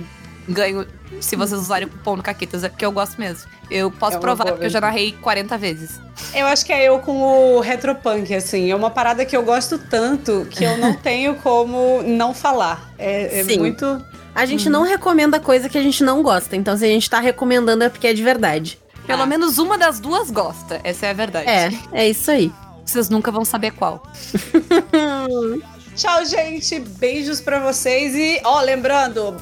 ganho 0.48 0.86
se 1.20 1.36
vocês 1.36 1.60
usarem 1.60 1.86
o 1.86 1.90
cupom 1.90 2.16
no 2.16 2.22
Caquetas, 2.22 2.64
é 2.64 2.68
porque 2.68 2.84
eu 2.84 2.92
gosto 2.92 3.18
mesmo. 3.18 3.48
Eu 3.70 3.90
posso 3.90 4.16
é 4.16 4.20
provar, 4.20 4.46
porque 4.46 4.66
eu 4.66 4.70
já 4.70 4.80
narrei 4.80 5.12
40 5.12 5.58
vezes. 5.58 6.00
Eu 6.34 6.46
acho 6.46 6.64
que 6.64 6.72
é 6.72 6.88
eu 6.88 6.98
com 7.00 7.20
o 7.20 7.60
Retropunk, 7.60 8.32
assim. 8.34 8.70
É 8.70 8.76
uma 8.76 8.90
parada 8.90 9.24
que 9.24 9.36
eu 9.36 9.42
gosto 9.42 9.78
tanto 9.78 10.46
que 10.50 10.64
eu 10.64 10.76
não 10.78 10.94
tenho 11.00 11.34
como 11.36 12.02
não 12.02 12.32
falar. 12.32 12.92
É, 12.98 13.40
é 13.40 13.44
muito. 13.44 14.04
A 14.34 14.44
gente 14.44 14.68
não 14.68 14.82
recomenda 14.82 15.40
coisa 15.40 15.68
que 15.68 15.78
a 15.78 15.82
gente 15.82 16.04
não 16.04 16.22
gosta. 16.22 16.54
Então, 16.56 16.76
se 16.76 16.84
a 16.84 16.88
gente 16.88 17.08
tá 17.08 17.20
recomendando 17.20 17.84
é 17.84 17.88
porque 17.88 18.06
é 18.06 18.12
de 18.12 18.22
verdade. 18.22 18.78
Pelo 19.06 19.22
ah. 19.22 19.26
menos 19.26 19.58
uma 19.58 19.78
das 19.78 19.98
duas 19.98 20.30
gosta. 20.30 20.80
Essa 20.84 21.06
é 21.06 21.10
a 21.10 21.14
verdade. 21.14 21.48
É, 21.48 21.70
é 21.92 22.08
isso 22.08 22.30
aí. 22.30 22.52
Vocês 22.84 23.08
nunca 23.08 23.30
vão 23.32 23.44
saber 23.44 23.72
qual. 23.72 24.02
Tchau, 25.96 26.26
gente. 26.26 26.78
Beijos 26.78 27.40
para 27.40 27.58
vocês. 27.58 28.14
E, 28.14 28.40
ó, 28.44 28.60
lembrando, 28.60 29.34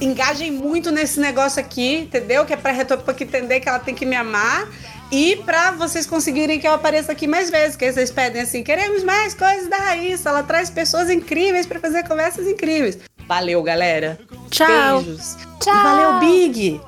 engajem 0.00 0.52
muito 0.52 0.90
nesse 0.92 1.18
negócio 1.18 1.58
aqui, 1.58 2.00
entendeu? 2.00 2.44
Que 2.44 2.52
é 2.52 2.56
pra 2.56 2.72
Retopunk 2.72 3.24
entender 3.24 3.60
que 3.60 3.68
ela 3.68 3.78
tem 3.78 3.94
que 3.94 4.04
me 4.04 4.14
amar. 4.14 4.68
E 5.10 5.36
pra 5.36 5.70
vocês 5.70 6.06
conseguirem 6.06 6.60
que 6.60 6.68
eu 6.68 6.74
apareça 6.74 7.12
aqui 7.12 7.26
mais 7.26 7.48
vezes, 7.48 7.74
que 7.74 7.90
vocês 7.90 8.10
pedem 8.10 8.42
assim, 8.42 8.62
queremos 8.62 9.02
mais 9.02 9.32
coisas 9.32 9.66
da 9.66 9.78
Raíssa. 9.78 10.28
Ela 10.28 10.42
traz 10.42 10.68
pessoas 10.68 11.08
incríveis 11.08 11.64
para 11.64 11.80
fazer 11.80 12.06
conversas 12.06 12.46
incríveis. 12.46 12.98
Valeu, 13.26 13.62
galera. 13.62 14.18
Tchau. 14.50 15.02
Beijos. 15.02 15.38
Tchau. 15.58 15.74
E 15.74 15.82
valeu, 15.82 16.20
Big. 16.20 16.80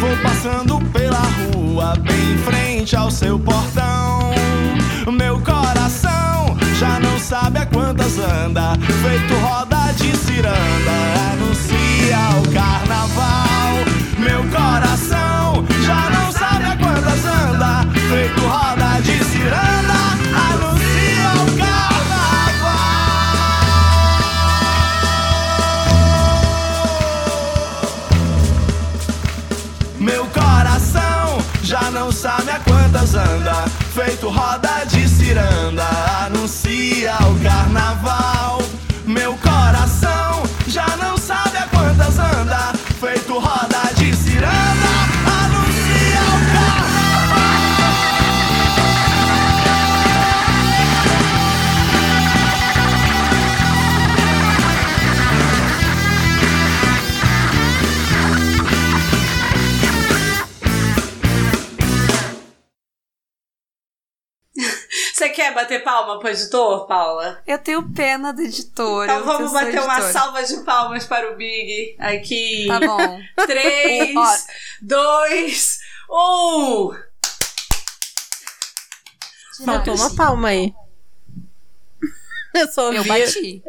Vou 0.00 0.16
passando 0.22 0.78
pela 0.92 1.18
rua, 1.18 1.94
bem 2.00 2.32
em 2.34 2.38
frente 2.38 2.96
ao 2.96 3.10
seu 3.10 3.38
portão. 3.38 4.32
Meu 5.12 5.40
coração 5.40 6.19
já 6.80 6.98
não 6.98 7.18
sabe 7.18 7.58
a 7.58 7.66
quantas 7.66 8.18
anda, 8.18 8.72
feito 9.02 9.34
roda 9.34 9.92
de 9.98 10.16
ciranda, 10.16 10.56
anuncia 11.30 12.16
o 12.40 12.54
carnaval. 12.54 13.84
Meu 14.18 14.42
coração 14.44 15.66
já 15.84 16.08
não 16.08 16.32
sabe 16.32 16.64
a 16.64 16.76
quantas 16.78 17.22
anda, 17.26 17.86
feito 18.08 18.40
roda 18.40 18.98
de 19.02 19.22
ciranda, 19.24 19.92
anuncia 20.52 21.28
o 21.36 21.46
carnaval. 21.58 22.80
Meu 29.98 30.24
coração 30.28 31.42
já 31.62 31.90
não 31.90 32.10
sabe 32.10 32.52
a 32.52 32.60
quantas 32.60 33.14
anda, 33.14 33.64
feito 33.90 34.28
roda 34.28 34.84
de 34.84 35.08
ciranda, 35.08 35.84
anuncia 36.26 37.14
o 37.28 37.42
carnaval. 37.42 38.39
Quer 65.30 65.54
bater 65.54 65.82
palma 65.82 66.18
pro 66.18 66.28
editor, 66.28 66.86
Paula? 66.86 67.42
Eu 67.46 67.58
tenho 67.58 67.82
pena 67.92 68.32
do 68.32 68.42
editor. 68.42 69.04
Então 69.04 69.24
vamos 69.24 69.52
bater 69.52 69.80
uma 69.80 69.98
editor. 69.98 70.12
salva 70.12 70.42
de 70.42 70.56
palmas 70.64 71.06
para 71.06 71.32
o 71.32 71.36
Big. 71.36 71.96
Aqui. 71.98 72.66
Tá 72.68 72.80
bom. 72.80 73.20
3, 73.46 74.16
Ó. 74.16 74.36
2, 74.82 75.78
1. 76.10 76.90
Faltou 79.64 79.94
uma 79.94 80.14
palma 80.14 80.48
aí. 80.48 80.74
Eu 82.54 82.66
só 82.68 82.86
ouvi. 82.86 82.96
Eu 82.96 83.04
bati. 83.04 83.62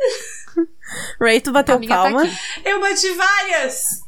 Ray, 1.19 1.41
tu 1.41 1.51
bateu 1.51 1.79
minha 1.79 1.95
palma? 1.95 2.25
tá. 2.25 2.33
Eu 2.65 2.79
bati 2.81 3.13
várias. 3.13 4.01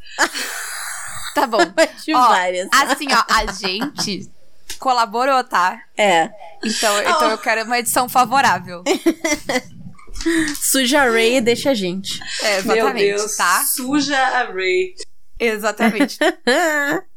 Tá 1.35 1.47
bom. 1.47 1.65
Bati 1.73 2.13
Ó, 2.13 2.27
várias. 2.27 2.67
Assim, 2.71 3.07
ó, 3.11 3.23
a 3.27 3.51
gente 3.51 4.31
colaborou, 4.84 5.41
tá? 5.45 5.79
É. 5.97 6.29
Então, 6.61 6.99
então 7.01 7.27
Oh. 7.29 7.31
eu 7.31 7.38
quero 7.38 7.63
uma 7.63 7.79
edição 7.79 8.09
favorável. 8.09 8.84
Suja 10.59 11.01
a 11.03 11.09
Ray 11.09 11.38
e 11.38 11.41
deixa 11.41 11.71
a 11.71 11.73
gente. 11.73 12.19
É, 12.41 12.61
Meu 12.63 12.75
exatamente, 12.75 13.05
Deus. 13.15 13.36
tá? 13.38 13.63
Suja 13.63 14.17
a 14.17 14.43
Ray. 14.51 14.93
Exatamente. 15.39 16.17